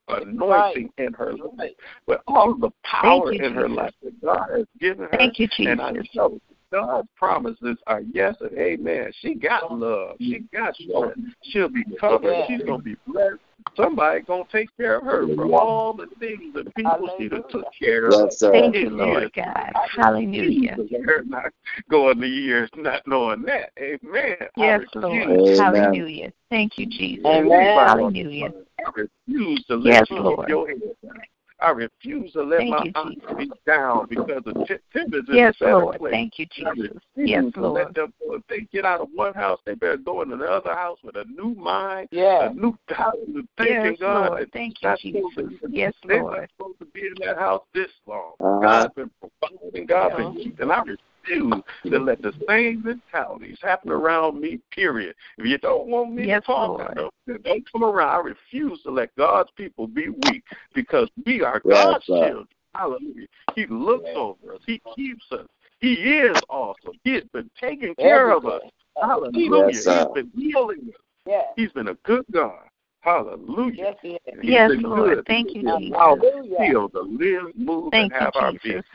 anointing 0.09 0.91
in 0.97 1.13
her 1.13 1.33
life, 1.33 1.71
with 2.07 2.19
all 2.27 2.55
the 2.55 2.71
power 2.83 3.33
you, 3.33 3.43
in 3.43 3.53
her 3.53 3.67
Jesus. 3.67 3.77
life 3.77 3.93
that 4.03 4.21
God 4.21 4.49
has 4.55 4.65
given 4.79 5.05
her. 5.05 5.17
Thank 5.17 5.39
you, 5.39 5.47
And 5.59 5.81
I 5.81 5.91
know 6.13 6.39
God's 6.71 7.07
promises 7.15 7.77
are 7.87 7.99
uh, 7.99 8.01
yes 8.13 8.35
and 8.41 8.57
amen. 8.57 9.11
She 9.21 9.35
got 9.35 9.73
love. 9.73 10.17
She 10.19 10.43
got 10.53 10.75
strength. 10.75 11.19
She'll 11.43 11.69
be 11.69 11.83
covered. 11.99 12.35
She's 12.47 12.61
gonna 12.61 12.83
be 12.83 12.95
blessed. 13.07 13.37
Somebody 13.75 14.21
gonna 14.21 14.43
take 14.51 14.75
care 14.75 14.97
of 14.97 15.03
her 15.03 15.27
for 15.35 15.55
all 15.55 15.93
the 15.93 16.07
things 16.19 16.53
that 16.55 16.73
people 16.75 17.09
she 17.17 17.29
done 17.29 17.43
took 17.49 17.65
care 17.77 18.09
of. 18.09 18.33
Thank 18.39 18.75
you, 18.75 18.89
Lord. 18.89 19.31
God. 19.33 19.71
Hallelujah. 19.95 20.77
Her 21.05 21.23
not 21.23 21.51
going 21.89 22.19
the 22.19 22.27
years 22.27 22.69
not 22.75 23.05
knowing 23.07 23.43
that. 23.43 23.71
Amen. 23.79 24.35
I 24.41 24.47
Yes. 24.57 24.81
Lord. 24.95 25.29
Amen. 25.29 25.57
Hallelujah. 25.57 26.33
Thank 26.49 26.77
you, 26.77 26.85
Jesus. 26.87 27.25
Amen. 27.25 27.75
Hallelujah. 27.75 28.53
I 28.79 28.89
refuse 28.95 29.63
to 29.65 29.75
let 29.75 29.93
Yes, 29.93 30.07
Lord. 30.11 30.49
your 30.49 30.67
head 30.67 30.79
down. 31.03 31.21
I 31.59 31.71
refuse 31.71 32.33
to 32.33 32.43
let 32.43 32.59
Thank 32.59 32.69
my 32.71 32.83
you, 32.85 32.91
aunt 32.95 33.37
be 33.37 33.51
down 33.65 34.05
because 34.07 34.43
of 34.45 34.67
t- 34.67 34.75
Tim 34.93 35.07
is 35.13 35.27
in 35.27 35.35
Yes, 35.35 35.55
a 35.61 35.65
better 35.65 35.77
Lord. 35.77 35.97
place. 35.97 36.11
Thank 36.11 36.37
you, 36.37 36.45
I 36.65 36.73
Jesus. 36.75 36.91
refuse 37.15 37.29
Yes, 37.29 37.43
to 37.55 37.61
let 37.67 37.83
Lord. 37.83 37.95
them 37.95 38.13
if 38.21 38.41
they 38.47 38.59
get 38.71 38.85
out 38.85 39.01
of 39.01 39.09
one 39.15 39.33
house, 39.33 39.59
they 39.65 39.73
better 39.73 39.97
go 39.97 40.21
in 40.21 40.31
another 40.31 40.75
house 40.75 40.99
with 41.03 41.15
a 41.15 41.25
new 41.25 41.55
mind, 41.55 42.09
Yeah. 42.11 42.49
a 42.49 42.53
new 42.53 42.77
house, 42.89 43.15
thanking 43.57 43.91
Yes, 43.91 43.97
God 43.99 44.29
Lord. 44.29 44.41
that 44.43 44.51
Thank 44.53 44.81
you, 44.83 44.89
not 44.89 44.99
supposed 44.99 45.35
to 45.35 45.41
Jesus. 45.43 45.53
even- 45.63 45.73
Yes, 45.75 45.93
they're 46.05 46.21
Lord. 46.21 46.37
not 46.41 46.49
supposed 46.51 46.79
to 46.79 46.85
be 46.85 47.07
in 47.07 47.13
that 47.25 47.37
house 47.37 47.63
this 47.73 47.91
long. 48.05 48.33
Uh-huh. 48.39 48.59
God's 48.59 48.93
been 48.93 49.11
providing, 49.19 49.85
God's 49.87 50.15
been 50.15 50.35
keeping. 50.35 50.69
I 50.71 50.77
refuse 50.79 50.99
to 51.27 51.99
let 51.99 52.21
the 52.21 52.33
same 52.47 52.83
mentalities 52.83 53.57
happen 53.61 53.91
around 53.91 54.39
me, 54.39 54.59
period. 54.71 55.15
If 55.37 55.45
you 55.45 55.57
don't 55.57 55.87
want 55.87 56.13
me 56.13 56.27
Yes, 56.27 56.41
to 56.41 56.47
talk, 56.47 56.79
Lord. 56.79 56.95
don't, 57.27 57.43
don't 57.43 57.71
come 57.71 57.83
around. 57.83 58.09
I 58.09 58.19
refuse 58.19 58.81
to 58.83 58.91
let 58.91 59.15
God's 59.15 59.49
people 59.55 59.87
be 59.87 60.09
weak 60.09 60.43
because 60.73 61.09
we 61.25 61.41
are 61.41 61.61
God's 61.67 62.05
sir. 62.05 62.19
children. 62.19 62.47
Hallelujah. 62.73 63.27
He 63.55 63.65
looks 63.67 64.09
over 64.15 64.55
us. 64.55 64.61
He 64.65 64.81
keeps 64.95 65.25
us. 65.31 65.47
He 65.79 65.93
is 65.93 66.37
awesome. 66.49 66.93
He 67.03 67.13
has 67.13 67.23
been 67.33 67.49
taking 67.59 67.95
care 67.95 68.31
of 68.31 68.45
us. 68.45 68.61
Hallelujah. 69.01 69.71
Yes. 69.71 69.85
He's 69.85 70.23
been 70.23 70.31
healing 70.35 70.89
us. 70.89 71.01
Yeah. 71.25 71.41
He's 71.55 71.71
been 71.71 71.89
a 71.89 71.95
good 72.05 72.25
God. 72.31 72.63
Hallelujah. 73.01 73.75
Yes, 73.75 73.95
he 74.01 74.09
is. 74.09 74.19
And 74.27 74.41
he's 74.41 74.51
Yes, 74.51 74.71
Lord. 74.79 75.15
good. 75.15 75.25
Thank 75.27 75.53
you, 75.53 75.61
He's 75.61 75.63
Jesus. 75.63 75.95
allowed 75.95 76.19
us 76.19 76.25
Hallelujah. 76.33 76.65
still 76.67 76.89
to 76.89 77.01
live, 77.01 77.55
move, 77.55 77.91
Thank 77.91 78.13
and 78.13 78.21
have 78.21 78.31
you, 78.35 78.41
our 78.41 78.51
being, 78.51 78.59
Jesus. 78.63 78.85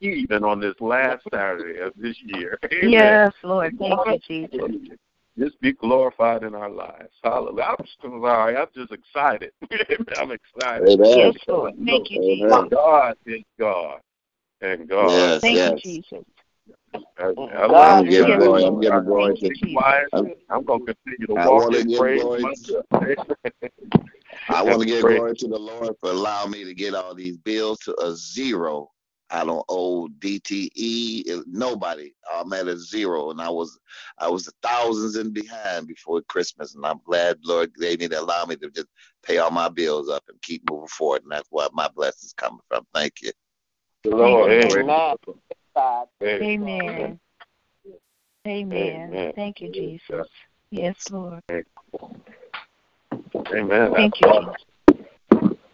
Even 0.00 0.44
on 0.44 0.60
this 0.60 0.74
last 0.80 1.22
Saturday 1.32 1.80
of 1.80 1.92
this 1.96 2.16
year. 2.22 2.58
Amen. 2.72 2.90
Yes, 2.92 3.32
Lord. 3.42 3.76
Thank 3.78 4.00
you, 4.06 4.48
Jesus. 4.50 4.98
Just 5.38 5.60
be 5.60 5.72
glorified 5.72 6.42
in 6.44 6.54
our 6.54 6.70
lives. 6.70 7.12
Hallelujah. 7.22 7.74
I'm 7.78 7.86
so 8.00 8.20
sorry. 8.22 8.56
I'm 8.56 8.66
just 8.74 8.92
excited. 8.92 9.52
I'm 10.18 10.30
excited. 10.30 10.88
Amen. 10.88 11.18
Yes, 11.18 11.34
Lord. 11.46 11.74
Thank 11.84 12.10
you, 12.10 12.18
Jesus. 12.18 12.52
Amen. 12.52 12.68
God 12.70 13.16
is 13.26 13.42
God. 13.58 14.00
And 14.62 14.88
God. 14.88 15.10
Yes, 15.10 15.40
Thank 15.42 15.56
yes. 15.56 15.72
you, 15.84 16.02
Jesus. 16.02 16.24
I, 17.18 17.24
I'm 17.24 17.38
I 17.38 17.66
gonna 17.66 18.08
give 18.08 18.26
glory. 18.26 18.64
I'm 18.64 18.80
giving 18.80 19.04
glory 19.04 19.36
to. 19.36 19.50
I'm- 20.12 20.34
I'm 20.48 20.64
going 20.64 20.86
to 20.86 20.94
continue 20.94 21.26
to 21.26 21.36
I 21.42 21.48
walk 21.48 21.64
wanna 21.64 21.78
in 21.78 21.94
praise 21.96 22.22
glory. 22.22 22.44
I 24.48 24.62
want 24.62 24.80
to 24.80 24.86
give 24.86 25.02
glory 25.02 25.34
to 25.34 25.48
the 25.48 25.58
Lord 25.58 25.94
for 26.00 26.10
allowing 26.10 26.52
me 26.52 26.64
to 26.64 26.72
get 26.72 26.94
all 26.94 27.14
these 27.14 27.36
bills 27.38 27.78
to 27.80 27.94
a 28.00 28.14
zero. 28.14 28.90
I 29.30 29.44
don't 29.44 29.64
owe 29.68 30.08
DTE 30.20 31.44
nobody. 31.46 32.12
Uh, 32.32 32.42
I'm 32.42 32.52
at 32.52 32.68
a 32.68 32.78
zero, 32.78 33.30
and 33.30 33.40
I 33.40 33.48
was 33.48 33.78
I 34.18 34.28
was 34.28 34.52
thousands 34.62 35.16
in 35.16 35.32
behind 35.32 35.88
before 35.88 36.22
Christmas, 36.22 36.74
and 36.74 36.86
I'm 36.86 37.00
glad 37.04 37.38
Lord 37.44 37.74
gave 37.74 38.00
me 38.00 38.08
to 38.08 38.20
allow 38.20 38.44
me 38.44 38.56
to 38.56 38.70
just 38.70 38.88
pay 39.22 39.38
all 39.38 39.50
my 39.50 39.68
bills 39.68 40.08
up 40.08 40.22
and 40.28 40.40
keep 40.42 40.62
moving 40.70 40.88
forward, 40.88 41.22
and 41.24 41.32
that's 41.32 41.48
where 41.50 41.68
my 41.72 41.88
blessings 41.88 42.34
coming 42.34 42.60
from. 42.68 42.86
Thank 42.94 43.22
you. 43.22 43.32
The 44.04 44.10
Lord. 44.10 44.52
Amen. 44.52 44.88
Amen. 46.22 47.20
Amen. 48.46 49.10
Amen. 49.10 49.32
Thank 49.34 49.60
you, 49.60 49.72
Jesus. 49.72 50.28
Yes, 50.70 51.10
Lord. 51.10 51.42
Amen. 53.52 53.92
Thank 53.92 54.20
you, 54.20 54.32
Jesus. 54.32 54.54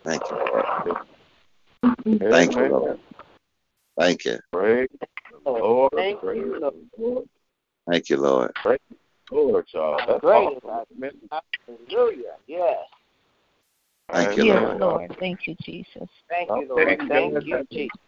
Thank 0.04 0.22
you. 0.30 2.28
Thank 2.30 2.56
you, 2.56 2.68
Lord. 2.68 2.98
Thank 3.98 4.24
you. 4.24 4.38
Praise 4.52 4.88
Lord. 5.44 5.92
Thank 5.94 6.20
Praise 6.20 6.38
you, 6.38 6.60
Lord. 6.98 7.28
Thank 7.90 8.10
you, 8.10 8.16
Lord. 8.16 8.52
Lord, 9.30 9.66
y'all. 9.72 10.00
That's 10.06 10.20
Great. 10.20 10.48
awesome. 10.64 10.86
Amen. 10.96 11.12
Hallelujah. 11.90 12.34
Yes. 12.46 12.78
Thank 14.10 14.36
you, 14.36 14.44
Lord. 14.44 14.80
Lord. 14.80 15.16
Thank 15.18 15.46
you, 15.46 15.56
Jesus. 15.62 16.08
Thank 16.28 16.50
you, 16.50 16.68
Lord. 16.68 16.88
Okay, 16.88 16.96
Thank 16.96 17.34
guys, 17.34 17.42
you, 17.46 17.66
Jesus. 17.70 17.98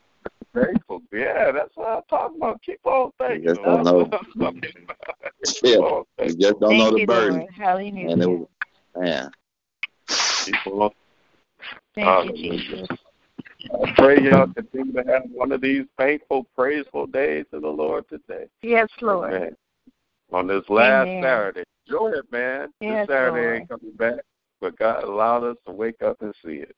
Grateful. 0.52 1.02
Yeah, 1.12 1.50
that's 1.50 1.74
what 1.74 1.88
I'm 1.88 2.02
talking 2.08 2.36
about. 2.36 2.62
Keep 2.62 2.80
on 2.84 3.10
thanking. 3.18 3.44
just 3.48 3.62
don't 3.62 3.84
know. 3.84 3.94
what 3.94 4.04
I'm 4.04 4.10
talking 4.10 4.32
about. 4.36 4.54
Keep 5.44 5.64
Yeah. 5.64 6.26
You 6.26 6.36
just 6.36 6.60
don't 6.60 6.78
know 6.78 6.92
the 6.92 7.00
you, 7.00 7.06
burden, 7.06 7.38
Lord. 7.38 7.50
Hallelujah. 7.56 8.10
and 8.10 8.22
it 8.22 8.26
was 8.26 8.48
man. 8.96 9.30
Keep 10.44 10.66
on. 10.66 10.90
Thank 11.94 12.36
you, 12.36 12.58
Jesus. 12.58 12.88
I 13.72 13.92
pray 13.96 14.20
y'all 14.20 14.46
continue 14.52 14.92
to 14.92 15.04
have 15.10 15.22
one 15.32 15.52
of 15.52 15.60
these 15.60 15.84
thankful, 15.98 16.46
praiseful 16.54 17.06
days 17.06 17.46
to 17.52 17.60
the 17.60 17.68
Lord 17.68 18.08
today. 18.08 18.46
Yes, 18.62 18.88
Lord. 19.00 19.32
Amen. 19.32 19.56
On 20.32 20.46
this 20.46 20.64
last 20.68 21.08
Amen. 21.08 21.22
Saturday. 21.22 21.64
Enjoy 21.86 22.10
it, 22.10 22.30
man. 22.32 22.72
Yes, 22.80 23.06
this 23.06 23.14
Saturday 23.14 23.58
ain't 23.60 23.68
coming 23.68 23.92
back, 23.96 24.20
but 24.60 24.76
God 24.78 25.04
allowed 25.04 25.44
us 25.44 25.56
to 25.66 25.72
wake 25.72 26.02
up 26.02 26.20
and 26.22 26.34
see 26.44 26.56
it. 26.56 26.74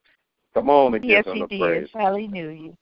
Come 0.55 0.71
on 0.71 0.95
and 0.95 1.05
Yes, 1.05 1.25
give 1.25 1.35
him 1.35 1.47
He 1.49 1.59
did. 1.59 1.61
praise. 1.61 1.89
Hallelujah. 1.93 2.73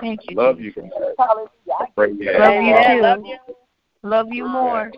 Thank 0.00 0.20
you, 0.28 0.36
Love 0.36 0.58
Jesus. 0.58 0.84
you 0.84 0.90
guys. 0.90 1.14
Hallelujah. 1.18 1.48
I 1.80 1.86
pray 1.94 2.12
you 2.12 2.32
Love 2.38 2.54
you 2.62 2.96
too. 2.96 3.02
Love 3.02 3.24
you. 3.24 3.54
Love 4.02 4.26
you 4.32 4.44
more. 4.44 4.92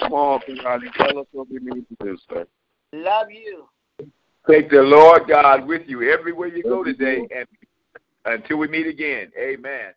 Come 0.00 0.12
on, 0.12 0.40
Pinati, 0.40 0.92
tell 0.94 1.18
us 1.18 1.26
what 1.32 1.48
we 1.50 1.58
need 1.58 1.86
to 1.88 2.04
do, 2.04 2.18
sir. 2.28 2.46
Love 2.92 3.30
you. 3.30 3.68
Take 4.48 4.70
the 4.70 4.82
Lord 4.82 5.28
God 5.28 5.66
with 5.66 5.82
you 5.86 6.10
everywhere 6.10 6.48
you 6.48 6.62
go 6.62 6.82
today 6.82 7.26
and 7.34 7.46
until 8.24 8.58
we 8.58 8.68
meet 8.68 8.86
again. 8.86 9.30
Amen. 9.38 9.92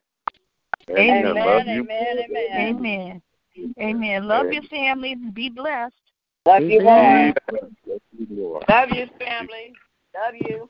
Amen. 0.89 1.37
Amen. 1.37 1.67
Amen. 1.67 2.25
Amen. 2.55 3.21
Amen. 3.79 4.27
Love 4.27 4.51
your 4.51 4.63
family. 4.63 5.15
Be 5.33 5.49
blessed. 5.49 5.95
Love 6.45 6.61
you, 6.61 6.81
Lord. 6.81 7.35
Love 8.69 8.89
you, 8.91 9.07
family. 9.19 9.73
Love 10.13 10.35
you. 10.47 10.69